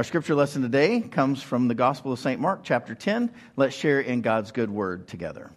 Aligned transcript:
Our 0.00 0.04
scripture 0.04 0.34
lesson 0.34 0.62
today 0.62 1.02
comes 1.02 1.42
from 1.42 1.68
the 1.68 1.74
Gospel 1.74 2.10
of 2.10 2.18
St. 2.18 2.40
Mark, 2.40 2.60
chapter 2.62 2.94
10. 2.94 3.30
Let's 3.54 3.76
share 3.76 4.00
in 4.00 4.22
God's 4.22 4.50
good 4.50 4.70
word 4.70 5.06
together. 5.08 5.50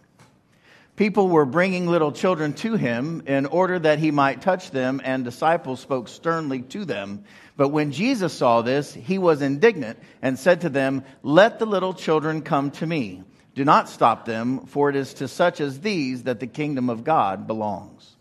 People 0.96 1.28
were 1.28 1.46
bringing 1.46 1.86
little 1.86 2.12
children 2.12 2.52
to 2.56 2.74
him 2.74 3.22
in 3.26 3.46
order 3.46 3.78
that 3.78 4.00
he 4.00 4.10
might 4.10 4.42
touch 4.42 4.70
them, 4.70 5.00
and 5.02 5.24
disciples 5.24 5.80
spoke 5.80 6.08
sternly 6.08 6.60
to 6.60 6.84
them. 6.84 7.24
But 7.56 7.70
when 7.70 7.90
Jesus 7.90 8.34
saw 8.34 8.60
this, 8.60 8.92
he 8.92 9.16
was 9.16 9.40
indignant 9.40 9.98
and 10.20 10.38
said 10.38 10.60
to 10.60 10.68
them, 10.68 11.04
Let 11.22 11.58
the 11.58 11.64
little 11.64 11.94
children 11.94 12.42
come 12.42 12.70
to 12.72 12.86
me. 12.86 13.22
Do 13.54 13.64
not 13.64 13.88
stop 13.88 14.26
them, 14.26 14.66
for 14.66 14.90
it 14.90 14.96
is 14.96 15.14
to 15.14 15.26
such 15.26 15.62
as 15.62 15.80
these 15.80 16.24
that 16.24 16.40
the 16.40 16.46
kingdom 16.46 16.90
of 16.90 17.02
God 17.02 17.46
belongs. 17.46 18.13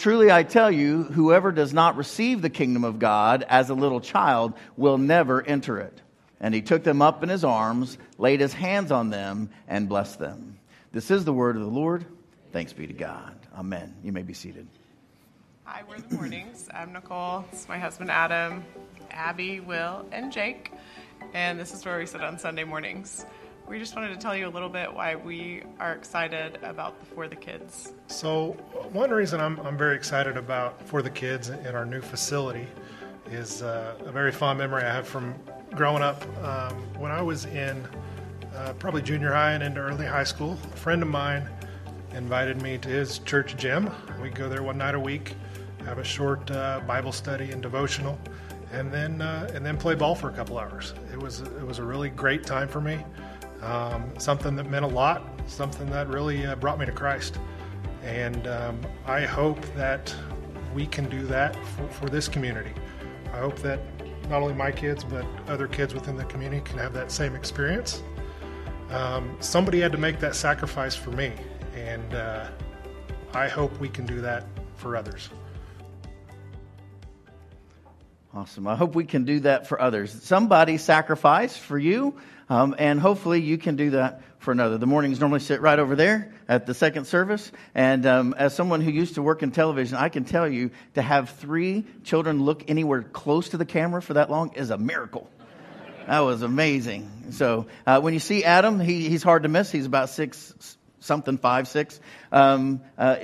Truly 0.00 0.30
I 0.30 0.44
tell 0.44 0.70
you, 0.70 1.02
whoever 1.02 1.52
does 1.52 1.74
not 1.74 1.98
receive 1.98 2.40
the 2.40 2.48
kingdom 2.48 2.84
of 2.84 2.98
God 2.98 3.44
as 3.46 3.68
a 3.68 3.74
little 3.74 4.00
child 4.00 4.54
will 4.74 4.96
never 4.96 5.42
enter 5.42 5.78
it. 5.78 6.00
And 6.40 6.54
he 6.54 6.62
took 6.62 6.84
them 6.84 7.02
up 7.02 7.22
in 7.22 7.28
his 7.28 7.44
arms, 7.44 7.98
laid 8.16 8.40
his 8.40 8.54
hands 8.54 8.92
on 8.92 9.10
them, 9.10 9.50
and 9.68 9.90
blessed 9.90 10.18
them. 10.18 10.58
This 10.90 11.10
is 11.10 11.26
the 11.26 11.34
word 11.34 11.56
of 11.56 11.60
the 11.60 11.68
Lord. 11.68 12.06
Thanks 12.50 12.72
be 12.72 12.86
to 12.86 12.94
God. 12.94 13.36
Amen. 13.54 13.94
You 14.02 14.12
may 14.12 14.22
be 14.22 14.32
seated. 14.32 14.66
Hi, 15.64 15.82
we're 15.86 15.98
the 15.98 16.14
mornings. 16.14 16.70
I'm 16.72 16.94
Nicole. 16.94 17.44
This 17.50 17.64
is 17.64 17.68
my 17.68 17.76
husband 17.76 18.10
Adam, 18.10 18.64
Abby, 19.10 19.60
Will, 19.60 20.06
and 20.12 20.32
Jake. 20.32 20.72
And 21.34 21.60
this 21.60 21.74
is 21.74 21.84
where 21.84 21.98
we 21.98 22.06
sit 22.06 22.22
on 22.22 22.38
Sunday 22.38 22.64
mornings. 22.64 23.26
We 23.70 23.78
just 23.78 23.94
wanted 23.94 24.08
to 24.08 24.16
tell 24.16 24.34
you 24.34 24.48
a 24.48 24.50
little 24.50 24.68
bit 24.68 24.92
why 24.92 25.14
we 25.14 25.62
are 25.78 25.92
excited 25.92 26.58
about 26.64 26.96
For 27.06 27.28
the 27.28 27.36
Kids. 27.36 27.92
So, 28.08 28.56
one 28.90 29.10
reason 29.10 29.40
I'm, 29.40 29.60
I'm 29.60 29.78
very 29.78 29.94
excited 29.94 30.36
about 30.36 30.84
For 30.88 31.02
the 31.02 31.10
Kids 31.10 31.50
in 31.50 31.76
our 31.76 31.86
new 31.86 32.00
facility 32.00 32.66
is 33.30 33.62
uh, 33.62 33.94
a 34.04 34.10
very 34.10 34.32
fond 34.32 34.58
memory 34.58 34.82
I 34.82 34.92
have 34.92 35.06
from 35.06 35.36
growing 35.76 36.02
up. 36.02 36.20
Um, 36.44 36.74
when 36.98 37.12
I 37.12 37.22
was 37.22 37.44
in 37.44 37.86
uh, 38.56 38.72
probably 38.80 39.02
junior 39.02 39.32
high 39.32 39.52
and 39.52 39.62
into 39.62 39.78
early 39.78 40.04
high 40.04 40.24
school, 40.24 40.58
a 40.64 40.76
friend 40.76 41.00
of 41.00 41.08
mine 41.08 41.48
invited 42.12 42.60
me 42.62 42.76
to 42.78 42.88
his 42.88 43.20
church 43.20 43.56
gym. 43.56 43.88
We'd 44.20 44.34
go 44.34 44.48
there 44.48 44.64
one 44.64 44.78
night 44.78 44.96
a 44.96 45.00
week, 45.00 45.36
have 45.84 45.98
a 45.98 46.04
short 46.04 46.50
uh, 46.50 46.80
Bible 46.88 47.12
study 47.12 47.52
and 47.52 47.62
devotional, 47.62 48.18
and 48.72 48.90
then 48.90 49.22
uh, 49.22 49.48
and 49.54 49.64
then 49.64 49.76
play 49.76 49.94
ball 49.94 50.16
for 50.16 50.28
a 50.28 50.32
couple 50.32 50.58
hours. 50.58 50.92
It 51.12 51.22
was 51.22 51.42
it 51.42 51.64
was 51.64 51.78
a 51.78 51.84
really 51.84 52.10
great 52.10 52.42
time 52.42 52.66
for 52.66 52.80
me. 52.80 53.04
Um, 53.62 54.10
something 54.18 54.56
that 54.56 54.70
meant 54.70 54.84
a 54.84 54.88
lot, 54.88 55.22
something 55.46 55.90
that 55.90 56.08
really 56.08 56.46
uh, 56.46 56.56
brought 56.56 56.78
me 56.78 56.86
to 56.86 56.92
Christ. 56.92 57.38
And 58.02 58.46
um, 58.46 58.80
I 59.06 59.22
hope 59.22 59.60
that 59.74 60.14
we 60.74 60.86
can 60.86 61.08
do 61.08 61.26
that 61.26 61.54
for, 61.76 61.88
for 61.88 62.08
this 62.08 62.28
community. 62.28 62.72
I 63.32 63.38
hope 63.38 63.58
that 63.58 63.80
not 64.28 64.42
only 64.42 64.54
my 64.54 64.70
kids, 64.70 65.04
but 65.04 65.26
other 65.48 65.68
kids 65.68 65.92
within 65.92 66.16
the 66.16 66.24
community 66.24 66.62
can 66.62 66.78
have 66.78 66.92
that 66.94 67.10
same 67.10 67.34
experience. 67.34 68.02
Um, 68.90 69.36
somebody 69.40 69.80
had 69.80 69.92
to 69.92 69.98
make 69.98 70.18
that 70.20 70.34
sacrifice 70.34 70.94
for 70.94 71.10
me, 71.10 71.32
and 71.74 72.14
uh, 72.14 72.48
I 73.34 73.48
hope 73.48 73.78
we 73.78 73.88
can 73.88 74.06
do 74.06 74.20
that 74.20 74.46
for 74.76 74.96
others. 74.96 75.28
Awesome. 78.32 78.68
I 78.68 78.76
hope 78.76 78.94
we 78.94 79.04
can 79.04 79.24
do 79.24 79.40
that 79.40 79.66
for 79.66 79.80
others. 79.80 80.12
Somebody 80.22 80.78
sacrificed 80.78 81.58
for 81.58 81.76
you, 81.76 82.14
um, 82.48 82.76
and 82.78 83.00
hopefully 83.00 83.40
you 83.40 83.58
can 83.58 83.74
do 83.74 83.90
that 83.90 84.22
for 84.38 84.52
another. 84.52 84.78
The 84.78 84.86
mornings 84.86 85.18
normally 85.18 85.40
sit 85.40 85.60
right 85.60 85.78
over 85.78 85.96
there 85.96 86.32
at 86.48 86.64
the 86.64 86.72
second 86.72 87.06
service. 87.06 87.50
And 87.74 88.06
um, 88.06 88.34
as 88.38 88.54
someone 88.54 88.82
who 88.82 88.92
used 88.92 89.16
to 89.16 89.22
work 89.22 89.42
in 89.42 89.50
television, 89.50 89.96
I 89.96 90.10
can 90.10 90.24
tell 90.24 90.48
you 90.48 90.70
to 90.94 91.02
have 91.02 91.30
three 91.30 91.84
children 92.04 92.44
look 92.44 92.70
anywhere 92.70 93.02
close 93.02 93.48
to 93.48 93.56
the 93.56 93.64
camera 93.64 94.00
for 94.00 94.14
that 94.14 94.30
long 94.30 94.54
is 94.54 94.70
a 94.70 94.78
miracle. 94.78 95.28
That 96.06 96.20
was 96.20 96.42
amazing. 96.42 97.32
So 97.32 97.66
uh, 97.84 98.00
when 98.00 98.14
you 98.14 98.20
see 98.20 98.44
Adam, 98.44 98.78
he, 98.78 99.08
he's 99.08 99.24
hard 99.24 99.42
to 99.42 99.48
miss. 99.48 99.72
He's 99.72 99.86
about 99.86 100.08
six 100.08 100.76
something, 101.00 101.36
five, 101.36 101.66
six. 101.66 101.98
Um, 102.30 102.82
uh, 102.96 103.16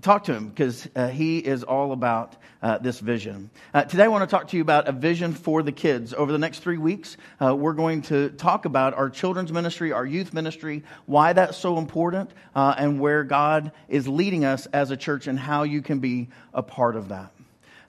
talk 0.00 0.24
to 0.24 0.34
him 0.34 0.48
because 0.48 0.88
uh, 0.96 1.08
he 1.08 1.38
is 1.38 1.62
all 1.62 1.92
about 1.92 2.36
uh, 2.62 2.78
this 2.78 2.98
vision. 3.00 3.50
Uh, 3.72 3.84
today, 3.84 4.04
I 4.04 4.08
want 4.08 4.28
to 4.28 4.36
talk 4.36 4.48
to 4.48 4.56
you 4.56 4.62
about 4.62 4.88
a 4.88 4.92
vision 4.92 5.32
for 5.32 5.62
the 5.62 5.72
kids. 5.72 6.12
Over 6.14 6.32
the 6.32 6.38
next 6.38 6.60
three 6.60 6.78
weeks, 6.78 7.16
uh, 7.40 7.54
we're 7.54 7.72
going 7.72 8.02
to 8.02 8.30
talk 8.30 8.64
about 8.64 8.94
our 8.94 9.10
children's 9.10 9.52
ministry, 9.52 9.92
our 9.92 10.04
youth 10.04 10.32
ministry, 10.34 10.82
why 11.06 11.32
that's 11.32 11.56
so 11.56 11.78
important, 11.78 12.30
uh, 12.54 12.74
and 12.76 13.00
where 13.00 13.24
God 13.24 13.72
is 13.88 14.08
leading 14.08 14.44
us 14.44 14.66
as 14.66 14.90
a 14.90 14.96
church 14.96 15.26
and 15.26 15.38
how 15.38 15.62
you 15.62 15.82
can 15.82 16.00
be 16.00 16.28
a 16.52 16.62
part 16.62 16.96
of 16.96 17.08
that. 17.08 17.32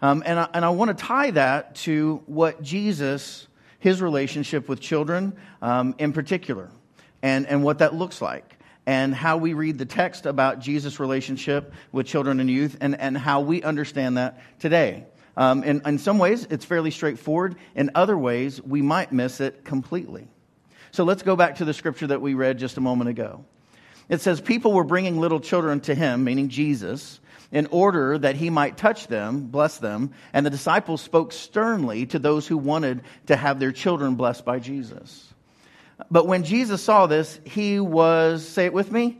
Um, 0.01 0.23
and, 0.25 0.39
I, 0.39 0.47
and 0.53 0.63
I 0.63 0.69
want 0.69 0.95
to 0.97 1.03
tie 1.03 1.31
that 1.31 1.75
to 1.75 2.23
what 2.25 2.61
Jesus, 2.61 3.47
his 3.79 4.01
relationship 4.01 4.69
with 4.69 4.79
children 4.79 5.33
um, 5.61 5.95
in 5.97 6.13
particular, 6.13 6.69
and, 7.21 7.47
and 7.47 7.63
what 7.63 7.79
that 7.79 7.93
looks 7.93 8.21
like 8.21 8.58
and 8.89 9.13
how 9.13 9.37
we 9.37 9.53
read 9.53 9.77
the 9.77 9.85
text 9.85 10.25
about 10.25 10.61
Jesus' 10.61 10.99
relationship 10.99 11.73
with 11.91 12.07
children 12.07 12.39
and 12.39 12.49
youth 12.49 12.75
and, 12.81 12.99
and 12.99 13.15
how 13.15 13.41
we 13.41 13.61
understand 13.61 14.17
that 14.17 14.41
today. 14.57 15.05
Um, 15.37 15.63
in, 15.63 15.83
in 15.85 15.99
some 15.99 16.17
ways, 16.17 16.47
it's 16.49 16.65
fairly 16.65 16.89
straightforward. 16.89 17.55
In 17.75 17.91
other 17.93 18.17
ways, 18.17 18.59
we 18.59 18.81
might 18.81 19.11
miss 19.11 19.41
it 19.41 19.63
completely. 19.63 20.27
So 20.89 21.03
let's 21.03 21.21
go 21.21 21.35
back 21.35 21.57
to 21.57 21.65
the 21.65 21.73
scripture 21.75 22.07
that 22.07 22.19
we 22.19 22.33
read 22.33 22.57
just 22.57 22.77
a 22.77 22.81
moment 22.81 23.11
ago. 23.11 23.45
It 24.09 24.21
says, 24.21 24.41
People 24.41 24.73
were 24.73 24.83
bringing 24.83 25.19
little 25.19 25.39
children 25.39 25.81
to 25.81 25.93
him, 25.93 26.23
meaning 26.23 26.49
Jesus, 26.49 27.19
in 27.51 27.67
order 27.67 28.17
that 28.17 28.37
he 28.37 28.49
might 28.49 28.75
touch 28.75 29.05
them, 29.05 29.41
bless 29.51 29.77
them, 29.77 30.15
and 30.33 30.43
the 30.43 30.49
disciples 30.49 30.99
spoke 30.99 31.31
sternly 31.31 32.07
to 32.07 32.17
those 32.17 32.47
who 32.47 32.57
wanted 32.57 33.03
to 33.27 33.35
have 33.35 33.59
their 33.59 33.71
children 33.71 34.15
blessed 34.15 34.45
by 34.45 34.57
Jesus. 34.57 35.28
But 36.09 36.27
when 36.27 36.43
Jesus 36.43 36.81
saw 36.81 37.07
this, 37.07 37.39
he 37.43 37.79
was, 37.79 38.47
say 38.47 38.65
it 38.65 38.73
with 38.73 38.91
me, 38.91 39.17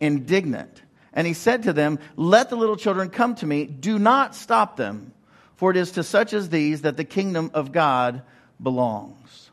indignant. 0.00 0.82
And 1.12 1.26
he 1.26 1.32
said 1.32 1.62
to 1.64 1.72
them, 1.72 1.98
Let 2.16 2.50
the 2.50 2.56
little 2.56 2.76
children 2.76 3.08
come 3.08 3.34
to 3.36 3.46
me. 3.46 3.64
Do 3.64 3.98
not 3.98 4.34
stop 4.34 4.76
them, 4.76 5.12
for 5.56 5.70
it 5.70 5.76
is 5.76 5.92
to 5.92 6.02
such 6.02 6.32
as 6.32 6.48
these 6.48 6.82
that 6.82 6.96
the 6.96 7.04
kingdom 7.04 7.50
of 7.54 7.72
God 7.72 8.22
belongs. 8.62 9.50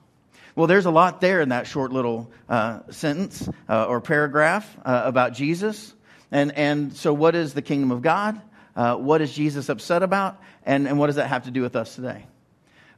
Well, 0.56 0.68
there's 0.68 0.86
a 0.86 0.92
lot 0.92 1.22
there 1.22 1.42
in 1.42 1.50
that 1.50 1.66
short 1.66 1.92
little 1.92 2.32
uh, 2.48 2.80
sentence 2.92 3.50
uh, 3.68 3.86
or 3.86 4.02
paragraph 4.02 4.78
uh, 4.86 5.02
about 5.06 5.34
Jesus. 5.34 5.94
And, 6.32 6.52
and 6.52 6.96
so, 6.96 7.14
what 7.14 7.34
is 7.34 7.54
the 7.54 7.62
kingdom 7.62 7.92
of 7.92 8.02
God? 8.02 8.40
Uh, 8.76 8.96
what 8.96 9.22
is 9.22 9.34
Jesus 9.34 9.70
upset 9.70 10.04
about? 10.04 10.42
And, 10.66 10.88
and 10.88 11.00
what 11.00 11.08
does 11.08 11.16
that 11.16 11.28
have 11.28 11.46
to 11.46 11.52
do 11.52 11.62
with 11.62 11.76
us 11.76 11.96
today? 11.96 12.26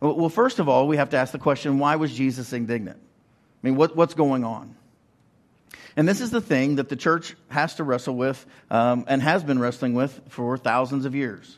Well, 0.02 0.30
first 0.30 0.60
of 0.60 0.68
all, 0.70 0.88
we 0.88 0.98
have 0.98 1.12
to 1.12 1.18
ask 1.18 1.32
the 1.32 1.40
question 1.40 1.80
why 1.80 1.96
was 1.96 2.14
Jesus 2.14 2.52
indignant? 2.52 3.00
I 3.66 3.68
mean, 3.68 3.78
what, 3.78 3.96
what's 3.96 4.14
going 4.14 4.44
on? 4.44 4.76
And 5.98 6.08
this 6.08 6.22
is 6.22 6.30
the 6.30 6.40
thing 6.40 6.76
that 6.76 6.88
the 6.88 6.96
church 6.96 7.36
has 7.48 7.74
to 7.76 7.84
wrestle 7.84 8.16
with 8.16 8.46
um, 8.70 9.06
and 9.08 9.24
has 9.24 9.44
been 9.44 9.58
wrestling 9.58 9.96
with 9.96 10.22
for 10.30 10.56
thousands 10.56 11.06
of 11.06 11.16
years. 11.16 11.58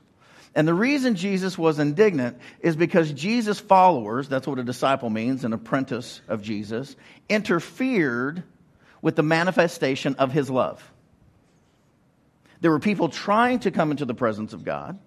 And 0.56 0.66
the 0.66 0.74
reason 0.74 1.16
Jesus 1.16 1.58
was 1.58 1.80
indignant 1.80 2.38
is 2.62 2.78
because 2.78 3.12
Jesus' 3.12 3.60
followers, 3.60 4.30
that's 4.30 4.48
what 4.48 4.58
a 4.58 4.64
disciple 4.64 5.10
means, 5.10 5.44
an 5.44 5.52
apprentice 5.52 6.22
of 6.30 6.42
Jesus, 6.42 6.96
interfered 7.28 8.42
with 9.02 9.18
the 9.18 9.24
manifestation 9.24 10.16
of 10.16 10.32
his 10.32 10.50
love. 10.50 10.90
There 12.62 12.72
were 12.72 12.80
people 12.80 13.10
trying 13.10 13.60
to 13.60 13.72
come 13.72 13.92
into 13.92 14.06
the 14.06 14.16
presence 14.16 14.54
of 14.54 14.64
God, 14.64 14.98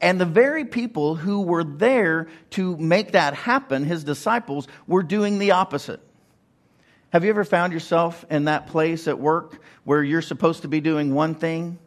and 0.00 0.20
the 0.20 0.26
very 0.26 0.64
people 0.64 1.14
who 1.14 1.42
were 1.42 1.62
there 1.62 2.26
to 2.50 2.76
make 2.76 3.12
that 3.12 3.34
happen, 3.34 3.84
his 3.84 4.02
disciples, 4.02 4.66
were 4.88 5.04
doing 5.04 5.38
the 5.38 5.52
opposite. 5.52 6.00
Have 7.10 7.24
you 7.24 7.30
ever 7.30 7.44
found 7.44 7.72
yourself 7.72 8.24
in 8.30 8.44
that 8.44 8.68
place 8.68 9.08
at 9.08 9.18
work 9.18 9.60
where 9.82 10.02
you're 10.02 10.22
supposed 10.22 10.62
to 10.62 10.68
be 10.68 10.80
doing 10.80 11.12
one 11.12 11.34
thing 11.34 11.78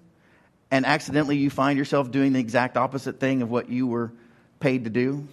and 0.69 0.85
accidentally 0.85 1.38
you 1.38 1.50
find 1.50 1.78
yourself 1.78 2.11
doing 2.11 2.34
the 2.34 2.41
exact 2.41 2.75
opposite 2.75 3.22
thing 3.22 3.41
of 3.41 3.50
what 3.50 3.69
you 3.69 3.88
were 3.88 4.12
paid 4.59 4.83
to 4.83 4.89
do? 4.89 5.25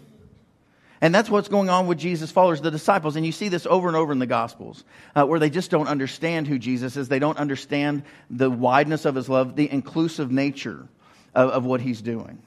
And 1.01 1.15
that's 1.15 1.31
what's 1.31 1.49
going 1.49 1.71
on 1.71 1.87
with 1.87 1.99
Jesus' 1.99 2.31
followers, 2.31 2.61
the 2.61 2.71
disciples. 2.71 3.17
And 3.17 3.27
you 3.27 3.33
see 3.33 3.49
this 3.49 3.67
over 3.67 3.89
and 3.89 3.97
over 3.97 4.13
in 4.13 4.19
the 4.19 4.27
Gospels, 4.27 4.85
uh, 5.17 5.25
where 5.25 5.41
they 5.41 5.51
just 5.51 5.71
don't 5.71 5.89
understand 5.89 6.47
who 6.47 6.59
Jesus 6.59 6.97
is. 6.97 7.09
They 7.09 7.19
don't 7.19 7.39
understand 7.39 8.05
the 8.29 8.51
wideness 8.51 9.07
of 9.07 9.15
his 9.15 9.29
love, 9.29 9.57
the 9.57 9.71
inclusive 9.73 10.31
nature 10.31 10.87
of, 11.35 11.51
of 11.51 11.65
what 11.65 11.81
he's 11.81 12.03
doing. 12.03 12.41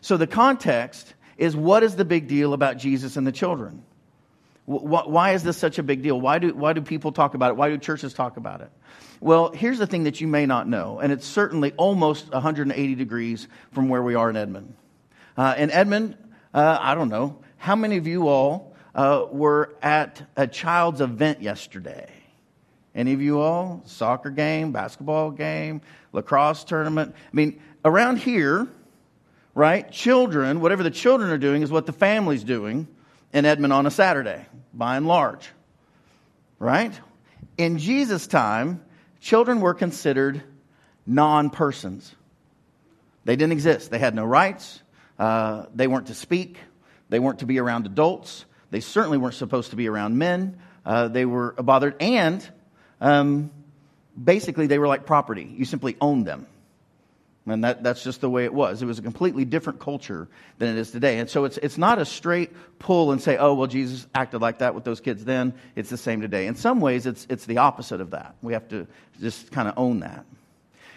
So 0.00 0.16
the 0.16 0.26
context 0.26 1.14
is 1.38 1.56
what 1.56 1.82
is 1.82 1.96
the 1.96 2.04
big 2.04 2.28
deal 2.28 2.52
about 2.52 2.76
Jesus 2.76 3.16
and 3.16 3.26
the 3.26 3.32
children? 3.32 3.82
Why 4.68 5.32
is 5.32 5.42
this 5.42 5.56
such 5.56 5.78
a 5.78 5.82
big 5.82 6.02
deal? 6.02 6.20
Why 6.20 6.38
do, 6.38 6.52
why 6.52 6.74
do 6.74 6.82
people 6.82 7.10
talk 7.10 7.32
about 7.32 7.52
it? 7.52 7.56
Why 7.56 7.70
do 7.70 7.78
churches 7.78 8.12
talk 8.12 8.36
about 8.36 8.60
it? 8.60 8.70
Well, 9.18 9.50
here's 9.50 9.78
the 9.78 9.86
thing 9.86 10.04
that 10.04 10.20
you 10.20 10.28
may 10.28 10.44
not 10.44 10.68
know, 10.68 10.98
and 10.98 11.10
it's 11.10 11.26
certainly 11.26 11.72
almost 11.78 12.30
180 12.30 12.94
degrees 12.94 13.48
from 13.72 13.88
where 13.88 14.02
we 14.02 14.14
are 14.14 14.28
in 14.28 14.36
Edmond. 14.36 14.74
Uh, 15.38 15.54
in 15.56 15.70
Edmond, 15.70 16.18
uh, 16.52 16.76
I 16.78 16.94
don't 16.94 17.08
know, 17.08 17.38
how 17.56 17.76
many 17.76 17.96
of 17.96 18.06
you 18.06 18.28
all 18.28 18.76
uh, 18.94 19.24
were 19.30 19.74
at 19.80 20.22
a 20.36 20.46
child's 20.46 21.00
event 21.00 21.40
yesterday? 21.40 22.10
Any 22.94 23.14
of 23.14 23.22
you 23.22 23.40
all? 23.40 23.80
Soccer 23.86 24.28
game, 24.28 24.72
basketball 24.72 25.30
game, 25.30 25.80
lacrosse 26.12 26.64
tournament? 26.64 27.14
I 27.16 27.34
mean, 27.34 27.58
around 27.86 28.18
here, 28.18 28.68
right, 29.54 29.90
children, 29.90 30.60
whatever 30.60 30.82
the 30.82 30.90
children 30.90 31.30
are 31.30 31.38
doing 31.38 31.62
is 31.62 31.70
what 31.70 31.86
the 31.86 31.92
family's 31.94 32.44
doing 32.44 32.86
in 33.32 33.44
Edmond 33.44 33.72
on 33.72 33.86
a 33.86 33.90
Saturday, 33.90 34.46
by 34.72 34.96
and 34.96 35.06
large. 35.06 35.48
Right? 36.58 36.98
In 37.56 37.78
Jesus' 37.78 38.26
time, 38.26 38.82
children 39.20 39.60
were 39.60 39.74
considered 39.74 40.42
non 41.06 41.50
persons. 41.50 42.14
They 43.24 43.36
didn't 43.36 43.52
exist. 43.52 43.90
They 43.90 43.98
had 43.98 44.14
no 44.14 44.24
rights. 44.24 44.82
Uh, 45.18 45.66
they 45.74 45.86
weren't 45.86 46.06
to 46.06 46.14
speak. 46.14 46.58
They 47.08 47.18
weren't 47.18 47.40
to 47.40 47.46
be 47.46 47.58
around 47.58 47.86
adults. 47.86 48.44
They 48.70 48.80
certainly 48.80 49.18
weren't 49.18 49.34
supposed 49.34 49.70
to 49.70 49.76
be 49.76 49.88
around 49.88 50.18
men. 50.18 50.58
Uh, 50.84 51.08
they 51.08 51.24
were 51.24 51.52
bothered. 51.52 51.96
And 52.00 52.46
um, 53.00 53.50
basically, 54.22 54.66
they 54.66 54.78
were 54.78 54.88
like 54.88 55.06
property. 55.06 55.52
You 55.56 55.64
simply 55.64 55.96
owned 56.00 56.26
them. 56.26 56.46
And 57.50 57.64
that, 57.64 57.82
that's 57.82 58.02
just 58.02 58.20
the 58.20 58.30
way 58.30 58.44
it 58.44 58.52
was. 58.52 58.82
It 58.82 58.86
was 58.86 58.98
a 58.98 59.02
completely 59.02 59.44
different 59.44 59.80
culture 59.80 60.28
than 60.58 60.76
it 60.76 60.78
is 60.78 60.90
today. 60.90 61.18
And 61.18 61.28
so 61.28 61.44
it's, 61.44 61.56
it's 61.58 61.78
not 61.78 61.98
a 61.98 62.04
straight 62.04 62.52
pull 62.78 63.12
and 63.12 63.20
say, 63.20 63.36
oh, 63.36 63.54
well, 63.54 63.66
Jesus 63.66 64.06
acted 64.14 64.40
like 64.40 64.58
that 64.58 64.74
with 64.74 64.84
those 64.84 65.00
kids 65.00 65.24
then. 65.24 65.54
It's 65.76 65.90
the 65.90 65.96
same 65.96 66.20
today. 66.20 66.46
In 66.46 66.56
some 66.56 66.80
ways, 66.80 67.06
it's, 67.06 67.26
it's 67.30 67.46
the 67.46 67.58
opposite 67.58 68.00
of 68.00 68.10
that. 68.10 68.34
We 68.42 68.52
have 68.52 68.68
to 68.68 68.86
just 69.20 69.50
kind 69.50 69.68
of 69.68 69.74
own 69.76 70.00
that. 70.00 70.24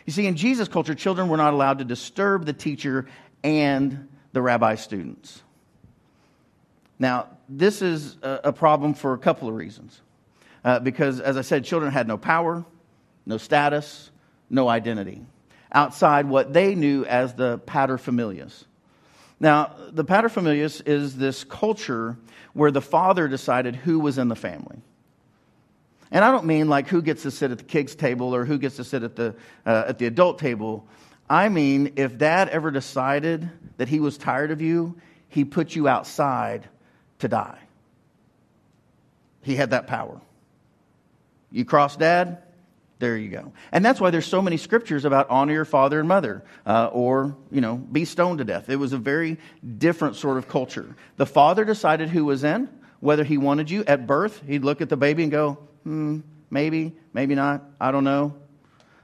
You 0.05 0.13
see, 0.13 0.25
in 0.25 0.35
Jesus' 0.35 0.67
culture, 0.67 0.95
children 0.95 1.29
were 1.29 1.37
not 1.37 1.53
allowed 1.53 1.79
to 1.79 1.85
disturb 1.85 2.45
the 2.45 2.53
teacher 2.53 3.07
and 3.43 4.07
the 4.33 4.41
rabbi 4.41 4.75
students. 4.75 5.41
Now, 6.97 7.27
this 7.47 7.81
is 7.81 8.17
a, 8.21 8.53
problem 8.53 8.93
for 8.93 9.13
a 9.13 9.17
couple 9.17 9.47
of 9.47 9.55
reasons. 9.55 9.99
Uh, 10.63 10.79
because, 10.79 11.19
as 11.19 11.37
I 11.37 11.41
said, 11.41 11.65
children 11.65 11.91
had 11.91 12.07
no 12.07 12.17
power, 12.17 12.63
no 13.25 13.37
status, 13.37 14.11
no 14.49 14.67
identity 14.67 15.25
outside 15.71 16.27
what 16.27 16.53
they 16.53 16.75
knew 16.75 17.05
as 17.05 17.33
the 17.33 17.59
paterfamilias. 17.59 18.65
Now, 19.39 19.75
the 19.91 20.05
paterfamilias 20.05 20.87
is 20.87 21.17
this 21.17 21.43
culture 21.43 22.17
where 22.53 22.71
the 22.71 22.81
father 22.81 23.27
decided 23.27 23.75
who 23.75 23.99
was 23.99 24.17
in 24.17 24.27
the 24.27 24.35
family. 24.35 24.81
And 26.11 26.25
I 26.25 26.31
don't 26.31 26.45
mean 26.45 26.67
like 26.67 26.87
who 26.87 27.01
gets 27.01 27.23
to 27.23 27.31
sit 27.31 27.51
at 27.51 27.57
the 27.57 27.63
kids' 27.63 27.95
table 27.95 28.35
or 28.35 28.45
who 28.45 28.57
gets 28.57 28.75
to 28.75 28.83
sit 28.83 29.01
at 29.01 29.15
the, 29.15 29.33
uh, 29.65 29.85
at 29.87 29.97
the 29.97 30.05
adult 30.05 30.39
table. 30.39 30.85
I 31.29 31.47
mean, 31.47 31.93
if 31.95 32.17
dad 32.17 32.49
ever 32.49 32.69
decided 32.69 33.49
that 33.77 33.87
he 33.87 34.01
was 34.01 34.17
tired 34.17 34.51
of 34.51 34.61
you, 34.61 34.97
he 35.29 35.45
put 35.45 35.73
you 35.73 35.87
outside 35.87 36.67
to 37.19 37.29
die. 37.29 37.59
He 39.41 39.55
had 39.55 39.69
that 39.69 39.87
power. 39.87 40.19
You 41.51 41.63
cross 41.63 41.95
dad, 41.95 42.43
there 43.01 43.17
you 43.17 43.29
go. 43.29 43.51
And 43.71 43.83
that's 43.83 43.99
why 43.99 44.11
there's 44.11 44.27
so 44.27 44.41
many 44.41 44.57
scriptures 44.57 45.05
about 45.05 45.29
honor 45.29 45.53
your 45.53 45.65
father 45.65 45.99
and 45.99 46.07
mother 46.07 46.43
uh, 46.65 46.89
or, 46.93 47.35
you 47.51 47.59
know, 47.59 47.75
be 47.75 48.05
stoned 48.05 48.37
to 48.37 48.45
death. 48.45 48.69
It 48.69 48.77
was 48.77 48.93
a 48.93 48.97
very 48.97 49.37
different 49.77 50.15
sort 50.15 50.37
of 50.37 50.47
culture. 50.47 50.95
The 51.17 51.25
father 51.25 51.65
decided 51.65 52.09
who 52.09 52.25
was 52.25 52.43
in, 52.43 52.69
whether 52.99 53.23
he 53.23 53.37
wanted 53.37 53.71
you 53.71 53.83
at 53.85 54.05
birth. 54.05 54.43
He'd 54.45 54.63
look 54.63 54.81
at 54.81 54.89
the 54.89 54.97
baby 54.97 55.23
and 55.23 55.31
go, 55.31 55.57
hmm, 55.83 56.19
maybe, 56.51 56.93
maybe 57.11 57.33
not, 57.33 57.63
I 57.81 57.91
don't 57.91 58.03
know. 58.03 58.35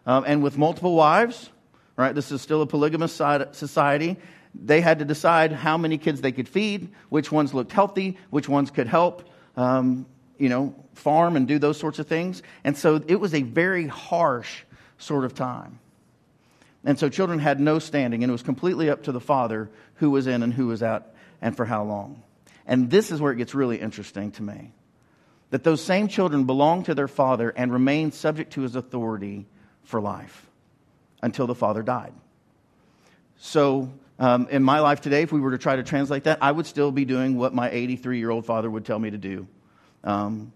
Um, 0.06 0.24
and 0.28 0.44
with 0.44 0.58
multiple 0.58 0.96
wives, 0.96 1.50
right, 1.96 2.14
this 2.14 2.32
is 2.32 2.42
still 2.42 2.62
a 2.62 2.68
polygamous 2.68 3.12
society. 3.12 4.18
They 4.54 4.80
had 4.80 5.00
to 5.00 5.06
decide 5.06 5.52
how 5.52 5.78
many 5.78 5.98
kids 5.98 6.22
they 6.22 6.32
could 6.32 6.48
feed, 6.48 6.94
which 7.10 7.32
ones 7.32 7.52
looked 7.52 7.72
healthy, 7.72 8.18
which 8.30 8.48
ones 8.48 8.70
could 8.70 8.88
help. 8.88 9.28
Um, 9.56 10.06
you 10.38 10.50
know, 10.50 10.76
farm 10.94 11.36
and 11.36 11.48
do 11.48 11.60
those 11.60 11.78
sorts 11.78 12.00
of 12.00 12.08
things. 12.08 12.44
And 12.64 12.78
so 12.78 13.02
it 13.08 13.16
was 13.16 13.34
a 13.34 13.42
very 13.42 13.88
harsh 13.88 14.64
sort 14.98 15.26
of 15.26 15.34
time. 15.34 15.80
And 16.84 16.98
so 16.98 17.10
children 17.10 17.40
had 17.40 17.60
no 17.60 17.80
standing, 17.80 18.24
and 18.24 18.30
it 18.30 18.34
was 18.34 18.44
completely 18.44 18.90
up 18.90 19.04
to 19.04 19.12
the 19.12 19.20
father 19.20 19.70
who 19.96 20.12
was 20.12 20.28
in 20.28 20.44
and 20.44 20.54
who 20.54 20.68
was 20.68 20.82
out 20.82 21.08
and 21.42 21.56
for 21.56 21.66
how 21.66 21.84
long. 21.84 22.24
And 22.66 22.90
this 22.90 23.12
is 23.12 23.22
where 23.22 23.32
it 23.32 23.38
gets 23.38 23.54
really 23.54 23.78
interesting 23.78 24.32
to 24.32 24.44
me 24.44 24.72
that 25.50 25.64
those 25.64 25.82
same 25.82 26.10
children 26.10 26.44
belong 26.44 26.84
to 26.84 26.94
their 26.94 27.08
father 27.08 27.50
and 27.56 27.72
remain 27.72 28.12
subject 28.12 28.54
to 28.54 28.62
his 28.62 28.76
authority 28.76 29.46
for 29.84 30.02
life 30.02 30.48
until 31.22 31.48
the 31.48 31.56
father 31.56 31.82
died. 31.82 32.14
So, 33.38 33.92
um, 34.20 34.48
in 34.50 34.64
my 34.64 34.80
life 34.80 35.00
today, 35.00 35.22
if 35.22 35.32
we 35.32 35.40
were 35.40 35.52
to 35.52 35.58
try 35.58 35.76
to 35.76 35.84
translate 35.84 36.26
that, 36.26 36.40
I 36.42 36.52
would 36.52 36.66
still 36.66 36.92
be 36.92 37.06
doing 37.06 37.38
what 37.38 37.54
my 37.54 37.70
83 37.70 38.18
year 38.18 38.30
old 38.30 38.46
father 38.46 38.70
would 38.70 38.84
tell 38.84 39.00
me 39.00 39.12
to 39.12 39.18
do 39.18 39.48
um, 40.08 40.54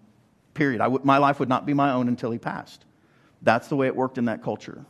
period. 0.54 0.82
my 1.04 1.18
life 1.18 1.40
would 1.40 1.50
not 1.50 1.66
be 1.66 1.74
my 1.74 1.92
own 1.92 2.08
until 2.08 2.32
he 2.32 2.40
passed. 2.40 2.86
That's 3.42 3.68
the 3.68 3.76
way 3.76 3.88
it 3.88 3.96
worked 3.96 4.18
in 4.18 4.26
that 4.26 4.42
culture. 4.42 4.86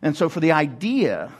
And 0.00 0.16
so, 0.16 0.28
for 0.28 0.40
the 0.40 0.52
idea 0.52 1.30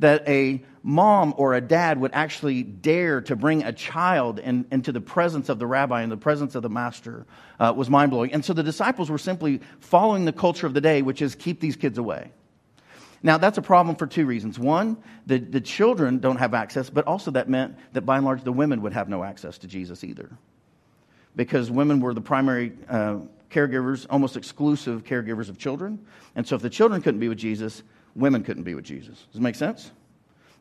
that 0.00 0.28
a 0.28 0.62
mom 0.82 1.34
or 1.36 1.54
a 1.54 1.60
dad 1.60 2.00
would 2.00 2.12
actually 2.14 2.62
dare 2.62 3.20
to 3.20 3.36
bring 3.36 3.62
a 3.62 3.72
child 3.72 4.38
in, 4.38 4.66
into 4.72 4.90
the 4.90 5.00
presence 5.00 5.48
of 5.48 5.58
the 5.58 5.66
rabbi 5.66 6.02
and 6.02 6.10
the 6.10 6.16
presence 6.16 6.54
of 6.56 6.62
the 6.62 6.68
master 6.68 7.26
uh, 7.60 7.72
was 7.76 7.88
mind 7.88 8.10
blowing. 8.10 8.32
And 8.32 8.44
so 8.44 8.52
the 8.52 8.62
disciples 8.62 9.08
were 9.08 9.18
simply 9.18 9.60
following 9.80 10.24
the 10.24 10.32
culture 10.32 10.66
of 10.66 10.74
the 10.74 10.80
day, 10.80 11.02
which 11.02 11.22
is 11.22 11.34
keep 11.34 11.60
these 11.60 11.76
kids 11.76 11.96
away. 11.96 12.32
Now, 13.22 13.38
that's 13.38 13.56
a 13.56 13.62
problem 13.62 13.96
for 13.96 14.06
two 14.06 14.26
reasons. 14.26 14.58
One, 14.58 14.98
the, 15.26 15.38
the 15.38 15.60
children 15.60 16.18
don't 16.18 16.36
have 16.36 16.54
access, 16.54 16.90
but 16.90 17.06
also 17.06 17.30
that 17.30 17.48
meant 17.48 17.76
that 17.92 18.02
by 18.02 18.16
and 18.16 18.26
large 18.26 18.42
the 18.42 18.52
women 18.52 18.82
would 18.82 18.92
have 18.92 19.08
no 19.08 19.22
access 19.22 19.58
to 19.58 19.68
Jesus 19.68 20.02
either 20.02 20.36
because 21.36 21.70
women 21.70 22.00
were 22.00 22.14
the 22.14 22.20
primary 22.20 22.72
uh, 22.88 23.16
caregivers, 23.50 24.06
almost 24.10 24.36
exclusive 24.36 25.04
caregivers 25.04 25.48
of 25.48 25.58
children. 25.58 26.04
And 26.34 26.46
so 26.46 26.56
if 26.56 26.62
the 26.62 26.70
children 26.70 27.02
couldn't 27.02 27.20
be 27.20 27.28
with 27.28 27.38
Jesus, 27.38 27.82
women 28.14 28.42
couldn't 28.42 28.64
be 28.64 28.74
with 28.74 28.84
Jesus. 28.84 29.26
Does 29.32 29.40
it 29.40 29.42
make 29.42 29.54
sense? 29.54 29.90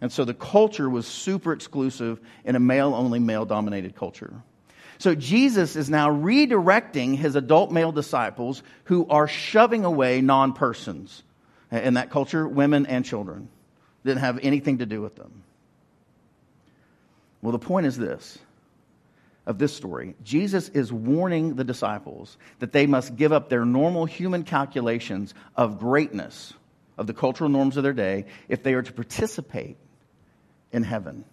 And 0.02 0.12
so 0.12 0.26
the 0.26 0.34
culture 0.34 0.90
was 0.90 1.08
super 1.08 1.54
exclusive 1.54 2.20
in 2.44 2.56
a 2.56 2.60
male 2.60 2.94
only, 2.94 3.20
male 3.20 3.46
dominated 3.46 3.96
culture. 3.96 4.34
So 4.98 5.16
Jesus 5.16 5.76
is 5.76 5.90
now 5.90 6.10
redirecting 6.10 7.16
his 7.16 7.36
adult 7.36 7.72
male 7.72 7.92
disciples 7.92 8.64
who 8.86 9.08
are 9.08 9.28
shoving 9.28 9.86
away 9.86 10.22
non 10.22 10.54
persons 10.54 11.24
in 11.72 11.96
that 11.96 12.10
culture, 12.10 12.48
women 12.48 12.86
and 12.86 13.04
children. 13.04 13.50
Didn't 14.06 14.20
have 14.20 14.40
anything 14.44 14.80
to 14.80 14.86
do 14.86 15.02
with 15.02 15.16
them. 15.16 15.44
Well, 17.42 17.52
the 17.52 17.60
point 17.60 17.86
is 17.86 17.98
this 17.98 18.38
of 19.46 19.58
this 19.58 19.76
story, 19.76 20.16
Jesus 20.24 20.70
is 20.70 20.92
warning 20.92 21.56
the 21.56 21.64
disciples 21.64 22.38
that 22.60 22.72
they 22.72 22.88
must 22.88 23.16
give 23.16 23.34
up 23.34 23.50
their 23.50 23.66
normal 23.66 24.06
human 24.06 24.44
calculations 24.44 25.34
of 25.56 25.80
greatness, 25.80 26.54
of 26.98 27.08
the 27.08 27.14
cultural 27.14 27.50
norms 27.50 27.76
of 27.76 27.84
their 27.84 27.94
day, 27.94 28.26
if 28.48 28.64
they 28.64 28.74
are 28.74 28.82
to 28.82 28.94
participate 28.94 29.78
in 30.72 30.84
heaven. 30.84 31.26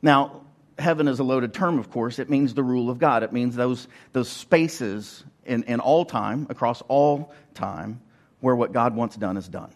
Now, 0.00 0.42
heaven 0.78 1.06
is 1.06 1.20
a 1.20 1.24
loaded 1.24 1.54
term, 1.54 1.78
of 1.78 1.90
course. 1.90 2.18
It 2.18 2.28
means 2.28 2.54
the 2.54 2.64
rule 2.64 2.90
of 2.90 2.98
God, 2.98 3.22
it 3.22 3.32
means 3.32 3.54
those, 3.54 3.86
those 4.12 4.28
spaces 4.28 5.24
in, 5.44 5.62
in 5.64 5.80
all 5.80 6.04
time, 6.04 6.46
across 6.50 6.82
all 6.88 7.32
time, 7.54 8.00
where 8.40 8.56
what 8.56 8.72
God 8.72 8.96
wants 8.96 9.16
done 9.16 9.36
is 9.36 9.48
done. 9.48 9.70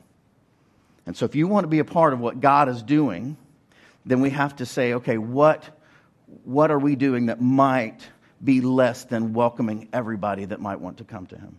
And 1.07 1.17
so, 1.17 1.25
if 1.25 1.37
you 1.37 1.47
want 1.47 1.65
to 1.65 1.69
be 1.69 1.79
a 1.79 1.85
part 1.85 2.13
of 2.13 2.19
what 2.19 2.41
God 2.41 2.69
is 2.69 2.83
doing, 2.83 3.37
then 4.05 4.21
we 4.21 4.31
have 4.31 4.57
to 4.57 4.67
say, 4.67 4.95
okay, 4.95 5.19
what 5.19 5.65
what 6.45 6.71
are 6.71 6.79
we 6.79 6.97
doing 6.97 7.27
that 7.27 7.41
might 7.41 8.01
be 8.43 8.61
less 8.61 9.05
than 9.05 9.33
welcoming 9.33 9.89
everybody 9.93 10.45
that 10.45 10.61
might 10.61 10.81
want 10.81 10.99
to 10.99 11.05
come 11.05 11.27
to 11.27 11.37
him? 11.37 11.57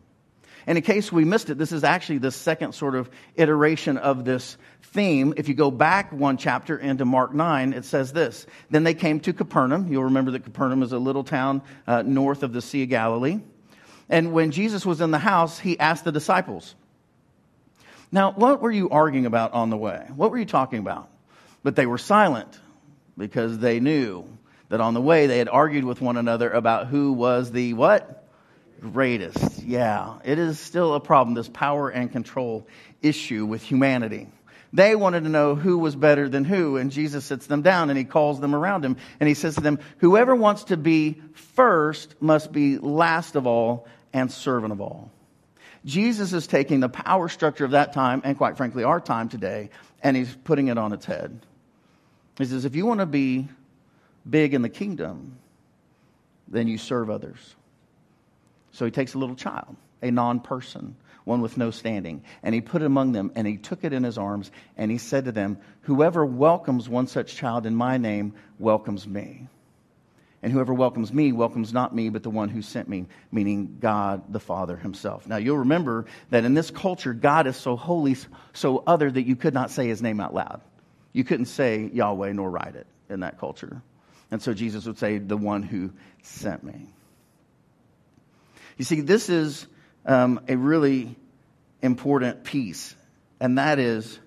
And 0.68 0.78
in 0.78 0.84
case 0.84 1.14
we 1.14 1.24
missed 1.24 1.50
it, 1.50 1.58
this 1.58 1.72
is 1.72 1.86
actually 1.86 2.18
the 2.18 2.32
second 2.32 2.74
sort 2.74 2.96
of 2.96 3.10
iteration 3.36 3.98
of 3.98 4.26
this 4.26 4.58
theme. 4.82 5.34
If 5.38 5.48
you 5.48 5.54
go 5.54 5.72
back 5.72 6.12
one 6.12 6.36
chapter 6.36 6.78
into 6.78 7.06
Mark 7.06 7.34
9, 7.34 7.72
it 7.72 7.86
says 7.86 8.12
this 8.12 8.46
Then 8.70 8.84
they 8.84 8.94
came 8.94 9.22
to 9.22 9.32
Capernaum. 9.32 9.88
You'll 9.90 10.04
remember 10.04 10.32
that 10.32 10.44
Capernaum 10.44 10.84
is 10.84 10.92
a 10.92 11.00
little 11.00 11.24
town 11.24 11.62
uh, 11.88 12.02
north 12.02 12.44
of 12.44 12.52
the 12.52 12.62
Sea 12.62 12.84
of 12.84 12.90
Galilee. 12.90 13.40
And 14.10 14.34
when 14.34 14.52
Jesus 14.52 14.86
was 14.86 15.00
in 15.00 15.12
the 15.12 15.18
house, 15.18 15.58
he 15.58 15.80
asked 15.80 16.04
the 16.04 16.12
disciples, 16.12 16.76
Now, 18.12 18.32
what 18.32 18.62
were 18.62 18.72
you 18.72 18.90
arguing 18.90 19.26
about 19.26 19.54
on 19.54 19.70
the 19.70 19.78
way? 19.78 20.06
What 20.16 20.32
were 20.32 20.38
you 20.38 20.46
talking 20.46 20.80
about? 20.80 21.10
But 21.64 21.78
they 21.78 21.86
were 21.86 21.98
silent 21.98 22.60
because 23.18 23.58
they 23.58 23.80
knew 23.80 24.26
that 24.70 24.82
on 24.82 24.94
the 24.94 25.02
way 25.02 25.28
they 25.28 25.38
had 25.38 25.50
argued 25.50 25.86
with 25.86 26.02
one 26.02 26.18
another 26.18 26.50
about 26.50 26.88
who 26.88 27.14
was 27.14 27.52
the 27.52 27.74
what? 27.74 28.28
Greatest. 28.80 29.64
Yeah, 29.64 30.20
it 30.24 30.38
is 30.38 30.60
still 30.60 30.94
a 30.94 31.00
problem, 31.00 31.34
this 31.34 31.50
power 31.50 31.90
and 31.90 32.12
control 32.12 32.68
issue 33.02 33.46
with 33.46 33.64
humanity. 33.64 34.28
They 34.74 34.96
wanted 34.96 35.24
to 35.24 35.30
know 35.30 35.56
who 35.56 35.78
was 35.78 35.96
better 35.96 36.28
than 36.28 36.44
who, 36.44 36.78
and 36.78 36.92
Jesus 36.92 37.26
sits 37.26 37.48
them 37.48 37.62
down 37.62 37.90
and 37.90 37.98
he 37.98 38.04
calls 38.04 38.40
them 38.40 38.54
around 38.54 38.84
him 38.84 38.98
and 39.20 39.28
he 39.28 39.34
says 39.34 39.56
to 39.56 39.62
them, 39.62 39.80
Whoever 40.00 40.36
wants 40.36 40.66
to 40.66 40.78
be 40.78 41.22
first 41.34 42.22
must 42.22 42.52
be 42.52 42.78
last 42.78 43.36
of 43.36 43.48
all 43.48 43.88
and 44.14 44.32
servant 44.32 44.74
of 44.74 44.82
all. 44.82 45.12
Jesus 45.86 46.34
is 46.34 46.48
taking 46.48 46.82
the 46.82 46.90
power 46.90 47.30
structure 47.30 47.64
of 47.64 47.72
that 47.72 47.94
time, 47.94 48.22
and 48.26 48.38
quite 48.38 48.58
frankly, 48.58 48.84
our 48.84 49.00
time 49.00 49.30
today, 49.30 49.70
and 50.04 50.18
he's 50.18 50.36
putting 50.44 50.68
it 50.68 50.78
on 50.78 50.92
its 50.92 51.06
head. 51.06 51.40
He 52.38 52.46
says, 52.46 52.66
If 52.66 52.76
you 52.76 52.86
want 52.86 53.00
to 53.00 53.06
be 53.06 53.48
big 54.29 54.53
in 54.53 54.62
the 54.62 54.69
kingdom, 54.69 55.38
then 56.48 56.67
you 56.67 56.77
serve 56.77 57.10
others. 57.10 57.55
So 58.72 58.86
he 58.86 58.91
takes 58.91 59.13
a 59.13 59.17
little 59.17 59.36
child, 59.36 59.75
a 60.01 60.12
non 60.12 60.39
person, 60.39 60.96
one 61.24 61.41
with 61.41 61.57
no 61.57 61.72
standing, 61.72 62.24
and 62.43 62.55
he 62.55 62.62
put 62.62 62.81
it 62.81 62.86
among 62.86 63.12
them, 63.12 63.31
and 63.36 63.46
he 63.46 63.57
took 63.57 63.84
it 63.84 63.93
in 63.93 64.03
his 64.03 64.17
arms, 64.17 64.51
and 64.77 64.89
he 64.89 64.98
said 64.98 65.25
to 65.25 65.31
them, 65.31 65.57
Whoever 65.81 66.25
welcomes 66.25 66.88
one 66.88 67.07
such 67.07 67.36
child 67.36 67.65
in 67.65 67.75
my 67.75 67.98
name 67.98 68.34
welcomes 68.60 69.07
me. 69.07 69.48
And 70.43 70.53
whoever 70.53 70.74
welcomes 70.74 71.12
me 71.12 71.31
welcomes 71.31 71.74
not 71.74 71.96
me, 71.96 72.10
but 72.10 72.22
the 72.22 72.29
one 72.29 72.50
who 72.50 72.62
sent 72.62 72.88
me, 72.88 73.07
meaning 73.31 73.77
God 73.81 74.31
the 74.31 74.39
Father 74.39 74.77
himself. 74.77 75.27
Now, 75.27 75.38
you'll 75.38 75.57
remember 75.57 76.05
that 76.29 76.46
in 76.46 76.53
this 76.53 76.69
culture, 76.69 77.13
God 77.13 77.48
is 77.48 77.57
so 77.57 77.75
holy, 77.75 78.15
so 78.53 78.84
other 78.86 79.10
that 79.10 79.24
you 79.24 79.36
could 79.36 79.55
not 79.55 79.72
say 79.72 79.88
his 79.88 80.01
name 80.01 80.19
out 80.19 80.36
loud. 80.36 80.62
You 81.12 81.24
couldn't 81.24 81.48
say 81.48 81.89
Yahweh 81.91 82.34
nor 82.34 82.51
write 82.51 82.75
it 82.75 82.86
in 83.10 83.22
that 83.22 83.39
culture. 83.39 83.81
And 84.31 84.41
so 84.41 84.53
Jesus 84.53 84.86
would 84.86 84.98
say, 84.98 85.17
the 85.17 85.38
one 85.38 85.63
who 85.63 85.93
sent 86.22 86.63
me. 86.63 86.88
You 88.77 88.86
see, 88.86 89.01
this 89.01 89.29
is 89.29 89.65
um, 90.05 90.41
a 90.48 90.55
really 90.55 91.15
important 91.81 92.43
piece, 92.43 92.96
and 93.39 93.57
that 93.57 93.79
is 93.79 94.19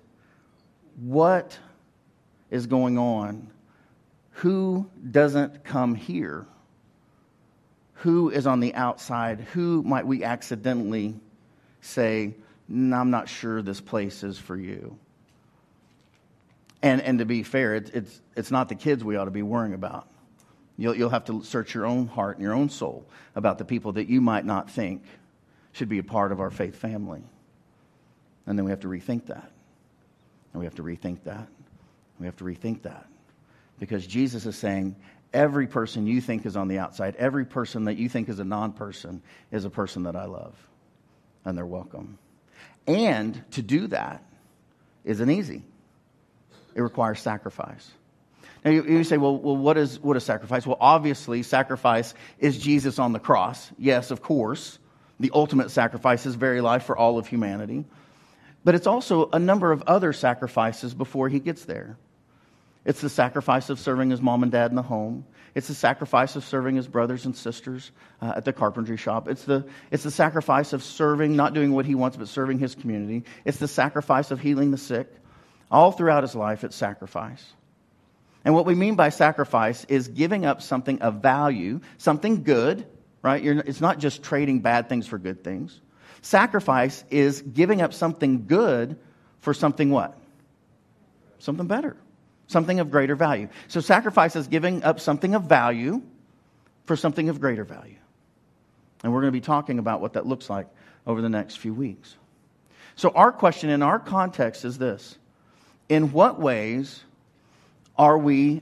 what 0.97 1.57
is 2.49 2.67
going 2.67 2.97
on 2.97 3.51
who 4.41 4.89
doesn't 5.11 5.63
come 5.63 5.93
here? 5.93 6.47
Who 7.95 8.31
is 8.31 8.47
on 8.47 8.59
the 8.59 8.73
outside? 8.73 9.41
Who 9.53 9.83
might 9.83 10.07
we 10.07 10.23
accidentally 10.23 11.13
say, 11.81 12.33
no, 12.67 12.97
I'm 12.97 13.11
not 13.11 13.29
sure 13.29 13.61
this 13.61 13.81
place 13.81 14.23
is 14.23 14.39
for 14.39 14.55
you? 14.55 14.97
And, 16.81 17.01
and 17.01 17.19
to 17.19 17.25
be 17.25 17.43
fair, 17.43 17.75
it's, 17.75 17.89
it's, 17.91 18.21
it's 18.35 18.51
not 18.51 18.69
the 18.69 18.75
kids 18.75 19.03
we 19.03 19.15
ought 19.15 19.25
to 19.25 19.31
be 19.31 19.43
worrying 19.43 19.73
about. 19.73 20.07
You'll, 20.77 20.95
you'll 20.95 21.09
have 21.09 21.25
to 21.25 21.43
search 21.43 21.75
your 21.75 21.85
own 21.85 22.07
heart 22.07 22.37
and 22.37 22.43
your 22.43 22.53
own 22.53 22.69
soul 22.69 23.05
about 23.35 23.57
the 23.57 23.65
people 23.65 23.93
that 23.93 24.07
you 24.07 24.21
might 24.21 24.45
not 24.45 24.69
think 24.69 25.03
should 25.73 25.89
be 25.89 25.99
a 25.99 26.03
part 26.03 26.31
of 26.31 26.39
our 26.39 26.49
faith 26.49 26.75
family. 26.75 27.21
And 28.47 28.57
then 28.57 28.65
we 28.65 28.71
have 28.71 28.79
to 28.81 28.87
rethink 28.87 29.27
that. 29.27 29.51
And 30.53 30.59
we 30.59 30.65
have 30.65 30.75
to 30.75 30.83
rethink 30.83 31.23
that. 31.25 31.47
We 32.19 32.25
have 32.25 32.35
to 32.37 32.43
rethink 32.43 32.83
that 32.83 33.07
because 33.79 34.05
Jesus 34.05 34.45
is 34.45 34.55
saying 34.55 34.95
every 35.33 35.65
person 35.65 36.05
you 36.05 36.21
think 36.21 36.45
is 36.45 36.55
on 36.55 36.67
the 36.67 36.77
outside, 36.77 37.15
every 37.17 37.45
person 37.45 37.85
that 37.85 37.97
you 37.97 38.09
think 38.09 38.29
is 38.29 38.39
a 38.39 38.43
non 38.43 38.73
person, 38.73 39.21
is 39.51 39.65
a 39.65 39.69
person 39.69 40.03
that 40.03 40.15
I 40.15 40.25
love, 40.25 40.55
and 41.45 41.57
they're 41.57 41.65
welcome. 41.65 42.19
And 42.85 43.43
to 43.51 43.61
do 43.61 43.87
that 43.87 44.23
isn't 45.03 45.29
easy, 45.29 45.63
it 46.75 46.81
requires 46.81 47.19
sacrifice. 47.19 47.91
Now, 48.63 48.71
you, 48.71 48.83
you 48.83 49.03
say, 49.03 49.17
well, 49.17 49.37
well 49.37 49.57
what, 49.57 49.77
is, 49.77 49.99
what 49.99 50.15
is 50.17 50.23
sacrifice? 50.23 50.65
Well, 50.65 50.77
obviously, 50.79 51.43
sacrifice 51.43 52.13
is 52.39 52.57
Jesus 52.57 52.99
on 52.99 53.11
the 53.11 53.19
cross. 53.19 53.71
Yes, 53.77 54.11
of 54.11 54.21
course. 54.21 54.77
The 55.19 55.31
ultimate 55.33 55.71
sacrifice 55.71 56.25
is 56.25 56.35
very 56.35 56.61
life 56.61 56.83
for 56.83 56.97
all 56.97 57.17
of 57.17 57.27
humanity. 57.27 57.85
But 58.63 58.75
it's 58.75 58.87
also 58.87 59.29
a 59.31 59.39
number 59.39 59.71
of 59.71 59.83
other 59.87 60.13
sacrifices 60.13 60.93
before 60.93 61.29
he 61.29 61.39
gets 61.39 61.65
there. 61.65 61.97
It's 62.85 63.01
the 63.01 63.09
sacrifice 63.09 63.69
of 63.69 63.79
serving 63.79 64.09
his 64.09 64.21
mom 64.21 64.43
and 64.43 64.51
dad 64.51 64.71
in 64.71 64.75
the 64.75 64.81
home. 64.81 65.25
It's 65.53 65.67
the 65.67 65.75
sacrifice 65.75 66.35
of 66.35 66.43
serving 66.45 66.75
his 66.75 66.87
brothers 66.87 67.25
and 67.25 67.35
sisters 67.35 67.91
uh, 68.21 68.33
at 68.37 68.45
the 68.45 68.53
carpentry 68.53 68.97
shop. 68.97 69.27
It's 69.27 69.43
the, 69.43 69.65
it's 69.91 70.03
the 70.03 70.11
sacrifice 70.11 70.73
of 70.73 70.81
serving, 70.83 71.35
not 71.35 71.53
doing 71.53 71.73
what 71.73 71.85
he 71.85 71.93
wants, 71.93 72.17
but 72.17 72.27
serving 72.27 72.59
his 72.59 72.73
community. 72.73 73.23
It's 73.43 73.57
the 73.57 73.67
sacrifice 73.67 74.31
of 74.31 74.39
healing 74.39 74.71
the 74.71 74.77
sick. 74.77 75.11
All 75.71 75.91
throughout 75.91 76.23
his 76.23 76.35
life, 76.35 76.63
it's 76.63 76.75
sacrifice. 76.75 77.43
And 78.43 78.53
what 78.53 78.65
we 78.65 78.75
mean 78.75 78.95
by 78.95 79.09
sacrifice 79.09 79.85
is 79.85 80.07
giving 80.07 80.45
up 80.45 80.61
something 80.61 81.01
of 81.01 81.21
value, 81.21 81.79
something 81.97 82.43
good, 82.43 82.85
right? 83.21 83.41
You're, 83.41 83.59
it's 83.59 83.81
not 83.81 83.99
just 83.99 84.21
trading 84.21 84.59
bad 84.59 84.89
things 84.89 85.07
for 85.07 85.17
good 85.17 85.43
things. 85.43 85.79
Sacrifice 86.21 87.03
is 87.09 87.41
giving 87.41 87.81
up 87.81 87.93
something 87.93 88.45
good 88.47 88.97
for 89.39 89.53
something 89.53 89.89
what? 89.89 90.17
Something 91.39 91.67
better 91.67 91.95
something 92.51 92.79
of 92.79 92.91
greater 92.91 93.15
value. 93.15 93.47
So 93.67 93.79
sacrifice 93.79 94.35
is 94.35 94.47
giving 94.47 94.83
up 94.83 94.99
something 94.99 95.33
of 95.33 95.43
value 95.43 96.01
for 96.85 96.95
something 96.95 97.29
of 97.29 97.39
greater 97.39 97.63
value. 97.63 97.95
And 99.03 99.11
we're 99.11 99.21
going 99.21 99.33
to 99.33 99.39
be 99.39 99.41
talking 99.41 99.79
about 99.79 100.01
what 100.01 100.13
that 100.13 100.27
looks 100.27 100.49
like 100.49 100.67
over 101.07 101.21
the 101.21 101.29
next 101.29 101.57
few 101.57 101.73
weeks. 101.73 102.15
So, 102.95 103.09
our 103.09 103.31
question 103.31 103.69
in 103.69 103.81
our 103.81 103.97
context 103.97 104.65
is 104.65 104.77
this 104.77 105.17
In 105.91 106.13
what 106.13 106.39
ways 106.39 107.03
are 107.97 108.17
we, 108.17 108.61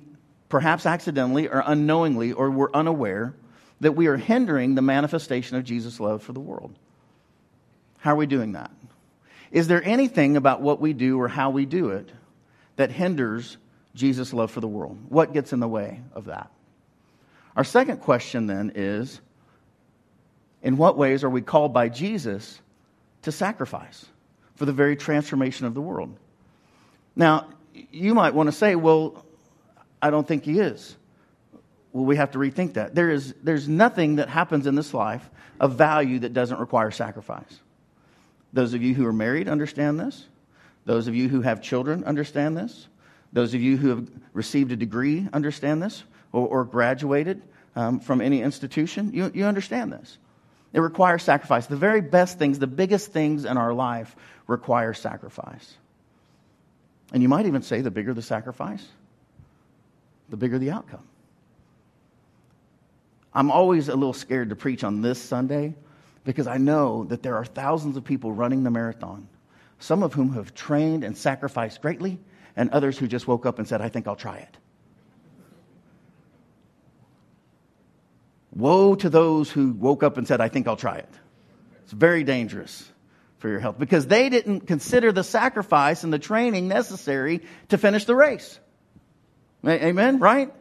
perhaps 0.50 0.88
accidentally 0.88 1.48
or 1.48 1.62
unknowingly, 1.64 2.32
or 2.32 2.50
we're 2.50 2.72
unaware, 2.72 3.36
that 3.82 3.92
we 3.92 4.08
are 4.08 4.18
hindering 4.18 4.74
the 4.74 4.82
manifestation 4.82 5.56
of 5.56 5.64
Jesus' 5.64 6.00
love 6.00 6.24
for 6.24 6.34
the 6.34 6.40
world? 6.40 6.74
How 8.00 8.14
are 8.14 8.16
we 8.16 8.26
doing 8.26 8.54
that? 8.54 8.72
Is 9.52 9.68
there 9.68 9.84
anything 9.84 10.38
about 10.38 10.62
what 10.62 10.82
we 10.82 10.92
do 10.94 11.22
or 11.22 11.28
how 11.28 11.52
we 11.52 11.68
do 11.68 11.92
it 11.92 12.10
that 12.78 12.90
hinders 12.90 13.58
Jesus' 13.94 14.34
love 14.34 14.50
for 14.50 14.60
the 14.60 14.68
world? 14.68 14.98
What 15.10 15.32
gets 15.32 15.54
in 15.54 15.60
the 15.60 15.68
way 15.68 16.02
of 16.14 16.26
that? 16.26 16.50
Our 17.56 17.64
second 17.64 17.98
question 17.98 18.48
then 18.48 18.72
is 18.74 19.22
In 20.64 20.78
what 20.78 20.98
ways 20.98 21.24
are 21.24 21.30
we 21.30 21.42
called 21.42 21.74
by 21.74 21.90
Jesus 21.90 22.60
to 23.22 23.32
sacrifice 23.32 24.08
for 24.56 24.66
the 24.66 24.74
very 24.74 24.96
transformation 24.96 25.68
of 25.68 25.76
the 25.76 25.82
world? 25.82 26.18
Now, 27.20 27.48
you 27.92 28.16
might 28.16 28.34
want 28.34 28.48
to 28.48 28.54
say, 28.54 28.76
Well, 28.76 29.26
I 30.02 30.10
don't 30.10 30.26
think 30.26 30.46
he 30.46 30.58
is. 30.58 30.96
Well, 31.92 32.06
we 32.06 32.16
have 32.16 32.32
to 32.32 32.38
rethink 32.38 32.76
that. 32.76 32.96
There 32.96 33.10
is, 33.10 33.36
there's 33.44 33.68
nothing 33.68 34.16
that 34.16 34.30
happens 34.30 34.66
in 34.68 34.76
this 34.76 34.94
life 34.94 35.30
of 35.60 35.74
value 35.74 36.20
that 36.20 36.34
doesn't 36.34 36.60
require 36.60 36.92
sacrifice. 36.92 37.60
Those 38.54 38.74
of 38.74 38.82
you 38.82 38.94
who 38.94 39.06
are 39.06 39.14
married 39.14 39.50
understand 39.50 40.00
this. 40.00 40.26
Those 40.86 41.08
of 41.08 41.16
you 41.16 41.28
who 41.28 41.42
have 41.42 41.62
children 41.62 42.06
understand 42.06 42.56
this. 42.56 42.88
Those 43.34 43.54
of 43.54 43.62
you 43.62 43.76
who 43.76 43.90
have 43.90 44.10
received 44.32 44.72
a 44.72 44.78
degree 44.78 45.28
understand 45.34 45.84
this, 45.84 46.04
or, 46.32 46.48
or 46.48 46.64
graduated 46.64 47.42
um, 47.76 48.00
from 48.00 48.22
any 48.22 48.42
institution, 48.42 49.12
you, 49.14 49.30
you 49.34 49.44
understand 49.44 49.92
this. 49.92 50.18
It 50.72 50.80
requires 50.80 51.24
sacrifice. 51.24 51.68
The 51.68 51.76
very 51.76 52.02
best 52.02 52.40
things, 52.40 52.60
the 52.60 52.68
biggest 52.68 53.12
things 53.12 53.44
in 53.44 53.58
our 53.58 53.74
life 53.74 54.16
require 54.48 54.94
sacrifice. 54.94 55.76
And 57.12 57.24
you 57.24 57.30
might 57.30 57.46
even 57.46 57.62
say 57.62 57.82
the 57.82 57.92
bigger 57.92 58.14
the 58.14 58.22
sacrifice, 58.22 58.86
the 60.30 60.38
bigger 60.38 60.60
the 60.60 60.72
outcome. 60.72 61.08
I'm 63.34 63.52
always 63.52 63.90
a 63.90 63.96
little 63.96 64.14
scared 64.14 64.50
to 64.50 64.56
preach 64.56 64.84
on 64.84 65.02
this 65.02 65.22
Sunday 65.22 65.76
because 66.24 66.48
I 66.48 66.58
know 66.58 67.06
that 67.06 67.24
there 67.24 67.36
are 67.36 67.46
thousands 67.46 67.98
of 67.98 68.04
people 68.04 68.32
running 68.32 68.64
the 68.64 68.72
marathon, 68.72 69.28
some 69.80 70.04
of 70.04 70.14
whom 70.14 70.34
have 70.34 70.54
trained 70.54 71.04
and 71.04 71.18
sacrificed 71.18 71.82
greatly, 71.82 72.20
and 72.56 72.70
others 72.72 72.98
who 72.98 73.08
just 73.08 73.28
woke 73.28 73.46
up 73.46 73.60
and 73.60 73.68
said, 73.68 73.82
I 73.82 73.90
think 73.90 74.08
I'll 74.08 74.16
try 74.16 74.38
it. 74.38 74.58
Woe 78.52 78.96
to 78.96 79.10
those 79.10 79.52
who 79.52 79.72
woke 79.74 80.04
up 80.04 80.18
and 80.18 80.28
said, 80.28 80.42
I 80.42 80.50
think 80.50 80.68
I'll 80.68 80.76
try 80.76 80.98
it. 80.98 81.10
It's 81.84 81.94
very 81.94 82.24
dangerous 82.24 82.92
for 83.40 83.50
your 83.50 83.60
health 83.60 83.80
because 83.80 84.06
they 84.06 84.30
didn't 84.30 84.62
consider 84.62 85.12
the 85.12 85.24
sacrifice 85.24 86.04
and 86.04 86.14
the 86.14 86.20
training 86.20 86.68
necessary 86.68 87.42
to 87.70 87.78
finish 87.78 88.06
the 88.06 88.16
race. 88.16 88.60
Amen? 89.66 90.20
Right? 90.20 90.54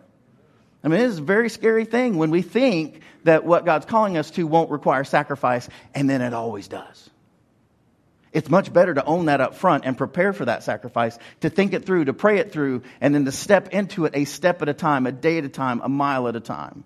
I 0.83 0.89
mean, 0.89 1.01
it 1.01 1.05
is 1.05 1.19
a 1.19 1.23
very 1.23 1.51
scary 1.51 1.85
thing 1.85 2.19
when 2.19 2.31
we 2.31 2.43
think 2.43 3.03
that 3.25 3.45
what 3.45 3.65
God's 3.65 3.87
calling 3.87 4.17
us 4.17 4.31
to 4.33 4.47
won't 4.47 4.71
require 4.71 5.05
sacrifice, 5.05 5.69
and 5.95 6.09
then 6.09 6.23
it 6.23 6.33
always 6.33 6.69
does. 6.69 7.11
It's 8.33 8.49
much 8.49 8.73
better 8.73 8.95
to 8.95 9.05
own 9.05 9.27
that 9.27 9.41
up 9.41 9.55
front 9.55 9.85
and 9.85 9.99
prepare 9.99 10.33
for 10.33 10.45
that 10.45 10.63
sacrifice, 10.63 11.19
to 11.41 11.51
think 11.51 11.73
it 11.73 11.85
through, 11.85 12.05
to 12.07 12.13
pray 12.13 12.39
it 12.39 12.53
through, 12.53 12.83
and 13.01 13.15
then 13.15 13.25
to 13.25 13.33
step 13.33 13.71
into 13.71 14.05
it 14.05 14.13
a 14.15 14.25
step 14.25 14.63
at 14.63 14.69
a 14.69 14.75
time, 14.75 15.07
a 15.07 15.13
day 15.13 15.39
at 15.39 15.45
a 15.45 15.49
time, 15.49 15.81
a 15.83 15.89
mile 15.89 16.29
at 16.29 16.37
a 16.37 16.41
time, 16.41 16.85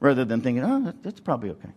rather 0.00 0.24
than 0.24 0.40
thinking, 0.40 0.64
oh, 0.64 0.92
that's 1.02 1.20
probably 1.20 1.50
okay. 1.50 1.70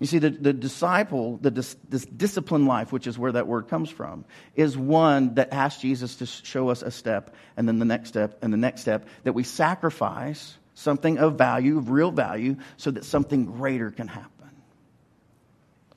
You 0.00 0.06
see, 0.06 0.18
the, 0.18 0.30
the 0.30 0.52
disciple, 0.52 1.38
the 1.38 1.50
dis, 1.50 1.76
this 1.88 2.04
disciplined 2.04 2.68
life, 2.68 2.92
which 2.92 3.08
is 3.08 3.18
where 3.18 3.32
that 3.32 3.48
word 3.48 3.68
comes 3.68 3.90
from, 3.90 4.24
is 4.54 4.76
one 4.76 5.34
that 5.34 5.52
asks 5.52 5.82
Jesus 5.82 6.16
to 6.16 6.26
show 6.26 6.68
us 6.68 6.82
a 6.82 6.90
step, 6.90 7.34
and 7.56 7.66
then 7.66 7.80
the 7.80 7.84
next 7.84 8.10
step, 8.10 8.38
and 8.42 8.52
the 8.52 8.58
next 8.58 8.82
step, 8.82 9.08
that 9.24 9.32
we 9.32 9.42
sacrifice 9.42 10.56
something 10.74 11.18
of 11.18 11.36
value, 11.36 11.78
of 11.78 11.90
real 11.90 12.12
value, 12.12 12.56
so 12.76 12.92
that 12.92 13.04
something 13.04 13.46
greater 13.46 13.90
can 13.90 14.06
happen. 14.06 14.50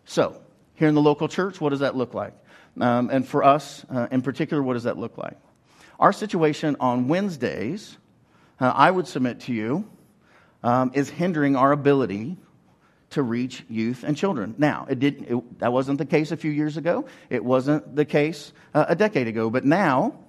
So, 0.06 0.42
here 0.74 0.88
in 0.88 0.96
the 0.96 1.02
local 1.02 1.28
church, 1.28 1.62
what 1.62 1.70
does 1.70 1.82
that 1.82 1.96
look 1.96 2.16
like? 2.16 2.34
Um, 2.80 3.12
and 3.12 3.28
for 3.28 3.44
us 3.44 3.86
uh, 3.90 4.08
in 4.10 4.24
particular, 4.24 4.64
what 4.64 4.74
does 4.74 4.84
that 4.84 4.98
look 4.98 5.18
like? 5.18 5.38
Our 6.00 6.12
situation 6.12 6.76
on 6.80 7.08
Wednesdays, 7.08 7.96
uh, 8.60 8.72
I 8.74 8.90
would 8.90 9.08
submit 9.08 9.42
to 9.42 9.54
you, 9.54 9.88
um, 10.64 10.92
is 10.96 11.08
hindering 11.08 11.56
our 11.56 11.72
ability 11.72 12.38
to 13.12 13.22
reach 13.22 13.64
youth 13.70 14.04
and 14.04 14.18
children. 14.18 14.56
Now, 14.58 14.88
it 14.90 15.00
did, 15.00 15.26
it, 15.30 15.60
that 15.60 15.72
wasn't 15.72 15.98
the 15.98 16.06
case 16.06 16.32
a 16.32 16.38
few 16.38 16.52
years 16.52 16.78
ago. 16.78 17.06
It 17.30 17.44
wasn't 17.44 17.96
the 17.96 18.06
case 18.06 18.54
uh, 18.74 18.86
a 18.88 18.96
decade 18.96 19.28
ago. 19.28 19.50
But 19.50 19.66
now, 19.66 20.20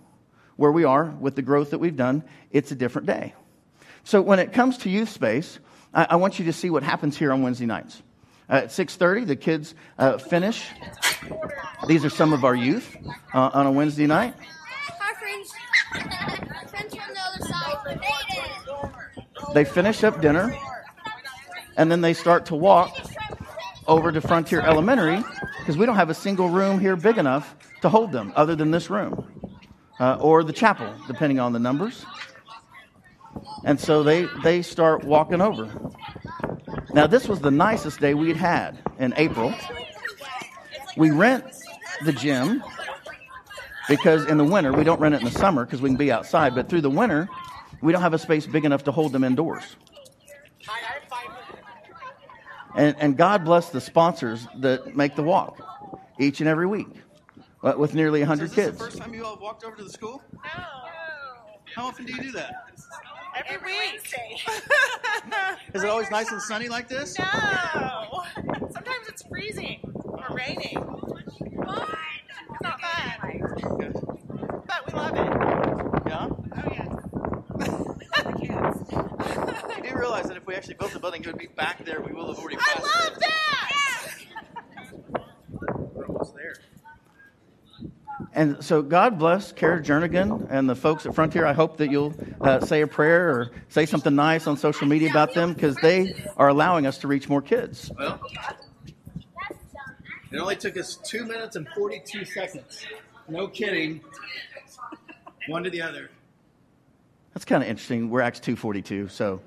where 0.57 0.73
we 0.73 0.85
are 0.85 1.05
with 1.05 1.37
the 1.37 1.43
growth 1.43 1.71
that 1.71 1.79
we've 1.79 1.97
done, 1.97 2.25
it's 2.51 2.73
a 2.73 2.75
different 2.75 3.07
day. 3.07 3.35
So 4.05 4.21
when 4.21 4.39
it 4.39 4.53
comes 4.53 4.79
to 4.79 4.91
youth 4.91 5.09
space, 5.09 5.59
I, 5.95 6.09
I 6.11 6.17
want 6.17 6.39
you 6.39 6.45
to 6.47 6.53
see 6.53 6.71
what 6.71 6.83
happens 6.83 7.17
here 7.17 7.33
on 7.33 7.43
Wednesday 7.43 7.67
nights. 7.67 8.03
At 8.49 8.67
6.30, 8.67 9.29
the 9.29 9.37
kids 9.37 9.75
uh, 9.99 10.19
finish. 10.19 10.67
These 11.87 12.05
are 12.05 12.11
some 12.11 12.33
of 12.33 12.45
our 12.45 12.55
youth 12.55 12.97
uh, 13.33 13.51
on 13.55 13.67
a 13.67 13.73
Wednesday 13.73 14.07
night. 14.07 14.35
Hi, 14.39 15.15
friends. 15.15 15.53
Friends 16.71 16.95
from 16.95 17.15
the 17.15 17.21
other 17.21 17.47
side. 17.47 18.01
they 19.55 19.65
finish 19.65 20.03
up 20.03 20.21
dinner, 20.21 20.53
and 21.77 21.91
then 21.91 22.01
they 22.01 22.15
start 22.15 22.47
to 22.47 22.55
walk 22.55 22.97
over 23.87 24.13
to 24.13 24.21
Frontier 24.21 24.61
Elementary 24.61 25.23
because 25.59 25.77
we 25.77 25.87
don't 25.87 25.97
have 25.97 26.11
a 26.11 26.15
single 26.15 26.49
room 26.49 26.79
here 26.79 26.97
big 26.97 27.19
enough 27.19 27.57
to 27.83 27.89
hold 27.89 28.13
them 28.13 28.33
other 28.37 28.55
than 28.55 28.71
this 28.71 28.91
room 28.91 29.25
uh, 30.01 30.17
or 30.21 30.45
the 30.45 30.53
chapel, 30.53 30.93
depending 31.07 31.41
on 31.41 31.53
the 31.53 31.59
numbers. 31.59 32.05
And 33.65 33.79
so 33.79 34.03
they, 34.03 34.27
they 34.43 34.63
start 34.63 35.05
walking 35.05 35.41
over. 35.41 35.69
Now, 36.95 37.07
this 37.07 37.29
was 37.29 37.41
the 37.41 37.51
nicest 37.51 38.01
day 38.01 38.15
we'd 38.15 38.37
had 38.37 38.79
in 38.99 39.15
April. 39.17 39.55
We 40.97 41.11
rent 41.11 41.45
the 42.05 42.13
gym 42.13 42.63
because 43.89 44.27
in 44.27 44.37
the 44.37 44.45
winter, 44.45 44.73
we 44.73 44.85
don't 44.85 45.01
rent 45.01 45.15
it 45.15 45.19
in 45.21 45.25
the 45.25 45.39
summer 45.39 45.65
because 45.65 45.81
we 45.81 45.89
can 45.89 45.97
be 45.97 46.13
outside, 46.13 46.55
but 46.55 46.69
through 46.69 46.83
the 46.83 46.91
winter, 46.91 47.29
we 47.81 47.93
don't 47.93 48.03
have 48.03 48.15
a 48.15 48.19
space 48.19 48.47
big 48.47 48.65
enough 48.65 48.85
to 48.85 48.93
hold 48.93 49.13
them 49.13 49.25
indoors. 49.25 49.77
And, 52.75 52.97
and 52.99 53.17
God 53.17 53.45
bless 53.45 53.71
the 53.71 53.81
sponsors 53.81 54.47
that 54.59 54.97
make 54.97 55.15
the 55.15 55.23
walk 55.23 55.61
each 56.19 56.41
and 56.41 56.49
every 56.49 56.67
week 56.67 56.89
with 57.63 57.95
nearly 57.95 58.21
100 58.21 58.51
so 58.51 58.55
kids. 58.55 58.79
the 58.79 58.85
first 58.85 58.99
time 58.99 59.15
you 59.15 59.25
all 59.25 59.39
walked 59.41 59.65
over 59.65 59.77
to 59.77 59.85
the 59.85 59.91
school? 59.91 60.23
No. 60.33 60.41
How 61.75 61.87
often 61.87 62.05
do 62.05 62.13
you 62.13 62.23
do 62.23 62.33
that? 62.33 62.67
Every, 63.35 63.55
Every 63.55 63.73
Wednesday. 63.73 64.37
Is 65.75 65.83
it 65.83 65.89
always 65.89 66.11
nice 66.11 66.31
and 66.31 66.41
sunny 66.43 66.69
like 66.69 66.89
this? 66.89 67.19
No. 67.19 67.25
Sometimes 68.73 69.09
it's 69.09 69.23
freezing 69.27 69.81
or 70.05 70.27
raining. 70.37 70.77
It's 70.77 72.63
not 72.63 72.81
bad. 72.81 73.19
But 74.67 74.87
we 74.87 74.93
love 74.99 75.15
it. 75.17 76.09
Yeah? 76.09 76.29
Oh, 76.57 76.69
yes. 76.73 78.49
You 79.77 79.91
do 79.91 79.97
realize 79.97 80.27
that 80.29 80.37
if 80.37 80.47
we 80.47 80.55
actually 80.55 80.75
built 80.75 80.93
the 80.93 80.99
building, 80.99 81.23
it 81.23 81.27
would 81.27 81.39
be 81.39 81.47
back 81.49 81.85
there. 81.85 82.01
We 82.01 82.13
will 82.13 82.29
have 82.29 82.39
already 82.39 82.57
I 82.61 82.81
love 82.81 83.13
it. 83.13 83.21
that! 83.21 84.13
We're 85.95 86.07
almost 86.07 86.35
there. 86.35 86.55
And 88.35 88.65
so 88.65 88.83
God 88.83 89.19
bless 89.19 89.53
Kara 89.53 89.83
Jernigan 89.83 90.47
and 90.51 90.69
the 90.69 90.75
folks 90.75 91.05
at 91.07 91.15
Frontier. 91.15 91.45
I 91.45 91.53
hope 91.53 91.77
that 91.79 91.91
you'll 91.91 92.15
uh, 92.41 92.61
say 92.61 92.81
a 92.81 92.87
prayer 92.87 93.29
or 93.31 93.51
say 93.69 93.85
something 93.85 94.15
nice 94.15 94.47
on 94.47 94.57
social 94.57 94.87
media 94.87 95.11
about 95.11 95.35
them 95.35 95.53
because 95.53 95.77
they 95.77 96.15
are 96.37 96.49
allowing 96.49 96.87
us 96.87 96.99
to 96.99 97.09
reach 97.09 97.29
more 97.29 97.43
kids. 97.43 97.91
Well, 97.99 98.21
it 100.31 100.39
only 100.39 100.57
took 100.57 100.79
us 100.79 100.97
two 100.97 101.27
minutes 101.27 101.57
and 101.57 101.69
42 101.77 102.25
seconds. 102.25 102.87
No 103.29 103.49
kidding. 103.49 104.01
One 105.49 105.65
to 105.65 105.71
the 105.71 105.83
other. 105.83 106.11
That's 107.35 107.45
kind 107.45 107.63
of 107.63 107.69
interesting. 107.69 108.11
We're 108.11 108.21
Acts 108.21 108.41
242, 108.41 109.09
so, 109.09 109.41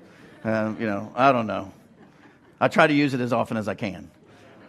um, 0.44 0.76
you 0.80 0.86
know, 0.86 1.12
I 1.14 1.32
don't 1.32 1.46
know. 1.46 1.72
I 2.60 2.68
try 2.68 2.86
to 2.86 2.92
use 2.92 3.14
it 3.14 3.20
as 3.20 3.32
often 3.32 3.56
as 3.56 3.68
I 3.68 3.74
can. 3.74 4.10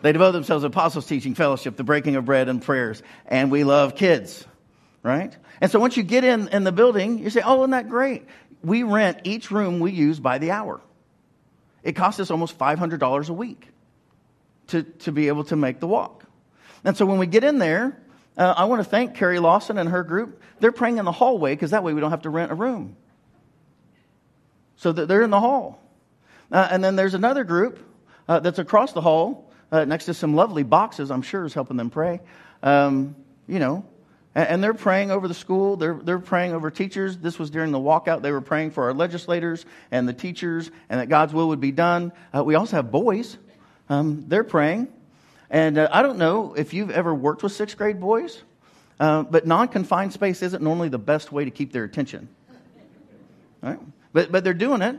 They 0.02 0.12
devote 0.12 0.34
themselves 0.34 0.64
to 0.64 0.68
apostles' 0.68 1.08
teaching, 1.08 1.34
fellowship, 1.34 1.76
the 1.76 1.84
breaking 1.84 2.16
of 2.16 2.26
bread, 2.26 2.50
and 2.50 2.62
prayers. 2.62 3.02
And 3.26 3.52
we 3.52 3.64
love 3.64 3.96
kids, 3.96 4.46
right? 5.02 5.36
And 5.60 5.72
so 5.72 5.80
once 5.80 5.98
you 5.98 6.04
get 6.04 6.24
in, 6.24 6.50
in 6.50 6.64
the 6.64 6.72
building, 6.72 7.20
you 7.20 7.30
say, 7.30 7.42
oh, 7.44 7.62
isn't 7.62 7.72
that 7.72 7.90
great? 7.90 8.26
We 8.64 8.84
rent 8.84 9.22
each 9.24 9.50
room 9.50 9.80
we 9.80 9.92
use 9.92 10.20
by 10.20 10.38
the 10.38 10.52
hour. 10.52 10.82
It 11.84 11.94
costs 11.94 12.20
us 12.20 12.30
almost 12.30 12.58
$500 12.60 13.30
a 13.30 13.34
week 13.34 13.68
to, 14.68 14.84
to 14.84 15.12
be 15.12 15.30
able 15.30 15.46
to 15.46 15.56
make 15.56 15.80
the 15.80 15.88
walk. 15.88 16.26
And 16.84 16.96
so 16.96 17.06
when 17.06 17.18
we 17.18 17.26
get 17.26 17.44
in 17.44 17.58
there, 17.58 17.98
uh, 18.38 18.54
I 18.56 18.66
want 18.66 18.84
to 18.84 18.90
thank 18.90 19.16
Carrie 19.16 19.40
Lawson 19.40 19.78
and 19.78 19.90
her 19.90 20.04
group. 20.04 20.42
They're 20.60 20.72
praying 20.72 20.98
in 20.98 21.06
the 21.06 21.12
hallway 21.12 21.56
because 21.56 21.72
that 21.72 21.84
way 21.84 21.94
we 21.94 22.02
don't 22.02 22.12
have 22.12 22.24
to 22.24 22.30
rent 22.30 22.52
a 22.52 22.56
room. 22.56 22.96
So 24.78 24.92
that 24.92 25.08
they're 25.08 25.24
in 25.24 25.30
the 25.30 25.40
hall. 25.40 25.82
Uh, 26.52 26.68
and 26.72 26.84
then 26.84 26.96
there's 26.96 27.14
another 27.14 27.44
group 27.44 27.80
uh, 28.28 28.40
that's 28.40 28.60
across 28.60 28.94
the 28.94 29.02
hall 29.02 29.52
uh, 29.72 29.86
next 29.86 30.06
to 30.06 30.14
some 30.14 30.34
lovely 30.34 30.64
boxes, 30.64 31.12
I'm 31.12 31.22
sure 31.22 31.46
is 31.46 31.54
helping 31.54 31.78
them 31.78 31.90
pray. 31.90 32.22
Um, 32.64 33.16
you 33.48 33.60
know, 33.60 33.86
and, 34.34 34.48
and, 34.48 34.64
they're 34.64 34.74
praying 34.74 35.12
over 35.12 35.28
the 35.28 35.34
school. 35.34 35.76
They're, 35.76 36.00
they're 36.02 36.20
praying 36.20 36.54
over 36.54 36.72
teachers. 36.72 37.18
This 37.18 37.38
was 37.38 37.50
during 37.50 37.72
the 37.72 37.80
walkout. 37.80 38.22
They 38.22 38.32
were 38.32 38.42
praying 38.42 38.72
for 38.72 38.86
our 38.86 38.94
legislators 38.94 39.66
and 39.92 40.08
the 40.08 40.14
teachers 40.14 40.72
and 40.90 41.00
that 41.00 41.10
God's 41.10 41.34
will 41.34 41.50
would 41.50 41.60
be 41.60 41.72
done. 41.72 42.12
Uh, 42.34 42.44
we 42.44 42.56
also 42.56 42.78
have 42.78 42.92
boys. 42.92 43.38
Um, 43.90 44.26
they're 44.28 44.44
praying. 44.44 44.88
And 45.50 45.78
uh, 45.78 45.90
I 45.92 46.02
don't 46.02 46.18
know 46.18 46.54
if 46.56 46.74
you've 46.74 46.92
ever 46.92 47.14
worked 47.14 47.44
with 47.44 47.52
sixth 47.52 47.78
grade 47.78 48.00
boys, 48.00 48.42
uh, 49.00 49.24
but 49.24 49.48
non 49.48 49.68
confined 49.68 50.14
space 50.14 50.42
isn't 50.42 50.62
normally 50.62 50.90
the 50.90 50.98
best 50.98 51.32
way 51.32 51.46
to 51.46 51.52
keep 51.52 51.72
their 51.72 51.84
attention. 51.84 52.28
Right? 53.62 53.80
But, 54.18 54.32
but 54.32 54.44
they're 54.44 54.56
doing 54.56 54.82
it. 54.82 54.96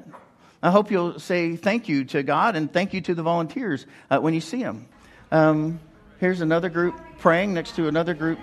I 0.62 0.70
hope 0.70 0.92
you'll 0.92 1.18
say 1.18 1.57
thank 1.57 1.88
you 1.88 2.04
to 2.04 2.22
God 2.22 2.54
and 2.54 2.72
thank 2.72 2.94
you 2.94 3.00
to 3.00 3.16
the 3.16 3.22
volunteers 3.24 3.85
uh, 4.12 4.20
when 4.20 4.33
you 4.33 4.40
see 4.40 4.62
them. 4.62 4.87
Um, 5.33 5.81
here's 6.20 6.40
another 6.40 6.68
group 6.68 6.94
praying 7.18 7.52
next 7.52 7.74
to 7.74 7.88
another 7.88 8.14
group 8.14 8.38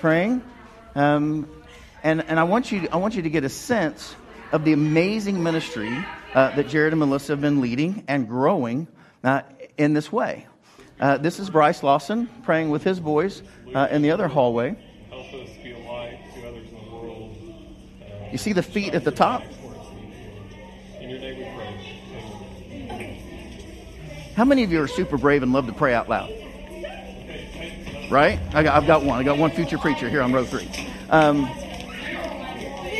praying. 0.00 0.42
Um, 0.94 1.46
and, 2.02 2.24
and 2.26 2.40
I, 2.40 2.44
want 2.44 2.72
you, 2.72 2.88
I 2.90 2.96
want 2.96 3.16
you 3.16 3.20
to 3.20 3.28
get 3.28 3.44
a 3.44 3.50
sense 3.50 4.16
of 4.50 4.64
the 4.64 4.72
amazing 4.72 5.42
ministry 5.42 5.94
uh, 6.32 6.56
that 6.56 6.68
Jared 6.68 6.94
and 6.94 7.00
Melissa 7.00 7.32
have 7.32 7.42
been 7.42 7.60
leading 7.60 8.04
and 8.08 8.26
growing 8.26 8.88
uh, 9.24 9.42
in 9.76 9.92
this 9.92 10.10
way. 10.10 10.46
Uh, 10.98 11.18
this 11.18 11.38
is 11.38 11.50
Bryce 11.50 11.82
Lawson 11.82 12.30
praying 12.44 12.70
with 12.70 12.82
his 12.82 12.98
boys 12.98 13.42
uh, 13.74 13.88
in 13.90 14.00
the 14.00 14.10
other 14.10 14.28
hallway. 14.28 14.74
Help 15.10 15.26
us 15.34 15.50
be 15.62 15.72
a 15.72 15.78
light 15.80 16.18
to 16.34 16.48
others 16.48 16.66
in 16.66 16.74
the 16.76 16.96
world. 16.96 17.36
You 18.32 18.38
see 18.38 18.54
the 18.54 18.62
feet 18.62 18.94
at 18.94 19.04
the 19.04 19.12
top? 19.12 19.42
In 21.04 21.10
your 21.10 21.18
name 21.18 21.36
we 21.36 21.44
pray. 22.88 23.20
How 24.36 24.46
many 24.46 24.64
of 24.64 24.72
you 24.72 24.80
are 24.80 24.88
super 24.88 25.18
brave 25.18 25.42
and 25.42 25.52
love 25.52 25.66
to 25.66 25.74
pray 25.74 25.92
out 25.92 26.08
loud? 26.08 26.30
Right? 28.10 28.40
I 28.54 28.66
I've 28.66 28.86
got 28.86 29.04
one. 29.04 29.18
I 29.18 29.22
got 29.22 29.36
one 29.36 29.50
future 29.50 29.76
preacher 29.76 30.08
here 30.08 30.22
on 30.22 30.32
row 30.32 30.46
three. 30.46 30.66
Um, 31.10 31.42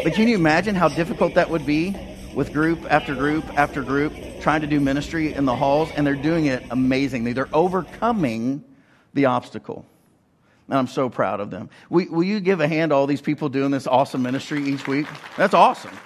but 0.03 0.13
can 0.13 0.29
you 0.29 0.35
imagine 0.35 0.75
how 0.75 0.89
difficult 0.89 1.33
that 1.37 1.49
would 1.49 1.65
be 1.65 1.97
with 2.35 2.53
group 2.53 2.85
after 2.91 3.15
group 3.15 3.47
after 3.59 3.83
group 3.83 4.13
trying 4.43 4.61
to 4.61 4.67
do 4.67 4.81
ministry 4.81 5.33
in 5.33 5.47
the 5.47 5.57
halls? 5.57 5.91
And 5.97 6.07
they're 6.07 6.15
doing 6.15 6.45
it 6.45 6.63
amazingly. 6.71 7.33
They're 7.33 7.49
overcoming 7.55 8.63
the 9.15 9.25
obstacle. 9.25 9.87
And 10.69 10.77
I'm 10.77 10.89
so 10.89 11.09
proud 11.09 11.41
of 11.41 11.51
them. 11.51 11.71
Will 11.89 12.23
you 12.23 12.41
give 12.41 12.61
a 12.61 12.69
hand 12.69 12.91
to 12.91 12.97
all 12.97 13.07
these 13.07 13.23
people 13.23 13.49
doing 13.49 13.71
this 13.71 13.87
awesome 13.87 14.21
ministry 14.21 14.63
each 14.63 14.87
week? 14.87 15.07
That's 15.39 15.55
awesome. 15.55 15.97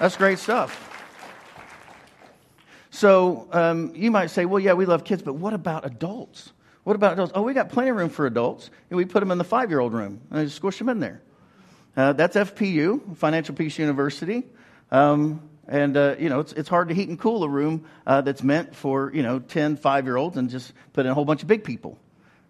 That's 0.00 0.16
great 0.16 0.40
stuff. 0.40 0.82
So 2.96 3.46
um, 3.52 3.92
you 3.94 4.10
might 4.10 4.30
say, 4.30 4.46
well, 4.46 4.58
yeah, 4.58 4.72
we 4.72 4.86
love 4.86 5.04
kids, 5.04 5.22
but 5.22 5.34
what 5.34 5.52
about 5.52 5.84
adults? 5.84 6.50
What 6.82 6.96
about 6.96 7.12
adults? 7.12 7.32
Oh, 7.34 7.42
we 7.42 7.52
got 7.52 7.68
plenty 7.68 7.90
of 7.90 7.96
room 7.96 8.08
for 8.08 8.24
adults. 8.24 8.70
And 8.88 8.96
we 8.96 9.04
put 9.04 9.20
them 9.20 9.30
in 9.30 9.36
the 9.36 9.44
five 9.44 9.68
year 9.68 9.80
old 9.80 9.92
room 9.92 10.22
and 10.30 10.46
just 10.46 10.56
squish 10.56 10.78
them 10.78 10.88
in 10.88 10.98
there. 10.98 11.20
Uh, 11.94 12.14
that's 12.14 12.36
FPU, 12.36 13.14
Financial 13.18 13.54
Peace 13.54 13.78
University. 13.78 14.44
Um, 14.90 15.46
and, 15.68 15.94
uh, 15.94 16.16
you 16.18 16.30
know, 16.30 16.40
it's, 16.40 16.54
it's 16.54 16.70
hard 16.70 16.88
to 16.88 16.94
heat 16.94 17.10
and 17.10 17.20
cool 17.20 17.44
a 17.44 17.48
room 17.50 17.84
uh, 18.06 18.22
that's 18.22 18.42
meant 18.42 18.74
for, 18.74 19.12
you 19.12 19.22
know, 19.22 19.40
10 19.40 19.76
five 19.76 20.06
year 20.06 20.16
olds 20.16 20.38
and 20.38 20.48
just 20.48 20.72
put 20.94 21.04
in 21.04 21.12
a 21.12 21.14
whole 21.14 21.26
bunch 21.26 21.42
of 21.42 21.48
big 21.48 21.64
people, 21.64 21.98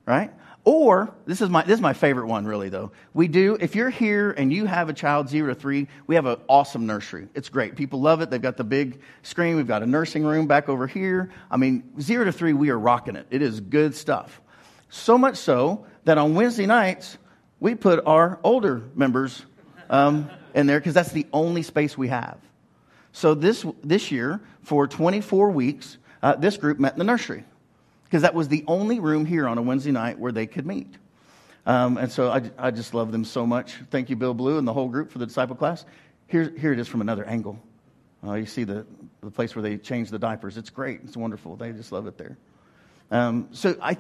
right? 0.07 0.31
Or 0.67 1.15
this 1.27 1.41
is 1.41 1.49
my 1.49 1.63
this 1.63 1.75
is 1.75 1.81
my 1.81 1.93
favorite 1.93 2.27
one 2.27 2.45
really 2.45 2.69
though. 2.71 2.91
We 3.15 3.29
do 3.29 3.57
if 3.61 3.77
you're 3.77 3.89
here 3.89 4.33
and 4.33 4.53
you 4.53 4.67
have 4.67 4.89
a 4.89 4.93
child 4.93 5.29
zero 5.29 5.55
to 5.55 5.59
three, 5.59 5.87
we 6.09 6.17
have 6.17 6.27
an 6.27 6.39
awesome 6.49 6.87
nursery. 6.87 7.29
It's 7.37 7.49
great. 7.49 7.77
People 7.77 8.01
love 8.01 8.21
it. 8.21 8.31
They've 8.31 8.43
got 8.43 8.57
the 8.57 8.65
big 8.65 9.01
screen. 9.23 9.55
We've 9.55 9.69
got 9.69 9.85
a 9.85 9.87
nursing 9.87 10.25
room 10.25 10.49
back 10.49 10.69
over 10.69 10.89
here. 10.89 11.31
I 11.53 11.57
mean, 11.57 12.01
zero 12.01 12.25
to 12.25 12.33
three, 12.33 12.53
we 12.53 12.71
are 12.71 12.79
rocking 12.79 13.15
it. 13.15 13.29
It 13.31 13.43
is 13.43 13.61
good 13.61 13.95
stuff. 13.95 14.41
So 14.89 15.17
much 15.17 15.37
so 15.37 15.87
that 16.03 16.19
on 16.19 16.35
Wednesday 16.35 16.67
nights 16.67 17.17
we 17.61 17.77
put 17.77 18.05
our 18.05 18.41
older 18.43 18.83
members 18.97 19.47
um, 19.89 20.29
in 20.53 20.67
there 20.67 20.81
because 20.81 20.95
that's 20.95 21.13
the 21.13 21.29
only 21.33 21.63
space 21.63 21.97
we 21.97 22.09
have. 22.09 22.39
So 23.13 23.35
this 23.35 23.65
this 23.85 24.11
year 24.11 24.41
for 24.63 24.89
24 24.89 25.51
weeks, 25.53 25.99
uh, 26.25 26.35
this 26.35 26.57
group 26.57 26.81
met 26.81 26.95
in 26.95 26.99
the 26.99 27.05
nursery 27.05 27.45
because 28.07 28.23
that 28.23 28.35
was 28.35 28.49
the 28.49 28.65
only 28.67 29.01
room 29.01 29.27
here 29.27 29.47
on 29.47 29.59
a 29.59 29.63
Wednesday 29.63 29.91
night 29.91 30.19
where 30.19 30.33
they 30.33 30.47
could 30.47 30.67
meet. 30.67 30.95
Um, 31.67 31.99
and 31.99 32.11
so 32.11 32.31
I, 32.31 32.43
I 32.57 32.71
just 32.71 32.95
love 32.95 33.11
them 33.11 33.25
so 33.25 33.45
much. 33.45 33.75
Thank 33.91 34.09
you, 34.09 34.17
Bill 34.17 34.35
Blue, 34.35 34.59
and 34.59 34.67
the 34.67 34.73
whole 34.73 34.89
group 34.89 35.11
for 35.11 35.19
the 35.19 35.27
disciple 35.27 35.57
class. 35.57 35.85
Here, 36.29 36.53
here 36.57 36.73
it 36.73 36.79
is 36.79 36.87
from 36.87 37.01
another 37.01 37.25
angle. 37.25 37.59
Uh, 38.25 38.35
you 38.35 38.47
see 38.47 38.65
the, 38.65 38.87
the 39.21 39.31
place 39.31 39.57
where 39.57 39.63
they 39.63 39.77
change 39.77 40.11
the 40.11 40.19
diapers. 40.19 40.57
It's 40.57 40.71
great. 40.71 41.01
It's 41.05 41.17
wonderful. 41.17 41.57
They 41.57 41.73
just 41.73 41.91
love 41.91 42.07
it 42.07 42.17
there. 42.17 42.39
Um, 43.11 43.49
so 43.51 43.77
I, 43.83 43.97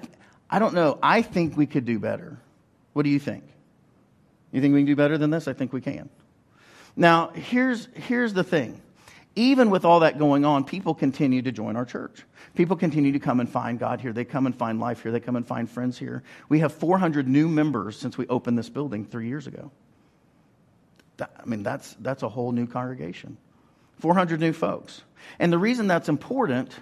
I 0.49 0.59
don't 0.59 0.75
know. 0.75 0.99
I 1.03 1.23
think 1.23 1.57
we 1.57 1.66
could 1.66 1.85
do 1.85 1.99
better. 1.99 2.38
What 2.92 3.03
do 3.03 3.11
you 3.11 3.19
think? 3.19 3.45
You 4.53 4.61
think 4.61 4.75
we 4.75 4.81
can 4.81 4.87
do 4.87 4.97
better 4.97 5.19
than 5.19 5.31
this? 5.31 5.49
I 5.49 5.53
think 5.53 5.73
we 5.73 5.81
can. 5.81 6.09
Now, 6.97 7.29
here's, 7.29 7.88
here's 7.95 8.33
the 8.33 8.45
thing. 8.45 8.81
Even 9.37 9.68
with 9.68 9.85
all 9.85 10.01
that 10.01 10.18
going 10.18 10.46
on, 10.46 10.64
people 10.64 10.94
continue 10.94 11.42
to 11.42 11.53
join 11.53 11.77
our 11.77 11.85
church. 11.85 12.25
People 12.55 12.75
continue 12.75 13.12
to 13.12 13.18
come 13.18 13.38
and 13.38 13.49
find 13.49 13.79
God 13.79 14.01
here. 14.01 14.14
They 14.14 14.25
come 14.25 14.46
and 14.46 14.57
find 14.57 14.81
life 14.81 15.03
here. 15.03 15.12
They 15.12 15.20
come 15.20 15.37
and 15.37 15.46
find 15.46 15.70
friends 15.70 15.99
here. 15.99 16.22
We 16.49 16.61
have 16.61 16.72
400 16.72 17.29
new 17.29 17.46
members 17.46 17.99
since 17.99 18.16
we 18.16 18.27
opened 18.29 18.57
this 18.57 18.70
building 18.70 19.05
three 19.05 19.29
years 19.29 19.46
ago. 19.46 19.70
I 21.20 21.44
mean, 21.44 21.62
that's, 21.62 21.94
that's 22.01 22.22
a 22.22 22.29
whole 22.31 22.51
new 22.51 22.66
congregation. 22.66 23.37
400 24.01 24.40
new 24.40 24.55
folks. 24.55 25.03
And 25.38 25.53
the 25.53 25.59
reason 25.59 25.87
that's 25.87 26.09
important 26.09 26.75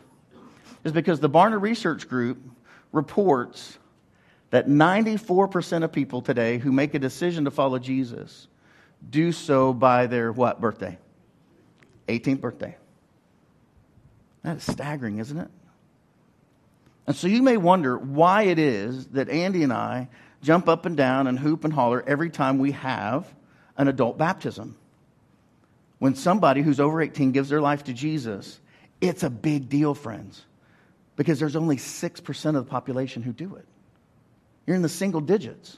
is 0.85 0.93
because 0.93 1.19
the 1.19 1.31
Barna 1.31 1.61
Research 1.61 2.09
Group 2.09 2.39
reports 2.93 3.79
that 4.51 4.69
94% 4.69 5.83
of 5.83 5.91
people 5.91 6.23
today 6.23 6.59
who 6.59 6.71
make 6.71 6.95
a 6.95 6.99
decision 7.01 7.47
to 7.47 7.51
follow 7.51 7.81
Jesus 7.81 8.47
do 9.11 9.33
so 9.33 9.73
by 9.73 10.07
their 10.07 10.31
what 10.31 10.61
birthday? 10.61 10.99
18th 12.09 12.41
birthday. 12.41 12.77
That 14.43 14.57
is 14.59 14.63
staggering, 14.63 15.19
isn't 15.19 15.39
it? 15.39 15.51
And 17.07 17.17
so 17.17 17.27
you 17.27 17.43
may 17.43 17.57
wonder 17.57 17.99
why 17.99 18.43
it 18.43 18.59
is 18.59 19.07
that 19.09 19.29
Andy 19.29 19.63
and 19.63 19.73
I 19.73 20.09
jump 20.43 20.69
up 20.69 20.87
and 20.87 20.97
down 20.97 21.27
and 21.27 21.39
hoop 21.39 21.65
and 21.65 21.73
holler 21.73 22.03
every 22.07 22.31
time 22.31 22.59
we 22.59 22.73
have 22.73 23.27
an 23.77 23.89
adult 23.89 24.19
baptism. 24.19 24.77
When 25.99 26.15
somebody 26.15 26.63
who's 26.63 26.81
over 26.81 27.01
18 27.01 27.33
gives 27.33 27.49
their 27.49 27.61
life 27.61 27.85
to 27.85 27.93
Jesus, 27.93 28.61
it's 29.01 29.23
a 29.23 29.31
big 29.31 29.69
deal, 29.69 29.95
friends, 29.95 30.45
because 31.17 31.39
there's 31.39 31.57
only 31.57 31.77
6% 31.77 32.47
of 32.47 32.55
the 32.55 32.71
population 32.71 33.23
who 33.23 33.33
do 33.33 33.57
it. 33.57 33.67
You're 34.67 34.77
in 34.77 34.83
the 34.83 34.89
single 34.89 35.21
digits. 35.21 35.77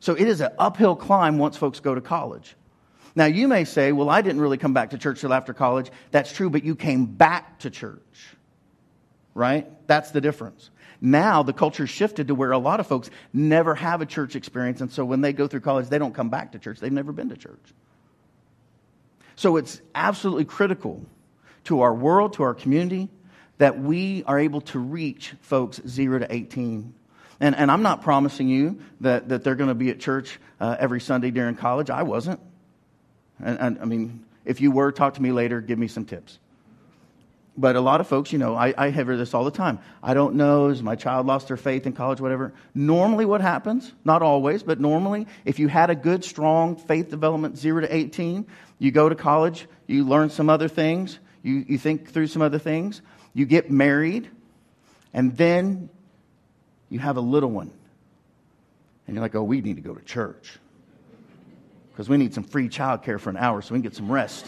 So 0.00 0.14
it 0.14 0.28
is 0.28 0.40
an 0.40 0.52
uphill 0.58 0.96
climb 0.96 1.38
once 1.38 1.56
folks 1.56 1.80
go 1.80 1.94
to 1.94 2.00
college. 2.00 2.54
Now, 3.18 3.24
you 3.24 3.48
may 3.48 3.64
say, 3.64 3.90
well, 3.90 4.08
I 4.08 4.22
didn't 4.22 4.40
really 4.40 4.58
come 4.58 4.74
back 4.74 4.90
to 4.90 4.96
church 4.96 5.22
till 5.22 5.32
after 5.32 5.52
college. 5.52 5.90
That's 6.12 6.32
true, 6.32 6.50
but 6.50 6.62
you 6.62 6.76
came 6.76 7.04
back 7.04 7.58
to 7.58 7.68
church, 7.68 8.28
right? 9.34 9.66
That's 9.88 10.12
the 10.12 10.20
difference. 10.20 10.70
Now 11.00 11.42
the 11.42 11.52
culture 11.52 11.88
shifted 11.88 12.28
to 12.28 12.36
where 12.36 12.52
a 12.52 12.58
lot 12.58 12.78
of 12.78 12.86
folks 12.86 13.10
never 13.32 13.74
have 13.74 14.02
a 14.02 14.06
church 14.06 14.36
experience, 14.36 14.80
and 14.80 14.92
so 14.92 15.04
when 15.04 15.20
they 15.20 15.32
go 15.32 15.48
through 15.48 15.62
college, 15.62 15.88
they 15.88 15.98
don't 15.98 16.14
come 16.14 16.28
back 16.28 16.52
to 16.52 16.60
church. 16.60 16.78
They've 16.78 16.92
never 16.92 17.10
been 17.10 17.30
to 17.30 17.36
church. 17.36 17.74
So 19.34 19.56
it's 19.56 19.80
absolutely 19.96 20.44
critical 20.44 21.04
to 21.64 21.80
our 21.80 21.92
world, 21.92 22.34
to 22.34 22.44
our 22.44 22.54
community, 22.54 23.08
that 23.56 23.80
we 23.80 24.22
are 24.28 24.38
able 24.38 24.60
to 24.60 24.78
reach 24.78 25.34
folks 25.40 25.80
0 25.88 26.20
to 26.20 26.32
18. 26.32 26.94
And, 27.40 27.56
and 27.56 27.68
I'm 27.68 27.82
not 27.82 28.02
promising 28.02 28.48
you 28.48 28.78
that, 29.00 29.30
that 29.30 29.42
they're 29.42 29.56
going 29.56 29.70
to 29.70 29.74
be 29.74 29.90
at 29.90 29.98
church 29.98 30.38
uh, 30.60 30.76
every 30.78 31.00
Sunday 31.00 31.32
during 31.32 31.56
college. 31.56 31.90
I 31.90 32.04
wasn't. 32.04 32.38
And, 33.42 33.58
and, 33.58 33.78
I 33.80 33.84
mean, 33.84 34.24
if 34.44 34.60
you 34.60 34.70
were, 34.70 34.92
talk 34.92 35.14
to 35.14 35.22
me 35.22 35.32
later, 35.32 35.60
give 35.60 35.78
me 35.78 35.88
some 35.88 36.04
tips. 36.04 36.38
But 37.56 37.74
a 37.74 37.80
lot 37.80 38.00
of 38.00 38.06
folks, 38.06 38.32
you 38.32 38.38
know, 38.38 38.54
I, 38.54 38.72
I 38.78 38.90
hear 38.90 39.16
this 39.16 39.34
all 39.34 39.44
the 39.44 39.50
time. 39.50 39.80
I 40.00 40.14
don't 40.14 40.36
know, 40.36 40.68
is 40.68 40.80
my 40.80 40.94
child 40.94 41.26
lost 41.26 41.48
their 41.48 41.56
faith 41.56 41.86
in 41.86 41.92
college, 41.92 42.20
whatever. 42.20 42.52
Normally, 42.72 43.24
what 43.24 43.40
happens, 43.40 43.92
not 44.04 44.22
always, 44.22 44.62
but 44.62 44.80
normally, 44.80 45.26
if 45.44 45.58
you 45.58 45.66
had 45.66 45.90
a 45.90 45.96
good, 45.96 46.24
strong 46.24 46.76
faith 46.76 47.10
development, 47.10 47.58
0 47.58 47.80
to 47.80 47.92
18, 47.92 48.46
you 48.78 48.92
go 48.92 49.08
to 49.08 49.16
college, 49.16 49.66
you 49.88 50.04
learn 50.04 50.30
some 50.30 50.48
other 50.48 50.68
things, 50.68 51.18
you, 51.42 51.64
you 51.68 51.78
think 51.78 52.10
through 52.10 52.28
some 52.28 52.42
other 52.42 52.60
things, 52.60 53.02
you 53.34 53.44
get 53.44 53.70
married, 53.70 54.30
and 55.12 55.36
then 55.36 55.88
you 56.90 57.00
have 57.00 57.16
a 57.16 57.20
little 57.20 57.50
one. 57.50 57.72
And 59.06 59.16
you're 59.16 59.22
like, 59.22 59.34
oh, 59.34 59.42
we 59.42 59.60
need 59.62 59.76
to 59.76 59.82
go 59.82 59.94
to 59.94 60.04
church 60.04 60.58
because 61.98 62.08
we 62.08 62.16
need 62.16 62.32
some 62.32 62.44
free 62.44 62.68
childcare 62.68 63.18
for 63.18 63.28
an 63.28 63.36
hour 63.36 63.60
so 63.60 63.74
we 63.74 63.78
can 63.78 63.82
get 63.82 63.96
some 63.96 64.08
rest. 64.08 64.46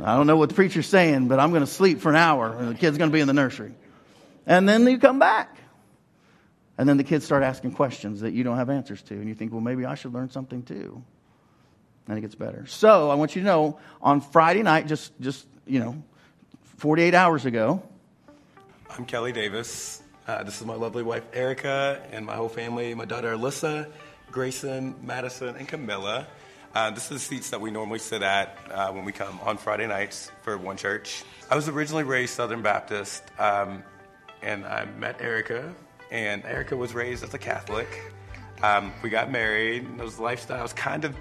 I 0.00 0.16
don't 0.16 0.26
know 0.26 0.36
what 0.36 0.48
the 0.48 0.54
preacher's 0.56 0.88
saying, 0.88 1.28
but 1.28 1.38
I'm 1.38 1.50
going 1.50 1.62
to 1.62 1.66
sleep 1.66 2.00
for 2.00 2.08
an 2.08 2.16
hour 2.16 2.56
and 2.58 2.70
the 2.70 2.74
kid's 2.74 2.98
going 2.98 3.08
to 3.08 3.14
be 3.14 3.20
in 3.20 3.28
the 3.28 3.34
nursery. 3.34 3.72
And 4.44 4.68
then 4.68 4.84
you 4.88 4.98
come 4.98 5.20
back. 5.20 5.56
And 6.76 6.88
then 6.88 6.96
the 6.96 7.04
kids 7.04 7.24
start 7.24 7.44
asking 7.44 7.70
questions 7.70 8.22
that 8.22 8.32
you 8.32 8.42
don't 8.42 8.56
have 8.56 8.68
answers 8.68 9.00
to. 9.02 9.14
And 9.14 9.28
you 9.28 9.34
think, 9.36 9.52
well, 9.52 9.60
maybe 9.60 9.84
I 9.84 9.94
should 9.94 10.12
learn 10.12 10.28
something 10.28 10.64
too. 10.64 11.00
And 12.08 12.18
it 12.18 12.22
gets 12.22 12.34
better. 12.34 12.66
So 12.66 13.10
I 13.10 13.14
want 13.14 13.36
you 13.36 13.42
to 13.42 13.46
know 13.46 13.78
on 14.02 14.20
Friday 14.20 14.64
night, 14.64 14.88
just, 14.88 15.12
just 15.20 15.46
you 15.68 15.78
know, 15.78 16.02
48 16.78 17.14
hours 17.14 17.46
ago. 17.46 17.80
I'm 18.90 19.04
Kelly 19.04 19.30
Davis. 19.30 20.02
Uh, 20.26 20.42
this 20.42 20.60
is 20.60 20.66
my 20.66 20.74
lovely 20.74 21.04
wife, 21.04 21.24
Erica, 21.32 22.02
and 22.10 22.26
my 22.26 22.34
whole 22.34 22.48
family 22.48 22.92
my 22.92 23.04
daughter, 23.04 23.34
Alyssa, 23.36 23.88
Grayson, 24.30 24.94
Madison, 25.02 25.56
and 25.56 25.66
Camilla. 25.66 26.26
Uh, 26.74 26.90
this 26.90 27.04
is 27.04 27.08
the 27.08 27.18
seats 27.18 27.50
that 27.50 27.60
we 27.60 27.70
normally 27.70 27.98
sit 27.98 28.22
at 28.22 28.56
uh, 28.70 28.92
when 28.92 29.04
we 29.04 29.12
come 29.12 29.38
on 29.42 29.56
Friday 29.56 29.86
nights 29.86 30.30
for 30.42 30.56
One 30.58 30.76
Church. 30.76 31.24
I 31.50 31.56
was 31.56 31.68
originally 31.68 32.04
raised 32.04 32.34
Southern 32.34 32.62
Baptist, 32.62 33.24
um, 33.38 33.82
and 34.42 34.66
I 34.66 34.84
met 34.84 35.20
Erica, 35.20 35.74
and 36.10 36.44
Erica 36.44 36.76
was 36.76 36.94
raised 36.94 37.24
as 37.24 37.32
a 37.34 37.38
Catholic. 37.38 37.88
Um, 38.62 38.92
we 39.02 39.08
got 39.08 39.30
married, 39.30 39.84
and 39.84 39.98
those 39.98 40.16
lifestyles 40.16 40.76
kind 40.76 41.04
of 41.04 41.16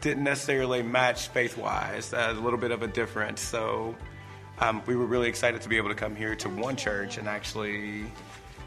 didn't 0.00 0.24
necessarily 0.24 0.82
match 0.82 1.28
faith 1.28 1.56
wise, 1.56 2.12
uh, 2.12 2.34
a 2.36 2.40
little 2.40 2.58
bit 2.58 2.70
of 2.70 2.82
a 2.82 2.88
difference. 2.88 3.40
So 3.40 3.94
um, 4.58 4.82
we 4.86 4.96
were 4.96 5.06
really 5.06 5.28
excited 5.28 5.62
to 5.62 5.68
be 5.68 5.76
able 5.76 5.90
to 5.90 5.94
come 5.94 6.16
here 6.16 6.34
to 6.36 6.48
One 6.48 6.76
Church 6.76 7.18
and 7.18 7.28
actually 7.28 8.04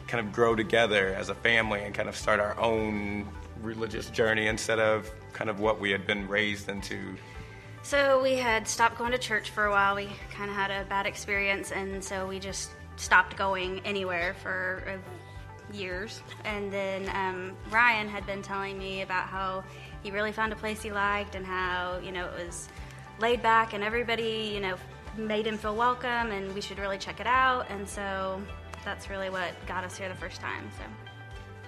kind 0.08 0.26
of 0.26 0.32
grow 0.32 0.54
together 0.54 1.14
as 1.14 1.28
a 1.28 1.34
family 1.34 1.82
and 1.82 1.94
kind 1.94 2.08
of 2.08 2.16
start 2.16 2.40
our 2.40 2.58
own 2.58 3.28
religious 3.62 4.10
journey 4.10 4.46
instead 4.46 4.78
of 4.78 5.10
kind 5.32 5.48
of 5.48 5.60
what 5.60 5.80
we 5.80 5.90
had 5.90 6.06
been 6.06 6.28
raised 6.28 6.68
into. 6.68 7.16
So 7.82 8.22
we 8.22 8.34
had 8.34 8.68
stopped 8.68 8.96
going 8.98 9.12
to 9.12 9.18
church 9.18 9.50
for 9.50 9.64
a 9.64 9.70
while. 9.70 9.96
We 9.96 10.08
kind 10.32 10.50
of 10.50 10.56
had 10.56 10.70
a 10.70 10.84
bad 10.88 11.06
experience, 11.06 11.72
and 11.72 12.02
so 12.02 12.26
we 12.26 12.38
just 12.38 12.70
stopped 12.96 13.36
going 13.36 13.80
anywhere 13.84 14.34
for 14.42 14.84
uh, 14.86 15.76
years. 15.76 16.22
And 16.44 16.72
then 16.72 17.10
um, 17.14 17.56
Ryan 17.70 18.08
had 18.08 18.24
been 18.24 18.42
telling 18.42 18.78
me 18.78 19.02
about 19.02 19.26
how 19.26 19.64
he 20.02 20.10
really 20.10 20.32
found 20.32 20.52
a 20.52 20.56
place 20.56 20.82
he 20.82 20.92
liked 20.92 21.34
and 21.34 21.44
how 21.46 21.98
you 22.02 22.12
know 22.12 22.26
it 22.26 22.44
was 22.44 22.68
laid 23.20 23.42
back 23.42 23.72
and 23.72 23.84
everybody 23.84 24.50
you 24.52 24.60
know 24.60 24.76
made 25.16 25.46
him 25.46 25.58
feel 25.58 25.76
welcome 25.76 26.32
and 26.32 26.52
we 26.54 26.60
should 26.60 26.78
really 26.78 26.98
check 26.98 27.20
it 27.20 27.26
out. 27.26 27.66
And 27.70 27.88
so 27.88 28.40
that's 28.84 29.10
really 29.10 29.30
what 29.30 29.50
got 29.66 29.84
us 29.84 29.96
here 29.96 30.08
the 30.08 30.14
first 30.14 30.40
time. 30.40 30.68
So. 30.78 31.01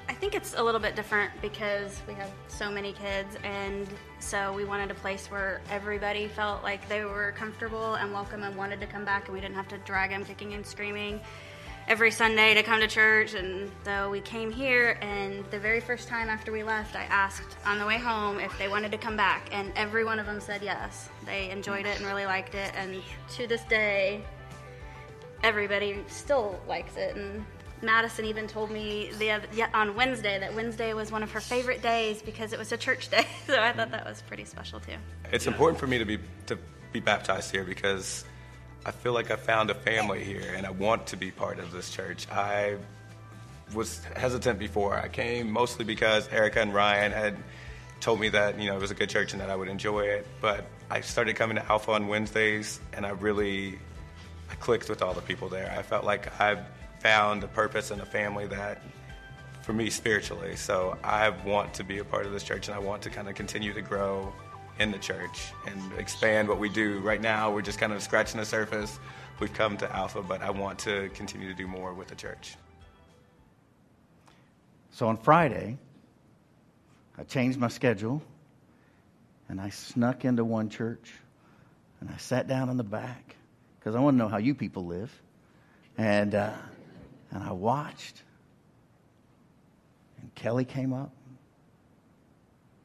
I 0.06 0.12
think 0.12 0.34
it's 0.34 0.54
a 0.54 0.62
little 0.62 0.80
bit 0.80 0.94
different 0.96 1.32
because 1.40 2.00
we 2.06 2.14
have 2.14 2.30
so 2.48 2.70
many 2.70 2.92
kids, 2.92 3.36
and 3.42 3.88
so 4.20 4.52
we 4.52 4.64
wanted 4.64 4.90
a 4.90 4.94
place 4.94 5.30
where 5.30 5.60
everybody 5.70 6.28
felt 6.28 6.62
like 6.62 6.86
they 6.88 7.04
were 7.04 7.32
comfortable 7.36 7.94
and 7.94 8.12
welcome 8.12 8.42
and 8.42 8.54
wanted 8.54 8.80
to 8.80 8.86
come 8.86 9.04
back, 9.04 9.26
and 9.26 9.34
we 9.34 9.40
didn't 9.40 9.54
have 9.54 9.68
to 9.68 9.78
drag 9.78 10.10
them 10.10 10.24
kicking 10.24 10.52
and 10.54 10.64
screaming 10.64 11.20
every 11.88 12.10
Sunday 12.10 12.54
to 12.54 12.62
come 12.62 12.80
to 12.80 12.86
church. 12.86 13.34
And 13.34 13.70
so 13.84 14.10
we 14.10 14.20
came 14.20 14.50
here, 14.50 14.98
and 15.00 15.44
the 15.50 15.58
very 15.58 15.80
first 15.80 16.06
time 16.06 16.28
after 16.28 16.52
we 16.52 16.62
left, 16.62 16.96
I 16.96 17.04
asked 17.04 17.56
on 17.64 17.78
the 17.78 17.86
way 17.86 17.98
home 17.98 18.40
if 18.40 18.56
they 18.58 18.68
wanted 18.68 18.92
to 18.92 18.98
come 18.98 19.16
back, 19.16 19.48
and 19.52 19.72
every 19.74 20.04
one 20.04 20.18
of 20.18 20.26
them 20.26 20.40
said 20.40 20.62
yes. 20.62 21.08
They 21.24 21.50
enjoyed 21.50 21.86
it 21.86 21.96
and 21.96 22.06
really 22.06 22.26
liked 22.26 22.54
it, 22.54 22.72
and 22.76 23.02
to 23.36 23.46
this 23.46 23.62
day, 23.64 24.22
everybody 25.42 26.02
still 26.08 26.58
likes 26.66 26.96
it 26.96 27.16
and 27.16 27.44
Madison 27.84 28.24
even 28.24 28.46
told 28.46 28.70
me 28.70 29.10
the 29.18 29.30
other, 29.30 29.48
on 29.74 29.94
Wednesday 29.94 30.38
that 30.38 30.54
Wednesday 30.54 30.94
was 30.94 31.12
one 31.12 31.22
of 31.22 31.30
her 31.32 31.40
favorite 31.40 31.82
days 31.82 32.22
because 32.22 32.52
it 32.52 32.58
was 32.58 32.72
a 32.72 32.76
church 32.76 33.08
day. 33.08 33.26
So 33.46 33.60
I 33.60 33.72
thought 33.72 33.90
that 33.90 34.06
was 34.06 34.22
pretty 34.22 34.46
special 34.46 34.80
too. 34.80 34.94
It's 35.30 35.46
important 35.46 35.78
for 35.78 35.86
me 35.86 35.98
to 35.98 36.06
be 36.06 36.18
to 36.46 36.58
be 36.92 37.00
baptized 37.00 37.50
here 37.50 37.62
because 37.62 38.24
I 38.86 38.90
feel 38.90 39.12
like 39.12 39.30
I 39.30 39.36
found 39.36 39.70
a 39.70 39.74
family 39.74 40.24
here 40.24 40.54
and 40.56 40.66
I 40.66 40.70
want 40.70 41.06
to 41.08 41.16
be 41.16 41.30
part 41.30 41.58
of 41.58 41.70
this 41.70 41.90
church. 41.90 42.26
I 42.30 42.76
was 43.74 44.02
hesitant 44.16 44.58
before 44.58 44.96
I 44.96 45.08
came 45.08 45.50
mostly 45.50 45.84
because 45.84 46.28
Erica 46.28 46.60
and 46.60 46.72
Ryan 46.72 47.12
had 47.12 47.36
told 48.00 48.20
me 48.20 48.28
that 48.30 48.58
you 48.58 48.68
know 48.68 48.76
it 48.76 48.80
was 48.80 48.90
a 48.90 48.94
good 48.94 49.10
church 49.10 49.32
and 49.32 49.40
that 49.40 49.50
I 49.50 49.56
would 49.56 49.68
enjoy 49.68 50.00
it. 50.00 50.26
But 50.40 50.64
I 50.90 51.00
started 51.02 51.36
coming 51.36 51.56
to 51.56 51.64
Alpha 51.70 51.92
on 51.92 52.08
Wednesdays 52.08 52.80
and 52.94 53.04
I 53.04 53.10
really 53.10 53.78
I 54.50 54.54
clicked 54.54 54.88
with 54.88 55.02
all 55.02 55.14
the 55.14 55.22
people 55.22 55.48
there. 55.48 55.74
I 55.76 55.82
felt 55.82 56.04
like 56.04 56.40
I 56.40 56.62
found 57.04 57.44
a 57.44 57.48
purpose 57.48 57.90
and 57.90 58.00
a 58.00 58.06
family 58.06 58.46
that 58.46 58.80
for 59.60 59.74
me 59.74 59.90
spiritually. 59.90 60.56
So 60.56 60.96
I 61.04 61.28
want 61.28 61.74
to 61.74 61.84
be 61.84 61.98
a 61.98 62.04
part 62.04 62.24
of 62.24 62.32
this 62.32 62.42
church 62.42 62.68
and 62.68 62.74
I 62.74 62.78
want 62.78 63.02
to 63.02 63.10
kind 63.10 63.28
of 63.28 63.34
continue 63.34 63.74
to 63.74 63.82
grow 63.82 64.32
in 64.78 64.90
the 64.90 64.98
church 64.98 65.52
and 65.66 65.78
expand 65.98 66.48
what 66.48 66.58
we 66.58 66.70
do. 66.70 67.00
Right 67.00 67.20
now, 67.20 67.52
we're 67.52 67.60
just 67.60 67.78
kind 67.78 67.92
of 67.92 68.02
scratching 68.02 68.40
the 68.40 68.46
surface. 68.46 68.98
We've 69.38 69.52
come 69.52 69.76
to 69.76 69.94
Alpha, 69.94 70.22
but 70.22 70.40
I 70.40 70.48
want 70.48 70.78
to 70.80 71.10
continue 71.10 71.46
to 71.46 71.54
do 71.54 71.66
more 71.66 71.92
with 71.92 72.08
the 72.08 72.14
church. 72.14 72.56
So 74.90 75.06
on 75.06 75.18
Friday, 75.18 75.76
I 77.18 77.24
changed 77.24 77.58
my 77.58 77.68
schedule 77.68 78.22
and 79.50 79.60
I 79.60 79.68
snuck 79.68 80.24
into 80.24 80.42
one 80.42 80.70
church 80.70 81.12
and 82.00 82.08
I 82.08 82.16
sat 82.16 82.48
down 82.48 82.70
in 82.70 82.78
the 82.78 82.82
back 82.82 83.36
because 83.78 83.94
I 83.94 84.00
want 84.00 84.14
to 84.14 84.18
know 84.18 84.28
how 84.28 84.38
you 84.38 84.54
people 84.54 84.86
live. 84.86 85.12
And 85.98 86.34
uh, 86.34 86.52
and 87.34 87.42
I 87.42 87.52
watched. 87.52 88.22
And 90.20 90.34
Kelly 90.34 90.64
came 90.64 90.92
up. 90.94 91.12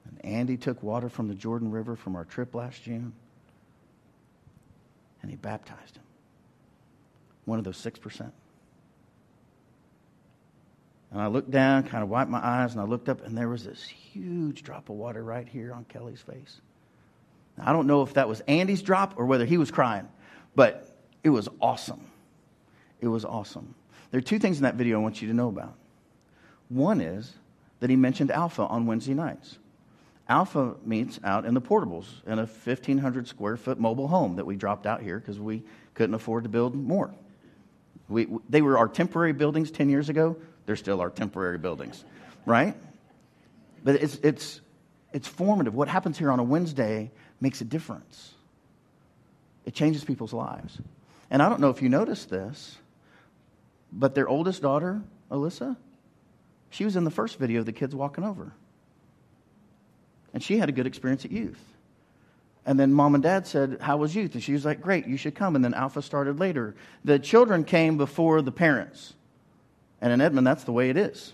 And 0.06 0.26
Andy 0.26 0.58
took 0.58 0.82
water 0.84 1.08
from 1.08 1.28
the 1.28 1.36
Jordan 1.36 1.72
River 1.72 1.96
from 1.96 2.16
our 2.16 2.26
trip 2.26 2.56
last 2.56 2.84
June. 2.84 3.14
And 5.22 5.30
he 5.30 5.38
baptized 5.38 5.98
him. 5.98 6.04
One 7.46 7.60
of 7.60 7.66
those 7.66 7.78
6%. 7.78 8.32
And 11.12 11.22
I 11.22 11.28
looked 11.28 11.52
down, 11.52 11.84
kind 11.84 12.04
of 12.04 12.10
wiped 12.10 12.30
my 12.30 12.44
eyes, 12.44 12.74
and 12.74 12.82
I 12.82 12.86
looked 12.86 13.10
up, 13.10 13.26
and 13.26 13.38
there 13.38 13.50
was 13.50 13.64
this 13.66 13.84
huge 13.84 14.64
drop 14.64 14.90
of 14.90 14.96
water 14.96 15.24
right 15.24 15.48
here 15.48 15.74
on 15.74 15.86
Kelly's 15.86 16.22
face. 16.22 16.62
I 17.58 17.74
don't 17.74 17.88
know 17.88 18.04
if 18.04 18.14
that 18.14 18.28
was 18.28 18.42
Andy's 18.42 18.82
drop 18.82 19.16
or 19.18 19.26
whether 19.26 19.46
he 19.46 19.58
was 19.58 19.70
crying, 19.70 20.08
but 20.56 20.96
it 21.24 21.30
was 21.30 21.50
awesome. 21.60 22.08
It 23.02 23.08
was 23.08 23.26
awesome. 23.26 23.76
There 24.12 24.18
are 24.18 24.22
two 24.22 24.40
things 24.40 24.58
in 24.58 24.64
that 24.64 24.76
video 24.76 25.00
I 25.00 25.04
want 25.04 25.22
you 25.22 25.28
to 25.28 25.34
know 25.34 25.50
about. 25.50 25.76
One 26.70 27.02
is 27.02 27.34
that 27.80 27.90
he 27.90 27.96
mentioned 27.96 28.32
Alpha 28.32 28.64
on 28.64 28.86
Wednesday 28.86 29.14
nights. 29.14 29.58
Alpha 30.28 30.76
meets 30.86 31.20
out 31.24 31.46
in 31.46 31.56
the 31.56 31.62
portables 31.62 32.06
in 32.26 32.34
a 32.34 32.46
1,500 32.46 33.28
square 33.28 33.58
foot 33.58 33.80
mobile 33.80 34.08
home 34.08 34.36
that 34.36 34.46
we 34.46 34.56
dropped 34.56 34.86
out 34.86 35.02
here 35.02 35.20
because 35.20 35.40
we 35.40 35.64
couldn't 35.96 36.14
afford 36.14 36.44
to 36.44 36.50
build 36.50 36.76
more. 36.76 37.12
We, 38.08 38.28
they 38.48 38.62
were 38.62 38.78
our 38.78 38.88
temporary 38.88 39.34
buildings 39.34 39.72
10 39.72 39.90
years 39.90 40.10
ago. 40.10 40.38
They're 40.66 40.76
still 40.76 41.02
our 41.02 41.10
temporary 41.10 41.58
buildings, 41.58 42.04
right? 42.46 42.76
But 43.84 43.96
it's, 43.96 44.16
it's, 44.22 44.62
it's 45.14 45.28
formative. 45.28 45.74
What 45.74 45.88
happens 45.88 46.18
here 46.18 46.32
on 46.32 46.40
a 46.40 46.44
Wednesday 46.44 47.12
makes 47.42 47.62
a 47.62 47.66
difference. 47.66 48.34
It 49.66 49.74
changes 49.74 50.04
people's 50.04 50.34
lives. 50.34 50.78
And 51.32 51.42
I 51.42 51.50
don't 51.50 51.60
know 51.60 51.70
if 51.70 51.82
you 51.82 51.90
noticed 51.90 52.30
this, 52.30 52.78
but 53.92 54.16
their 54.16 54.28
oldest 54.28 54.62
daughter, 54.62 55.02
Alyssa, 55.32 55.76
she 56.70 56.86
was 56.86 56.96
in 56.96 57.04
the 57.04 57.12
first 57.12 57.40
video 57.40 57.62
of 57.62 57.66
the 57.66 57.72
kids 57.72 57.96
walking 57.96 58.24
over. 58.24 58.52
And 60.34 60.44
she 60.44 60.58
had 60.58 60.70
a 60.70 60.72
good 60.72 60.86
experience 60.86 61.26
at 61.26 61.32
youth. 61.32 61.60
And 62.66 62.80
then 62.80 62.94
mom 62.94 63.16
and 63.16 63.24
dad 63.24 63.48
said, 63.48 63.80
How 63.82 63.98
was 63.98 64.16
youth? 64.16 64.34
And 64.36 64.44
she 64.44 64.54
was 64.54 64.66
like, 64.66 64.82
Great, 64.82 65.08
you 65.08 65.18
should 65.18 65.34
come. 65.34 65.56
And 65.56 65.66
then 65.66 65.74
Alpha 65.74 66.02
started 66.02 66.40
later. 66.40 66.76
The 67.04 67.18
children 67.18 67.64
came 67.64 67.98
before 67.98 68.42
the 68.42 68.52
parents. 68.52 69.14
And 70.02 70.14
in 70.14 70.22
Edmond, 70.22 70.46
that's 70.46 70.64
the 70.66 70.72
way 70.72 70.90
it 70.90 70.98
is. 70.98 71.34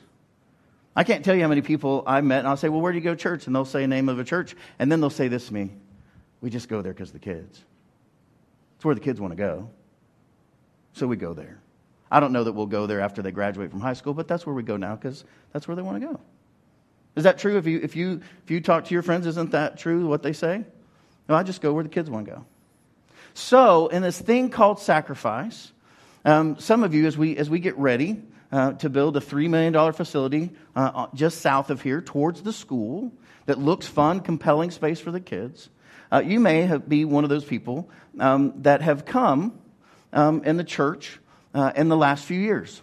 I 0.95 1.03
can't 1.03 1.25
tell 1.25 1.35
you 1.35 1.41
how 1.41 1.49
many 1.49 1.61
people 1.61 2.03
I 2.07 2.21
met, 2.21 2.39
and 2.39 2.47
I'll 2.47 2.57
say, 2.57 2.69
Well, 2.69 2.79
where 2.79 2.93
do 2.93 2.97
you 2.97 3.03
go 3.03 3.15
to 3.15 3.21
church? 3.21 3.47
And 3.47 3.55
they'll 3.55 3.65
say 3.65 3.85
name 3.85 4.07
of 4.07 4.17
a 4.17 4.23
church. 4.23 4.55
And 4.79 4.89
then 4.89 5.01
they'll 5.01 5.09
say 5.09 5.27
this 5.27 5.47
to 5.47 5.53
me 5.53 5.71
We 6.39 6.49
just 6.49 6.69
go 6.69 6.81
there 6.81 6.93
because 6.93 7.11
the 7.11 7.19
kids. 7.19 7.61
It's 8.77 8.85
where 8.85 8.95
the 8.95 9.01
kids 9.01 9.19
want 9.19 9.31
to 9.31 9.37
go. 9.37 9.69
So 10.93 11.07
we 11.07 11.17
go 11.17 11.33
there. 11.33 11.59
I 12.11 12.19
don't 12.19 12.31
know 12.31 12.43
that 12.43 12.53
we'll 12.53 12.67
go 12.67 12.87
there 12.87 13.01
after 13.01 13.21
they 13.21 13.31
graduate 13.31 13.71
from 13.71 13.81
high 13.81 13.93
school, 13.93 14.13
but 14.13 14.27
that's 14.27 14.45
where 14.45 14.55
we 14.55 14.63
go 14.63 14.77
now 14.77 14.95
because 14.95 15.23
that's 15.51 15.67
where 15.67 15.75
they 15.75 15.81
want 15.81 16.01
to 16.01 16.07
go. 16.07 16.19
Is 17.15 17.23
that 17.23 17.39
true? 17.39 17.57
If 17.57 17.65
you, 17.65 17.79
if, 17.81 17.95
you, 17.95 18.21
if 18.43 18.51
you 18.51 18.61
talk 18.61 18.85
to 18.85 18.93
your 18.93 19.03
friends, 19.03 19.25
isn't 19.25 19.51
that 19.51 19.77
true 19.77 20.07
what 20.07 20.21
they 20.21 20.33
say? 20.33 20.63
No, 21.27 21.35
I 21.35 21.43
just 21.43 21.61
go 21.61 21.73
where 21.73 21.83
the 21.83 21.89
kids 21.89 22.09
want 22.09 22.25
to 22.25 22.31
go. 22.31 22.45
So, 23.33 23.87
in 23.87 24.01
this 24.01 24.19
thing 24.19 24.49
called 24.49 24.79
sacrifice, 24.79 25.71
um, 26.23 26.57
some 26.59 26.83
of 26.83 26.93
you, 26.93 27.05
as 27.05 27.17
we, 27.17 27.35
as 27.37 27.49
we 27.49 27.59
get 27.59 27.77
ready 27.77 28.21
uh, 28.51 28.73
to 28.73 28.89
build 28.89 29.17
a 29.17 29.19
$3 29.19 29.49
million 29.49 29.93
facility 29.93 30.51
uh, 30.75 30.91
uh, 30.93 31.07
just 31.13 31.41
south 31.41 31.69
of 31.69 31.81
here 31.81 32.01
towards 32.01 32.43
the 32.43 32.53
school 32.53 33.11
that 33.45 33.59
looks 33.59 33.87
fun, 33.87 34.19
compelling 34.21 34.71
space 34.71 34.99
for 34.99 35.11
the 35.11 35.19
kids, 35.19 35.69
uh, 36.11 36.21
you 36.23 36.39
may 36.39 36.61
have, 36.61 36.87
be 36.87 37.05
one 37.05 37.23
of 37.23 37.29
those 37.29 37.45
people 37.45 37.89
um, 38.19 38.53
that 38.61 38.81
have 38.81 39.05
come 39.05 39.57
um, 40.13 40.43
in 40.43 40.57
the 40.57 40.63
church 40.63 41.19
uh, 41.55 41.71
in 41.75 41.87
the 41.87 41.97
last 41.97 42.25
few 42.25 42.39
years. 42.39 42.81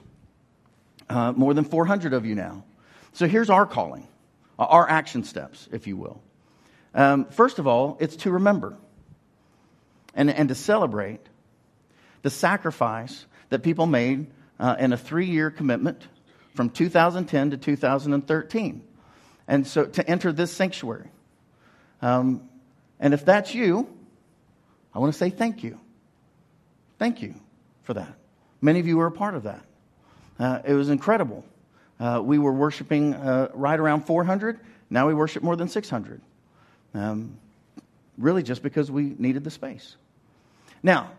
Uh, 1.09 1.33
more 1.33 1.53
than 1.53 1.65
400 1.65 2.15
of 2.15 2.25
you 2.25 2.35
now. 2.35 2.65
So 3.13 3.29
here's 3.29 3.51
our 3.51 3.67
calling, 3.67 4.09
uh, 4.59 4.65
our 4.65 4.89
action 4.89 5.25
steps, 5.25 5.69
if 5.71 5.87
you 5.87 5.97
will. 5.97 6.23
Um, 6.95 7.27
first 7.27 7.59
of 7.59 7.67
all, 7.67 7.99
it's 8.01 8.17
to 8.17 8.31
remember 8.31 8.77
and, 10.15 10.31
and 10.31 10.49
to 10.49 10.55
celebrate 10.55 11.21
the 12.23 12.31
sacrifice 12.31 13.27
that 13.51 13.63
people 13.63 13.87
made 13.87 14.27
uh, 14.59 14.77
in 14.79 14.93
a 14.93 14.97
three 14.97 15.27
year 15.27 15.51
commitment 15.51 16.03
from 16.55 16.71
2010 16.71 17.51
to 17.51 17.57
2013. 17.57 18.83
And 19.49 19.67
so 19.67 19.85
to 19.85 20.09
enter 20.09 20.33
this 20.33 20.53
sanctuary. 20.53 21.11
Um, 22.01 22.49
and 22.99 23.13
if 23.13 23.25
that's 23.25 23.55
you, 23.55 23.89
I 24.95 24.99
want 24.99 25.13
to 25.13 25.19
say 25.19 25.31
thank 25.31 25.63
you. 25.63 25.79
Thank 26.99 27.21
you 27.21 27.35
for 27.83 27.95
that. 27.95 28.22
Many 28.63 28.79
of 28.79 28.87
you 28.87 28.97
were 28.97 29.07
a 29.07 29.13
part 29.13 29.35
of 29.35 29.43
that. 29.43 29.65
Uh, 30.39 30.61
it 30.65 30.73
was 30.73 30.89
incredible. 30.89 31.45
Uh, 31.99 32.23
we 32.25 32.39
were 32.39 32.53
worshiping 32.53 33.13
uh, 33.15 33.51
right 33.53 33.79
around 33.79 34.07
400. 34.07 34.59
Now 34.89 35.09
we 35.09 35.15
worship 35.15 35.43
more 35.43 35.57
than 35.57 35.69
600. 35.69 36.21
Um, 36.95 37.37
really, 38.17 38.43
just 38.43 38.63
because 38.63 38.91
we 38.91 39.15
needed 39.19 39.43
the 39.45 39.51
space. 39.51 39.97
Now, 40.83 41.11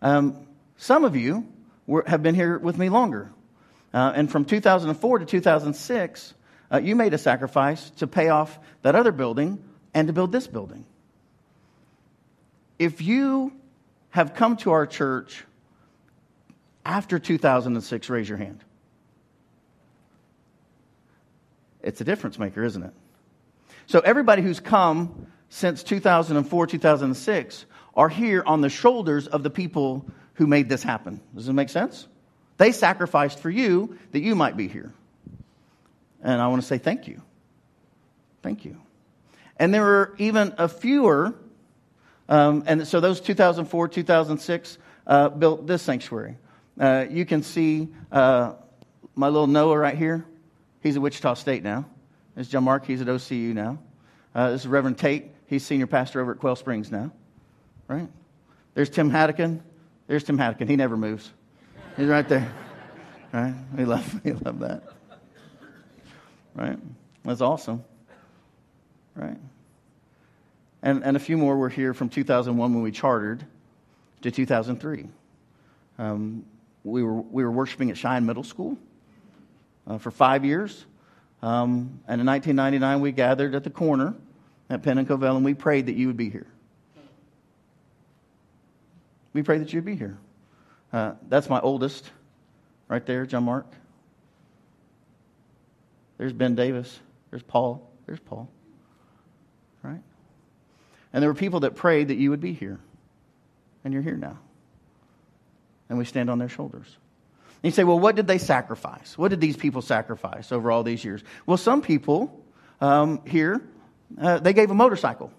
um, 0.00 0.46
some 0.78 1.04
of 1.04 1.16
you 1.16 1.46
were, 1.86 2.04
have 2.06 2.22
been 2.22 2.34
here 2.34 2.58
with 2.58 2.78
me 2.78 2.88
longer. 2.88 3.30
Uh, 3.92 4.12
and 4.14 4.30
from 4.30 4.44
2004 4.44 5.18
to 5.20 5.26
2006, 5.26 6.34
uh, 6.72 6.78
you 6.78 6.96
made 6.96 7.14
a 7.14 7.18
sacrifice 7.18 7.90
to 7.90 8.06
pay 8.06 8.28
off 8.28 8.58
that 8.82 8.94
other 8.94 9.12
building 9.12 9.62
and 9.94 10.08
to 10.08 10.12
build 10.12 10.32
this 10.32 10.46
building. 10.46 10.84
If 12.78 13.00
you 13.00 13.52
have 14.10 14.34
come 14.34 14.56
to 14.58 14.72
our 14.72 14.86
church 14.86 15.44
after 16.86 17.18
2006, 17.18 18.08
raise 18.08 18.28
your 18.28 18.38
hand. 18.38 18.64
It's 21.82 22.00
a 22.00 22.04
difference 22.04 22.38
maker, 22.38 22.62
isn't 22.62 22.82
it? 22.82 22.92
So, 23.86 24.00
everybody 24.00 24.42
who's 24.42 24.60
come 24.60 25.26
since 25.48 25.82
2004, 25.82 26.66
2006 26.66 27.66
are 27.94 28.08
here 28.08 28.42
on 28.46 28.60
the 28.60 28.68
shoulders 28.68 29.26
of 29.26 29.42
the 29.42 29.50
people 29.50 30.06
who 30.34 30.46
made 30.46 30.68
this 30.68 30.82
happen. 30.82 31.20
Does 31.34 31.48
it 31.48 31.52
make 31.52 31.70
sense? 31.70 32.06
They 32.56 32.72
sacrificed 32.72 33.40
for 33.40 33.50
you 33.50 33.98
that 34.12 34.20
you 34.20 34.34
might 34.34 34.56
be 34.56 34.68
here. 34.68 34.92
And 36.22 36.40
I 36.40 36.48
want 36.48 36.62
to 36.62 36.66
say 36.66 36.78
thank 36.78 37.08
you. 37.08 37.20
Thank 38.42 38.64
you. 38.64 38.80
And 39.56 39.74
there 39.74 39.82
were 39.82 40.14
even 40.18 40.54
a 40.58 40.68
fewer, 40.68 41.34
um, 42.28 42.64
and 42.66 42.86
so 42.86 43.00
those 43.00 43.20
2004, 43.20 43.88
2006 43.88 44.78
uh, 45.06 45.28
built 45.30 45.66
this 45.66 45.82
sanctuary. 45.82 46.36
Uh, 46.78 47.06
you 47.10 47.24
can 47.24 47.42
see 47.42 47.88
uh, 48.12 48.54
my 49.14 49.28
little 49.28 49.46
Noah 49.46 49.78
right 49.78 49.96
here. 49.96 50.26
He's 50.82 50.96
at 50.96 51.02
Wichita 51.02 51.34
State 51.34 51.62
now. 51.62 51.86
There's 52.34 52.48
John 52.48 52.64
Mark. 52.64 52.86
He's 52.86 53.00
at 53.00 53.06
OCU 53.06 53.54
now. 53.54 53.78
Uh, 54.34 54.50
this 54.50 54.62
is 54.62 54.66
Reverend 54.66 54.98
Tate. 54.98 55.30
He's 55.46 55.64
senior 55.64 55.86
pastor 55.86 56.20
over 56.20 56.32
at 56.32 56.38
Quail 56.38 56.56
Springs 56.56 56.90
now. 56.90 57.10
Right? 57.88 58.08
There's 58.74 58.90
Tim 58.90 59.10
Haddikin. 59.10 59.60
There's 60.06 60.24
Tim 60.24 60.36
Haddikin. 60.36 60.68
He 60.68 60.76
never 60.76 60.96
moves. 60.96 61.32
He's 61.96 62.08
right 62.08 62.28
there. 62.28 62.52
Right? 63.32 63.54
We 63.76 63.84
love, 63.84 64.20
we 64.24 64.32
love 64.32 64.58
that. 64.58 64.82
Right? 66.54 66.78
That's 67.24 67.40
awesome. 67.40 67.84
Right? 69.14 69.38
And, 70.82 71.02
and 71.02 71.16
a 71.16 71.20
few 71.20 71.38
more 71.38 71.56
were 71.56 71.70
here 71.70 71.94
from 71.94 72.10
2001 72.10 72.74
when 72.74 72.82
we 72.82 72.92
chartered 72.92 73.44
to 74.22 74.30
2003. 74.30 75.08
Um, 75.98 76.44
we 76.86 77.02
were, 77.02 77.20
we 77.20 77.44
were 77.44 77.50
worshiping 77.50 77.90
at 77.90 77.98
Cheyenne 77.98 78.24
Middle 78.24 78.44
School 78.44 78.78
uh, 79.86 79.98
for 79.98 80.10
five 80.10 80.44
years. 80.44 80.86
Um, 81.42 82.00
and 82.06 82.20
in 82.20 82.26
1999, 82.26 83.00
we 83.00 83.12
gathered 83.12 83.54
at 83.54 83.64
the 83.64 83.70
corner 83.70 84.14
at 84.70 84.82
Penn 84.82 84.98
and 84.98 85.06
Covell, 85.06 85.36
and 85.36 85.44
we 85.44 85.54
prayed 85.54 85.86
that 85.86 85.96
you 85.96 86.06
would 86.06 86.16
be 86.16 86.30
here. 86.30 86.46
We 89.32 89.42
prayed 89.42 89.60
that 89.60 89.72
you'd 89.72 89.84
be 89.84 89.96
here. 89.96 90.16
Uh, 90.92 91.12
that's 91.28 91.50
my 91.50 91.60
oldest, 91.60 92.10
right 92.88 93.04
there, 93.04 93.26
John 93.26 93.44
Mark. 93.44 93.66
There's 96.16 96.32
Ben 96.32 96.54
Davis. 96.54 96.98
There's 97.30 97.42
Paul. 97.42 97.90
There's 98.06 98.20
Paul. 98.20 98.48
Right? 99.82 100.00
And 101.12 101.22
there 101.22 101.28
were 101.28 101.34
people 101.34 101.60
that 101.60 101.74
prayed 101.74 102.08
that 102.08 102.16
you 102.16 102.30
would 102.30 102.40
be 102.40 102.54
here. 102.54 102.78
And 103.84 103.92
you're 103.92 104.02
here 104.02 104.16
now 104.16 104.38
and 105.88 105.98
we 105.98 106.04
stand 106.04 106.30
on 106.30 106.38
their 106.38 106.48
shoulders. 106.48 106.86
And 107.62 107.64
you 107.64 107.70
say, 107.70 107.84
well, 107.84 107.98
what 107.98 108.16
did 108.16 108.26
they 108.26 108.38
sacrifice? 108.38 109.16
What 109.16 109.28
did 109.28 109.40
these 109.40 109.56
people 109.56 109.82
sacrifice 109.82 110.52
over 110.52 110.70
all 110.70 110.82
these 110.82 111.04
years? 111.04 111.22
Well, 111.46 111.56
some 111.56 111.82
people 111.82 112.44
um, 112.80 113.22
here, 113.26 113.62
uh, 114.20 114.38
they 114.38 114.52
gave 114.52 114.70
a 114.70 114.74
motorcycle. 114.74 115.32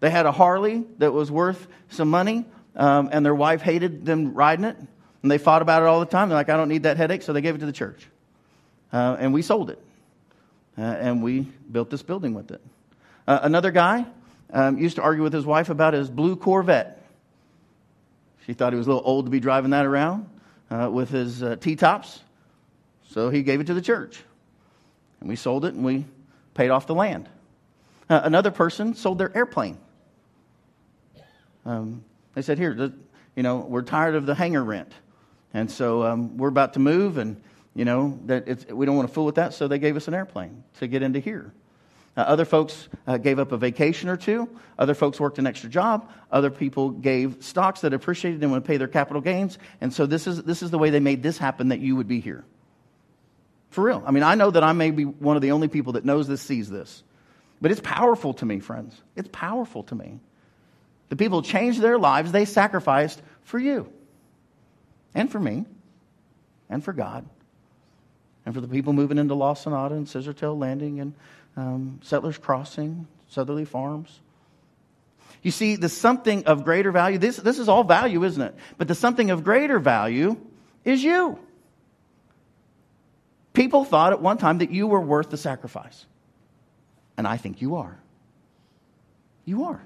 They 0.00 0.10
had 0.10 0.26
a 0.26 0.32
Harley 0.32 0.84
that 0.98 1.12
was 1.12 1.30
worth 1.30 1.66
some 1.88 2.10
money, 2.10 2.44
um, 2.76 3.08
and 3.12 3.24
their 3.24 3.34
wife 3.34 3.62
hated 3.62 4.04
them 4.04 4.34
riding 4.34 4.64
it, 4.64 4.76
and 5.22 5.30
they 5.30 5.38
fought 5.38 5.62
about 5.62 5.82
it 5.82 5.86
all 5.86 6.00
the 6.00 6.06
time. 6.06 6.28
They're 6.28 6.38
like, 6.38 6.48
I 6.48 6.56
don't 6.56 6.68
need 6.68 6.82
that 6.82 6.96
headache, 6.96 7.22
so 7.22 7.32
they 7.32 7.40
gave 7.40 7.54
it 7.54 7.58
to 7.58 7.66
the 7.66 7.72
church. 7.72 8.06
Uh, 8.92 9.16
and 9.18 9.32
we 9.32 9.42
sold 9.42 9.70
it, 9.70 9.78
uh, 10.78 10.82
and 10.82 11.22
we 11.22 11.40
built 11.70 11.90
this 11.90 12.02
building 12.02 12.34
with 12.34 12.50
it. 12.50 12.60
Uh, 13.26 13.40
another 13.42 13.70
guy 13.70 14.06
um, 14.52 14.78
used 14.78 14.96
to 14.96 15.02
argue 15.02 15.22
with 15.22 15.32
his 15.32 15.46
wife 15.46 15.70
about 15.70 15.94
his 15.94 16.10
blue 16.10 16.36
Corvette. 16.36 17.03
She 18.46 18.52
thought 18.52 18.72
he 18.72 18.78
was 18.78 18.86
a 18.86 18.90
little 18.90 19.08
old 19.08 19.26
to 19.26 19.30
be 19.30 19.40
driving 19.40 19.70
that 19.70 19.86
around 19.86 20.28
uh, 20.70 20.90
with 20.92 21.10
his 21.10 21.42
uh, 21.42 21.56
T 21.56 21.76
tops. 21.76 22.20
So 23.10 23.30
he 23.30 23.42
gave 23.42 23.60
it 23.60 23.66
to 23.68 23.74
the 23.74 23.82
church. 23.82 24.22
And 25.20 25.28
we 25.28 25.36
sold 25.36 25.64
it 25.64 25.74
and 25.74 25.84
we 25.84 26.04
paid 26.54 26.70
off 26.70 26.86
the 26.86 26.94
land. 26.94 27.28
Uh, 28.08 28.20
another 28.24 28.50
person 28.50 28.94
sold 28.94 29.18
their 29.18 29.34
airplane. 29.36 29.78
Um, 31.64 32.04
they 32.34 32.42
said, 32.42 32.58
Here, 32.58 32.92
you 33.34 33.42
know, 33.42 33.58
we're 33.58 33.82
tired 33.82 34.14
of 34.14 34.26
the 34.26 34.34
hangar 34.34 34.62
rent. 34.62 34.92
And 35.54 35.70
so 35.70 36.02
um, 36.02 36.36
we're 36.36 36.48
about 36.48 36.74
to 36.74 36.80
move, 36.80 37.16
and, 37.16 37.40
you 37.74 37.84
know, 37.84 38.18
that 38.26 38.72
we 38.72 38.86
don't 38.86 38.96
want 38.96 39.08
to 39.08 39.14
fool 39.14 39.24
with 39.24 39.36
that, 39.36 39.54
so 39.54 39.68
they 39.68 39.78
gave 39.78 39.96
us 39.96 40.08
an 40.08 40.14
airplane 40.14 40.64
to 40.80 40.88
get 40.88 41.02
into 41.02 41.20
here. 41.20 41.52
Uh, 42.16 42.20
other 42.20 42.44
folks 42.44 42.88
uh, 43.06 43.16
gave 43.16 43.38
up 43.38 43.52
a 43.52 43.56
vacation 43.56 44.08
or 44.08 44.16
two. 44.16 44.48
Other 44.78 44.94
folks 44.94 45.18
worked 45.18 45.38
an 45.38 45.46
extra 45.46 45.68
job. 45.68 46.10
Other 46.30 46.50
people 46.50 46.90
gave 46.90 47.38
stocks 47.40 47.80
that 47.80 47.92
appreciated 47.92 48.42
and 48.42 48.52
would 48.52 48.64
pay 48.64 48.76
their 48.76 48.88
capital 48.88 49.20
gains. 49.20 49.58
And 49.80 49.92
so 49.92 50.06
this 50.06 50.26
is, 50.26 50.42
this 50.42 50.62
is 50.62 50.70
the 50.70 50.78
way 50.78 50.90
they 50.90 51.00
made 51.00 51.22
this 51.22 51.38
happen 51.38 51.68
that 51.68 51.80
you 51.80 51.96
would 51.96 52.08
be 52.08 52.20
here. 52.20 52.44
For 53.70 53.82
real. 53.82 54.02
I 54.06 54.12
mean, 54.12 54.22
I 54.22 54.36
know 54.36 54.50
that 54.50 54.62
I 54.62 54.72
may 54.72 54.92
be 54.92 55.04
one 55.04 55.34
of 55.34 55.42
the 55.42 55.50
only 55.50 55.66
people 55.66 55.94
that 55.94 56.04
knows 56.04 56.28
this, 56.28 56.40
sees 56.40 56.70
this. 56.70 57.02
But 57.60 57.72
it's 57.72 57.80
powerful 57.80 58.34
to 58.34 58.46
me, 58.46 58.60
friends. 58.60 58.94
It's 59.16 59.28
powerful 59.32 59.82
to 59.84 59.94
me. 59.94 60.20
The 61.08 61.16
people 61.16 61.42
changed 61.42 61.80
their 61.80 61.98
lives, 61.98 62.32
they 62.32 62.44
sacrificed 62.44 63.20
for 63.42 63.58
you 63.58 63.88
and 65.14 65.30
for 65.30 65.38
me 65.38 65.64
and 66.68 66.82
for 66.82 66.92
God 66.92 67.24
and 68.44 68.54
for 68.54 68.60
the 68.60 68.68
people 68.68 68.92
moving 68.92 69.18
into 69.18 69.34
La 69.34 69.54
Sonata 69.54 69.94
and 69.94 70.06
Scissortail 70.06 70.58
Landing 70.58 71.00
and 71.00 71.14
um, 71.56 72.00
Settlers 72.02 72.38
Crossing, 72.38 73.06
Southerly 73.28 73.64
Farms. 73.64 74.20
You 75.42 75.50
see, 75.50 75.76
the 75.76 75.88
something 75.88 76.46
of 76.46 76.64
greater 76.64 76.90
value, 76.90 77.18
this, 77.18 77.36
this 77.36 77.58
is 77.58 77.68
all 77.68 77.84
value, 77.84 78.24
isn't 78.24 78.42
it? 78.42 78.54
But 78.78 78.88
the 78.88 78.94
something 78.94 79.30
of 79.30 79.44
greater 79.44 79.78
value 79.78 80.36
is 80.84 81.04
you. 81.04 81.38
People 83.52 83.84
thought 83.84 84.12
at 84.12 84.20
one 84.20 84.38
time 84.38 84.58
that 84.58 84.70
you 84.70 84.86
were 84.86 85.00
worth 85.00 85.30
the 85.30 85.36
sacrifice. 85.36 86.06
And 87.16 87.26
I 87.26 87.36
think 87.36 87.60
you 87.60 87.76
are. 87.76 87.98
You 89.44 89.64
are. 89.64 89.80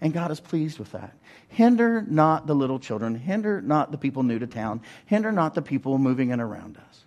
And 0.00 0.12
God 0.12 0.30
is 0.30 0.40
pleased 0.40 0.78
with 0.78 0.92
that. 0.92 1.14
Hinder 1.48 2.02
not 2.02 2.46
the 2.46 2.54
little 2.54 2.78
children. 2.78 3.14
Hinder 3.14 3.60
not 3.60 3.92
the 3.92 3.98
people 3.98 4.22
new 4.22 4.38
to 4.38 4.46
town. 4.46 4.82
Hinder 5.06 5.32
not 5.32 5.54
the 5.54 5.62
people 5.62 5.98
moving 5.98 6.30
in 6.30 6.40
around 6.40 6.76
us. 6.76 7.04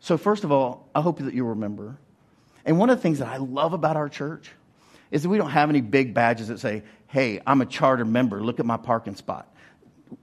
So, 0.00 0.16
first 0.16 0.44
of 0.44 0.52
all, 0.52 0.88
I 0.94 1.00
hope 1.00 1.18
that 1.18 1.34
you 1.34 1.44
remember. 1.44 1.96
And 2.68 2.78
one 2.78 2.90
of 2.90 2.98
the 2.98 3.02
things 3.02 3.20
that 3.20 3.28
I 3.28 3.38
love 3.38 3.72
about 3.72 3.96
our 3.96 4.10
church 4.10 4.50
is 5.10 5.22
that 5.22 5.30
we 5.30 5.38
don't 5.38 5.48
have 5.48 5.70
any 5.70 5.80
big 5.80 6.12
badges 6.12 6.48
that 6.48 6.60
say, 6.60 6.82
hey, 7.06 7.40
I'm 7.46 7.62
a 7.62 7.66
charter 7.66 8.04
member. 8.04 8.42
Look 8.42 8.60
at 8.60 8.66
my 8.66 8.76
parking 8.76 9.16
spot. 9.16 9.48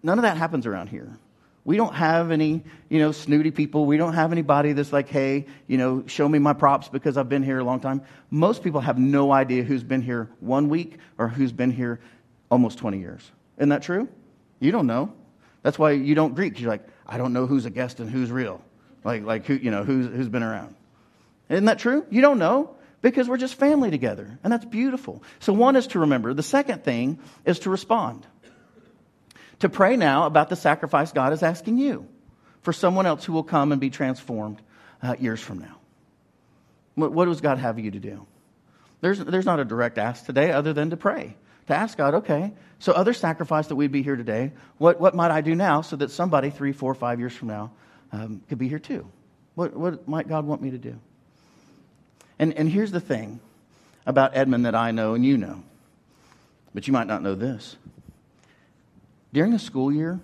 None 0.04 0.20
of 0.20 0.22
that 0.22 0.38
happens 0.38 0.68
around 0.68 0.90
here. 0.90 1.18
We 1.64 1.76
don't 1.76 1.96
have 1.96 2.30
any, 2.30 2.64
you 2.88 3.00
know, 3.00 3.12
snooty 3.12 3.50
people. 3.50 3.88
We 3.88 3.98
don't 3.98 4.14
have 4.14 4.32
anybody 4.32 4.74
that's 4.74 4.94
like, 4.94 5.10
hey, 5.10 5.48
you 5.66 5.80
know, 5.80 6.04
show 6.06 6.30
me 6.30 6.38
my 6.38 6.54
props 6.54 6.88
because 6.88 7.18
I've 7.18 7.30
been 7.30 7.42
here 7.42 7.58
a 7.58 7.64
long 7.64 7.80
time. 7.80 8.04
Most 8.30 8.62
people 8.62 8.80
have 8.80 9.00
no 9.00 9.32
idea 9.32 9.64
who's 9.64 9.84
been 9.84 10.04
here 10.04 10.30
one 10.40 10.70
week 10.70 11.00
or 11.18 11.28
who's 11.28 11.52
been 11.52 11.72
here 11.72 12.00
almost 12.52 12.78
20 12.78 13.00
years. 13.00 13.32
Isn't 13.58 13.70
that 13.70 13.82
true? 13.82 14.08
You 14.60 14.72
don't 14.72 14.86
know. 14.86 15.12
That's 15.64 15.80
why 15.80 15.94
you 15.94 16.14
don't 16.14 16.36
greet. 16.36 16.60
You're 16.60 16.70
like, 16.70 16.88
I 17.08 17.18
don't 17.18 17.34
know 17.34 17.48
who's 17.48 17.66
a 17.66 17.72
guest 17.72 18.00
and 18.00 18.08
who's 18.08 18.30
real. 18.30 18.62
Like, 19.04 19.24
like 19.24 19.48
who, 19.48 19.56
you 19.56 19.72
know, 19.72 19.84
who's, 19.84 20.06
who's 20.06 20.30
been 20.30 20.44
around. 20.44 20.76
Isn't 21.50 21.66
that 21.66 21.80
true? 21.80 22.06
You 22.10 22.22
don't 22.22 22.40
know 22.40 22.76
because 23.02 23.30
we're 23.30 23.38
just 23.38 23.56
family 23.56 23.92
together. 23.92 24.40
And 24.44 24.52
that's 24.52 24.66
beautiful. 24.66 25.24
So 25.40 25.54
one 25.54 25.76
is 25.76 25.88
to 25.88 26.00
remember. 26.00 26.34
The 26.34 26.44
second 26.44 26.84
thing 26.84 27.20
is 27.46 27.60
to 27.60 27.70
respond 27.70 28.26
to 29.60 29.70
pray 29.70 29.96
now 29.96 30.26
about 30.26 30.50
the 30.50 30.56
sacrifice 30.56 31.12
God 31.12 31.34
is 31.34 31.44
asking 31.44 31.78
you 31.78 32.08
for 32.62 32.74
someone 32.74 33.06
else 33.06 33.24
who 33.24 33.34
will 33.34 33.44
come 33.44 33.72
and 33.72 33.80
be 33.80 33.90
transformed 33.90 34.62
uh, 35.02 35.16
years 35.20 35.40
from 35.40 35.60
now. 35.60 35.78
What, 36.96 37.12
what, 37.12 37.26
does 37.26 37.42
God 37.42 37.58
have 37.58 37.80
you 37.80 37.92
to 37.92 38.00
do? 38.00 38.26
There's, 39.02 39.20
there's 39.20 39.46
not 39.46 39.60
a 39.60 39.66
direct 39.66 39.98
ask 39.98 40.26
today 40.26 40.52
other 40.52 40.74
than 40.74 40.90
to 40.90 40.98
pray. 40.98 41.36
To 41.68 41.76
ask 41.76 41.98
God, 41.98 42.16
okay, 42.16 42.54
so 42.80 42.94
other 42.94 43.14
sacrifice 43.14 43.68
that 43.68 43.76
we'd 43.76 43.92
be 43.92 44.04
here 44.04 44.16
today, 44.16 44.52
what, 44.78 45.00
what 45.00 45.16
might 45.16 45.32
I 45.32 45.42
do 45.42 45.56
now 45.56 45.82
so 45.82 45.96
that 45.96 46.12
somebody 46.12 46.50
three, 46.50 46.72
four, 46.72 46.94
five 46.94 47.20
years 47.20 47.34
from 47.34 47.48
now 47.50 47.72
um, 48.12 48.42
could 48.50 48.58
be 48.58 48.68
here 48.68 48.80
too? 48.80 49.08
What, 49.56 49.76
what 49.76 50.08
might 50.08 50.28
God 50.28 50.46
want 50.46 50.62
me 50.62 50.72
to 50.72 50.78
do? 50.78 51.00
And, 52.40 52.54
and 52.54 52.70
here's 52.70 52.92
the 52.92 53.00
thing 53.00 53.40
about 54.06 54.36
Edmond 54.36 54.66
that 54.66 54.76
I 54.76 54.92
know 54.92 55.14
and 55.14 55.26
you 55.26 55.38
know, 55.38 55.64
but 56.74 56.88
you 56.88 56.94
might 56.94 57.08
not 57.08 57.22
know 57.22 57.36
this. 57.36 57.76
During 59.34 59.52
the 59.52 59.60
school 59.60 59.92
year, 59.92 60.20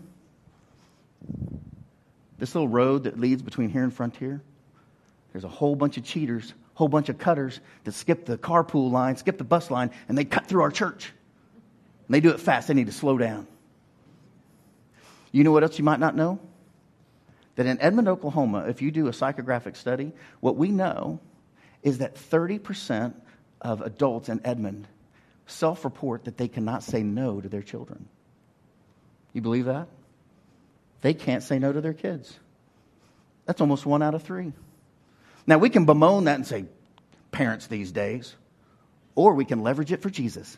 this 2.38 2.56
little 2.56 2.68
road 2.68 3.04
that 3.04 3.20
leads 3.20 3.42
between 3.42 3.70
here 3.70 3.84
and 3.84 3.94
Frontier, 3.94 4.42
there's 5.32 5.44
a 5.44 5.50
whole 5.50 5.76
bunch 5.76 5.98
of 5.98 6.04
cheaters, 6.04 6.54
a 6.76 6.78
whole 6.78 6.88
bunch 6.88 7.10
of 7.10 7.18
cutters 7.18 7.60
that 7.84 7.94
skip 7.94 8.26
the 8.26 8.38
carpool 8.38 8.92
line, 8.92 9.16
skip 9.16 9.38
the 9.38 9.44
bus 9.44 9.72
line, 9.72 9.92
and 10.10 10.18
they 10.18 10.26
cut 10.26 10.48
through 10.48 10.62
our 10.62 10.72
church. 10.72 11.14
And 12.08 12.16
they 12.16 12.20
do 12.20 12.30
it 12.32 12.40
fast. 12.40 12.68
They 12.68 12.74
need 12.74 12.88
to 12.88 12.94
slow 12.94 13.18
down. 13.18 13.48
You 15.32 15.44
know 15.44 15.52
what 15.52 15.64
else 15.64 15.78
you 15.78 15.86
might 15.86 16.00
not 16.00 16.16
know? 16.16 16.40
That 17.56 17.66
in 17.66 17.80
Edmond, 17.80 18.08
Oklahoma, 18.08 18.66
if 18.68 18.82
you 18.82 18.92
do 18.92 19.08
a 19.08 19.12
psychographic 19.12 19.76
study, 19.76 20.12
what 20.40 20.58
we 20.58 20.70
know 20.72 21.20
is 21.84 22.00
that 22.00 22.16
30% 22.16 23.14
of 23.62 23.82
adults 23.82 24.30
in 24.30 24.42
Edmond 24.46 24.88
self 25.48 25.84
report 25.84 26.26
that 26.26 26.38
they 26.38 26.48
cannot 26.48 26.84
say 26.84 27.04
no 27.04 27.42
to 27.42 27.50
their 27.50 27.62
children. 27.62 28.08
You 29.34 29.42
believe 29.42 29.66
that? 29.66 29.88
They 31.02 31.14
can't 31.14 31.44
say 31.44 31.60
no 31.60 31.72
to 31.72 31.82
their 31.82 31.94
kids. 31.94 32.38
That's 33.46 33.62
almost 33.62 33.86
one 33.86 34.02
out 34.02 34.14
of 34.14 34.24
three. 34.24 34.54
Now, 35.48 35.58
we 35.58 35.70
can 35.70 35.86
bemoan 35.86 36.26
that 36.26 36.36
and 36.36 36.46
say, 36.46 36.66
parents 37.32 37.68
these 37.68 37.92
days, 37.92 38.36
or 39.16 39.34
we 39.34 39.46
can 39.46 39.64
leverage 39.64 39.92
it 39.92 40.02
for 40.02 40.10
Jesus. 40.10 40.58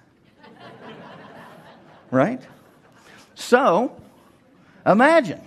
right? 2.12 2.42
So, 3.36 3.96
imagine 4.86 5.42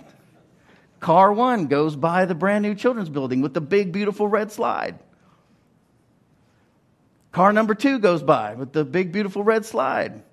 car 0.99 1.31
one 1.31 1.67
goes 1.67 1.95
by 1.95 2.25
the 2.25 2.33
brand 2.33 2.63
new 2.63 2.73
children's 2.73 3.09
building 3.09 3.41
with 3.41 3.53
the 3.53 3.61
big, 3.61 3.91
beautiful 3.91 4.27
red 4.27 4.51
slide. 4.51 4.97
Car 7.31 7.53
number 7.53 7.75
two 7.75 7.99
goes 7.99 8.23
by 8.23 8.55
with 8.55 8.73
the 8.73 8.83
big, 8.85 9.11
beautiful 9.11 9.43
red 9.43 9.65
slide. 9.65 10.23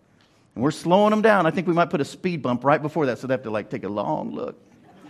And 0.54 0.62
we're 0.62 0.70
slowing 0.70 1.10
them 1.10 1.22
down. 1.22 1.46
I 1.46 1.50
think 1.50 1.66
we 1.66 1.74
might 1.74 1.90
put 1.90 2.00
a 2.00 2.04
speed 2.04 2.42
bump 2.42 2.64
right 2.64 2.80
before 2.80 3.06
that 3.06 3.18
so 3.18 3.26
they 3.26 3.34
have 3.34 3.42
to 3.42 3.50
like 3.50 3.70
take 3.70 3.84
a 3.84 3.88
long 3.88 4.34
look. 4.34 4.60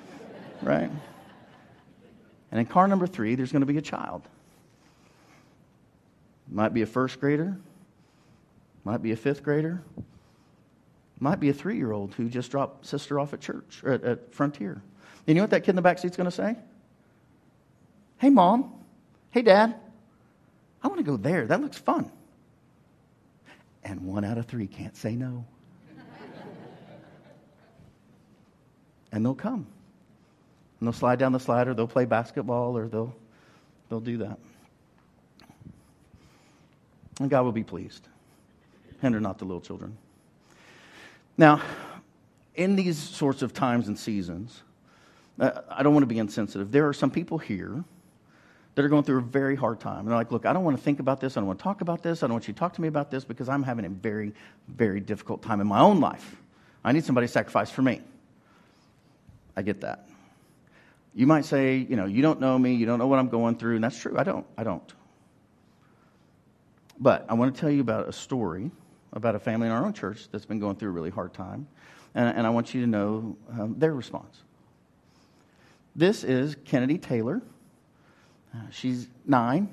right? 0.62 0.90
And 2.50 2.60
in 2.60 2.66
car 2.66 2.88
number 2.88 3.06
three, 3.06 3.34
there's 3.34 3.52
going 3.52 3.60
to 3.60 3.66
be 3.66 3.78
a 3.78 3.82
child. 3.82 4.22
Might 6.48 6.74
be 6.74 6.82
a 6.82 6.86
first 6.86 7.20
grader, 7.20 7.56
might 8.84 9.02
be 9.02 9.12
a 9.12 9.16
fifth 9.16 9.42
grader, 9.42 9.82
might 11.18 11.40
be 11.40 11.48
a 11.48 11.54
three 11.54 11.76
year 11.76 11.90
old 11.90 12.14
who 12.14 12.28
just 12.28 12.50
dropped 12.50 12.86
sister 12.86 13.18
off 13.18 13.32
at 13.32 13.40
church 13.40 13.82
or 13.82 13.92
at, 13.92 14.04
at 14.04 14.34
Frontier. 14.34 14.82
You 15.26 15.34
know 15.34 15.40
what 15.40 15.50
that 15.50 15.60
kid 15.60 15.70
in 15.70 15.76
the 15.76 15.82
back 15.82 15.98
seat's 15.98 16.16
going 16.16 16.26
to 16.26 16.30
say? 16.30 16.56
Hey, 18.18 18.30
mom. 18.30 18.72
Hey, 19.30 19.42
dad. 19.42 19.74
I 20.84 20.88
want 20.88 20.98
to 20.98 21.04
go 21.04 21.16
there. 21.16 21.46
That 21.46 21.60
looks 21.60 21.78
fun 21.78 22.10
and 23.84 24.00
one 24.00 24.24
out 24.24 24.38
of 24.38 24.46
three 24.46 24.66
can't 24.66 24.96
say 24.96 25.14
no. 25.14 25.44
and 29.12 29.24
they'll 29.24 29.34
come. 29.34 29.66
And 30.80 30.88
they'll 30.88 30.92
slide 30.92 31.18
down 31.18 31.32
the 31.32 31.40
slide, 31.40 31.68
or 31.68 31.74
they'll 31.74 31.86
play 31.86 32.04
basketball, 32.04 32.76
or 32.76 32.88
they'll, 32.88 33.14
they'll 33.88 34.00
do 34.00 34.18
that. 34.18 34.38
And 37.20 37.30
God 37.30 37.42
will 37.42 37.52
be 37.52 37.62
pleased. 37.62 38.08
Hinder 39.00 39.20
not 39.20 39.38
the 39.38 39.44
little 39.44 39.60
children. 39.60 39.96
Now, 41.36 41.60
in 42.54 42.76
these 42.76 42.98
sorts 42.98 43.42
of 43.42 43.52
times 43.52 43.88
and 43.88 43.98
seasons, 43.98 44.62
uh, 45.38 45.60
I 45.68 45.82
don't 45.82 45.92
want 45.92 46.02
to 46.02 46.08
be 46.08 46.18
insensitive. 46.18 46.72
There 46.72 46.88
are 46.88 46.92
some 46.92 47.10
people 47.10 47.38
here 47.38 47.84
that 48.74 48.84
are 48.84 48.88
going 48.88 49.04
through 49.04 49.18
a 49.18 49.22
very 49.22 49.56
hard 49.56 49.80
time. 49.80 50.00
And 50.00 50.08
they're 50.08 50.16
like, 50.16 50.32
look, 50.32 50.46
I 50.46 50.52
don't 50.52 50.64
want 50.64 50.76
to 50.76 50.82
think 50.82 51.00
about 51.00 51.20
this. 51.20 51.36
I 51.36 51.40
don't 51.40 51.46
want 51.46 51.58
to 51.58 51.62
talk 51.62 51.80
about 51.80 52.02
this. 52.02 52.22
I 52.22 52.26
don't 52.26 52.34
want 52.34 52.48
you 52.48 52.54
to 52.54 52.58
talk 52.58 52.74
to 52.74 52.82
me 52.82 52.88
about 52.88 53.10
this 53.10 53.24
because 53.24 53.48
I'm 53.48 53.62
having 53.62 53.84
a 53.84 53.88
very, 53.88 54.32
very 54.68 55.00
difficult 55.00 55.42
time 55.42 55.60
in 55.60 55.66
my 55.66 55.80
own 55.80 56.00
life. 56.00 56.36
I 56.84 56.92
need 56.92 57.04
somebody 57.04 57.26
to 57.26 57.32
sacrifice 57.32 57.70
for 57.70 57.82
me. 57.82 58.00
I 59.56 59.62
get 59.62 59.82
that. 59.82 60.08
You 61.14 61.26
might 61.26 61.44
say, 61.44 61.76
you 61.76 61.94
know, 61.94 62.06
you 62.06 62.22
don't 62.22 62.40
know 62.40 62.58
me, 62.58 62.74
you 62.74 62.86
don't 62.86 62.98
know 62.98 63.06
what 63.06 63.20
I'm 63.20 63.28
going 63.28 63.56
through, 63.56 63.76
and 63.76 63.84
that's 63.84 63.98
true. 63.98 64.18
I 64.18 64.24
don't. 64.24 64.44
I 64.58 64.64
don't. 64.64 64.92
But 66.98 67.26
I 67.28 67.34
want 67.34 67.54
to 67.54 67.60
tell 67.60 67.70
you 67.70 67.80
about 67.80 68.08
a 68.08 68.12
story 68.12 68.70
about 69.14 69.36
a 69.36 69.38
family 69.38 69.68
in 69.68 69.72
our 69.72 69.86
own 69.86 69.92
church 69.92 70.28
that's 70.30 70.44
been 70.44 70.58
going 70.58 70.76
through 70.76 70.90
a 70.90 70.92
really 70.92 71.10
hard 71.10 71.32
time, 71.32 71.68
and, 72.14 72.36
and 72.36 72.46
I 72.46 72.50
want 72.50 72.74
you 72.74 72.80
to 72.82 72.86
know 72.86 73.36
um, 73.52 73.76
their 73.78 73.94
response. 73.94 74.42
This 75.96 76.24
is 76.24 76.56
Kennedy 76.64 76.98
Taylor. 76.98 77.40
Uh, 78.54 78.58
she's 78.70 79.08
nine. 79.26 79.68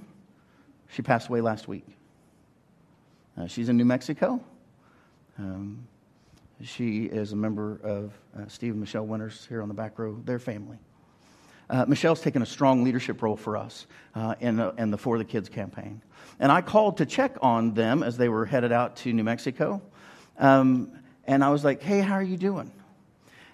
She 0.89 1.01
passed 1.01 1.29
away 1.29 1.41
last 1.41 1.67
week. 1.67 1.85
Uh, 3.37 3.47
she's 3.47 3.69
in 3.69 3.77
New 3.77 3.85
Mexico. 3.85 4.41
Um, 5.37 5.87
she 6.63 7.03
is 7.05 7.31
a 7.31 7.35
member 7.35 7.79
of 7.83 8.13
uh, 8.37 8.47
Steve 8.47 8.71
and 8.71 8.79
Michelle 8.79 9.05
Winters 9.05 9.45
here 9.47 9.61
on 9.61 9.67
the 9.67 9.73
back 9.73 9.97
row, 9.97 10.19
their 10.25 10.39
family. 10.39 10.77
Uh, 11.69 11.85
Michelle's 11.87 12.21
taken 12.21 12.41
a 12.41 12.45
strong 12.45 12.83
leadership 12.83 13.21
role 13.21 13.37
for 13.37 13.55
us 13.55 13.87
uh, 14.13 14.35
in, 14.41 14.57
the, 14.57 14.73
in 14.77 14.91
the 14.91 14.97
For 14.97 15.17
the 15.17 15.23
Kids 15.23 15.47
campaign. 15.47 16.01
And 16.39 16.51
I 16.51 16.61
called 16.61 16.97
to 16.97 17.05
check 17.05 17.37
on 17.41 17.73
them 17.73 18.03
as 18.03 18.17
they 18.17 18.27
were 18.27 18.45
headed 18.45 18.71
out 18.71 18.97
to 18.97 19.13
New 19.13 19.23
Mexico. 19.23 19.81
Um, 20.37 20.91
and 21.25 21.43
I 21.43 21.49
was 21.49 21.63
like, 21.63 21.81
hey, 21.81 22.01
how 22.01 22.15
are 22.15 22.23
you 22.23 22.35
doing? 22.35 22.71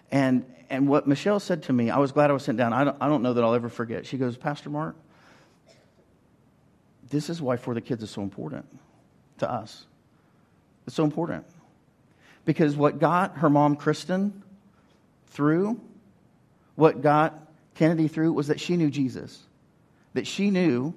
And, 0.09 0.45
and 0.69 0.87
what 0.87 1.05
Michelle 1.05 1.39
said 1.39 1.63
to 1.63 1.73
me, 1.73 1.91
I 1.91 1.99
was 1.99 2.11
glad 2.11 2.31
I 2.31 2.33
was 2.33 2.43
sent 2.43 2.57
down. 2.57 2.73
I 2.73 2.83
don't, 2.83 2.97
I 2.99 3.07
don't 3.07 3.21
know 3.21 3.33
that 3.33 3.43
I'll 3.43 3.53
ever 3.53 3.69
forget. 3.69 4.05
She 4.05 4.17
goes, 4.17 4.35
Pastor 4.35 4.69
Mark, 4.69 4.95
this 7.09 7.29
is 7.29 7.41
why 7.41 7.57
For 7.57 7.73
the 7.73 7.81
Kids 7.81 8.03
is 8.03 8.09
so 8.09 8.21
important 8.21 8.65
to 9.39 9.49
us. 9.49 9.85
It's 10.85 10.95
so 10.95 11.03
important. 11.03 11.45
Because 12.45 12.75
what 12.75 12.99
got 12.99 13.37
her 13.37 13.49
mom, 13.49 13.75
Kristen, 13.75 14.41
through, 15.27 15.79
what 16.75 17.01
got 17.01 17.39
Kennedy 17.75 18.07
through, 18.07 18.33
was 18.33 18.47
that 18.47 18.59
she 18.59 18.77
knew 18.77 18.89
Jesus. 18.89 19.43
That 20.13 20.25
she 20.25 20.49
knew, 20.49 20.93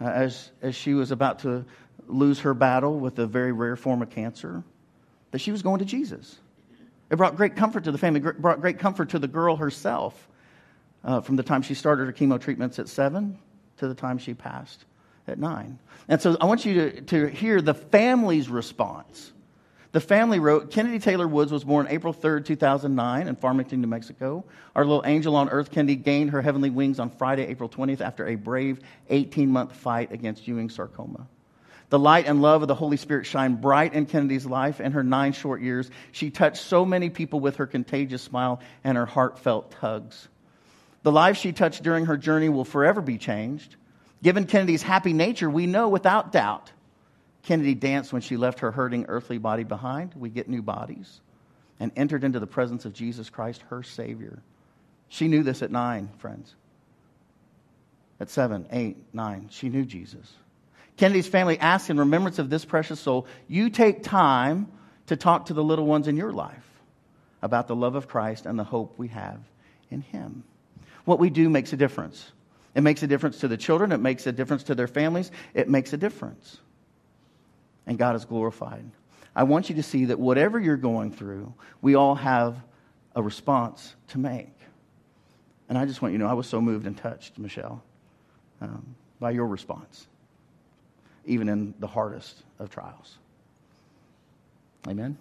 uh, 0.00 0.04
as, 0.04 0.50
as 0.62 0.74
she 0.74 0.94
was 0.94 1.10
about 1.10 1.40
to 1.40 1.64
lose 2.06 2.40
her 2.40 2.54
battle 2.54 2.98
with 2.98 3.18
a 3.18 3.26
very 3.26 3.52
rare 3.52 3.76
form 3.76 4.02
of 4.02 4.10
cancer, 4.10 4.62
that 5.32 5.40
she 5.40 5.50
was 5.50 5.62
going 5.62 5.80
to 5.80 5.84
Jesus. 5.84 6.38
It 7.10 7.16
brought 7.16 7.36
great 7.36 7.56
comfort 7.56 7.84
to 7.84 7.92
the 7.92 7.98
family, 7.98 8.20
brought 8.20 8.60
great 8.60 8.78
comfort 8.78 9.10
to 9.10 9.18
the 9.18 9.28
girl 9.28 9.56
herself 9.56 10.28
uh, 11.02 11.20
from 11.20 11.36
the 11.36 11.42
time 11.42 11.62
she 11.62 11.74
started 11.74 12.06
her 12.06 12.12
chemo 12.12 12.40
treatments 12.40 12.78
at 12.78 12.88
seven 12.88 13.38
to 13.78 13.88
the 13.88 13.94
time 13.94 14.18
she 14.18 14.32
passed 14.32 14.84
at 15.26 15.38
nine. 15.38 15.78
And 16.08 16.20
so 16.20 16.36
I 16.40 16.46
want 16.46 16.64
you 16.64 16.90
to, 16.90 17.00
to 17.02 17.26
hear 17.26 17.62
the 17.62 17.74
family's 17.74 18.48
response. 18.48 19.32
The 19.92 20.00
family 20.00 20.40
wrote 20.40 20.72
Kennedy 20.72 20.98
Taylor 20.98 21.28
Woods 21.28 21.52
was 21.52 21.62
born 21.62 21.86
April 21.88 22.12
3rd, 22.12 22.44
2009, 22.46 23.28
in 23.28 23.36
Farmington, 23.36 23.80
New 23.80 23.86
Mexico. 23.86 24.44
Our 24.74 24.84
little 24.84 25.04
angel 25.06 25.36
on 25.36 25.48
earth, 25.50 25.70
Kennedy, 25.70 25.94
gained 25.94 26.30
her 26.30 26.42
heavenly 26.42 26.70
wings 26.70 26.98
on 26.98 27.10
Friday, 27.10 27.46
April 27.46 27.68
20th, 27.68 28.00
after 28.00 28.26
a 28.26 28.34
brave 28.34 28.80
18 29.08 29.48
month 29.48 29.72
fight 29.72 30.10
against 30.10 30.48
Ewing 30.48 30.68
sarcoma. 30.68 31.28
The 31.90 31.98
light 32.00 32.26
and 32.26 32.42
love 32.42 32.62
of 32.62 32.66
the 32.66 32.74
Holy 32.74 32.96
Spirit 32.96 33.24
shine 33.24 33.54
bright 33.54 33.94
in 33.94 34.06
Kennedy's 34.06 34.46
life. 34.46 34.80
In 34.80 34.90
her 34.92 35.04
nine 35.04 35.32
short 35.32 35.62
years, 35.62 35.88
she 36.10 36.28
touched 36.28 36.62
so 36.62 36.84
many 36.84 37.08
people 37.08 37.38
with 37.38 37.56
her 37.56 37.66
contagious 37.68 38.22
smile 38.22 38.60
and 38.82 38.96
her 38.96 39.06
heartfelt 39.06 39.70
tugs. 39.70 40.26
The 41.04 41.12
lives 41.12 41.38
she 41.38 41.52
touched 41.52 41.84
during 41.84 42.06
her 42.06 42.16
journey 42.16 42.48
will 42.48 42.64
forever 42.64 43.00
be 43.00 43.16
changed. 43.16 43.76
Given 44.24 44.46
Kennedy's 44.46 44.82
happy 44.82 45.12
nature, 45.12 45.50
we 45.50 45.66
know 45.66 45.90
without 45.90 46.32
doubt 46.32 46.72
Kennedy 47.42 47.74
danced 47.74 48.10
when 48.10 48.22
she 48.22 48.38
left 48.38 48.60
her 48.60 48.70
hurting 48.70 49.04
earthly 49.06 49.36
body 49.36 49.64
behind. 49.64 50.14
We 50.16 50.30
get 50.30 50.48
new 50.48 50.62
bodies 50.62 51.20
and 51.78 51.92
entered 51.94 52.24
into 52.24 52.40
the 52.40 52.46
presence 52.46 52.86
of 52.86 52.94
Jesus 52.94 53.28
Christ, 53.28 53.62
her 53.68 53.82
Savior. 53.82 54.42
She 55.10 55.28
knew 55.28 55.42
this 55.42 55.60
at 55.60 55.70
nine, 55.70 56.08
friends. 56.20 56.54
At 58.18 58.30
seven, 58.30 58.66
eight, 58.72 58.96
nine, 59.12 59.48
she 59.50 59.68
knew 59.68 59.84
Jesus. 59.84 60.32
Kennedy's 60.96 61.28
family 61.28 61.58
asked 61.58 61.90
in 61.90 61.98
remembrance 61.98 62.38
of 62.38 62.48
this 62.48 62.64
precious 62.64 63.00
soul, 63.00 63.26
you 63.46 63.68
take 63.68 64.02
time 64.02 64.68
to 65.08 65.16
talk 65.16 65.46
to 65.46 65.54
the 65.54 65.62
little 65.62 65.84
ones 65.84 66.08
in 66.08 66.16
your 66.16 66.32
life 66.32 66.66
about 67.42 67.68
the 67.68 67.76
love 67.76 67.94
of 67.94 68.08
Christ 68.08 68.46
and 68.46 68.58
the 68.58 68.64
hope 68.64 68.94
we 68.96 69.08
have 69.08 69.40
in 69.90 70.00
Him. 70.00 70.44
What 71.04 71.18
we 71.18 71.28
do 71.28 71.50
makes 71.50 71.74
a 71.74 71.76
difference. 71.76 72.32
It 72.74 72.82
makes 72.82 73.02
a 73.02 73.06
difference 73.06 73.38
to 73.40 73.48
the 73.48 73.56
children, 73.56 73.92
it 73.92 74.00
makes 74.00 74.26
a 74.26 74.32
difference 74.32 74.64
to 74.64 74.74
their 74.74 74.88
families, 74.88 75.30
it 75.54 75.68
makes 75.68 75.92
a 75.92 75.96
difference. 75.96 76.58
And 77.86 77.98
God 77.98 78.16
is 78.16 78.24
glorified. 78.24 78.84
I 79.36 79.42
want 79.44 79.68
you 79.68 79.76
to 79.76 79.82
see 79.82 80.06
that 80.06 80.18
whatever 80.18 80.58
you're 80.58 80.76
going 80.76 81.12
through, 81.12 81.52
we 81.82 81.94
all 81.94 82.14
have 82.14 82.56
a 83.14 83.22
response 83.22 83.94
to 84.08 84.18
make. 84.18 84.52
And 85.68 85.78
I 85.78 85.84
just 85.84 86.02
want 86.02 86.12
you 86.12 86.18
to 86.18 86.24
know 86.24 86.30
I 86.30 86.34
was 86.34 86.46
so 86.46 86.60
moved 86.60 86.86
and 86.86 86.96
touched, 86.96 87.38
Michelle, 87.38 87.82
um, 88.60 88.94
by 89.20 89.30
your 89.30 89.46
response 89.46 90.06
even 91.26 91.48
in 91.48 91.74
the 91.78 91.86
hardest 91.86 92.42
of 92.58 92.70
trials. 92.70 93.18
Amen. 94.88 95.16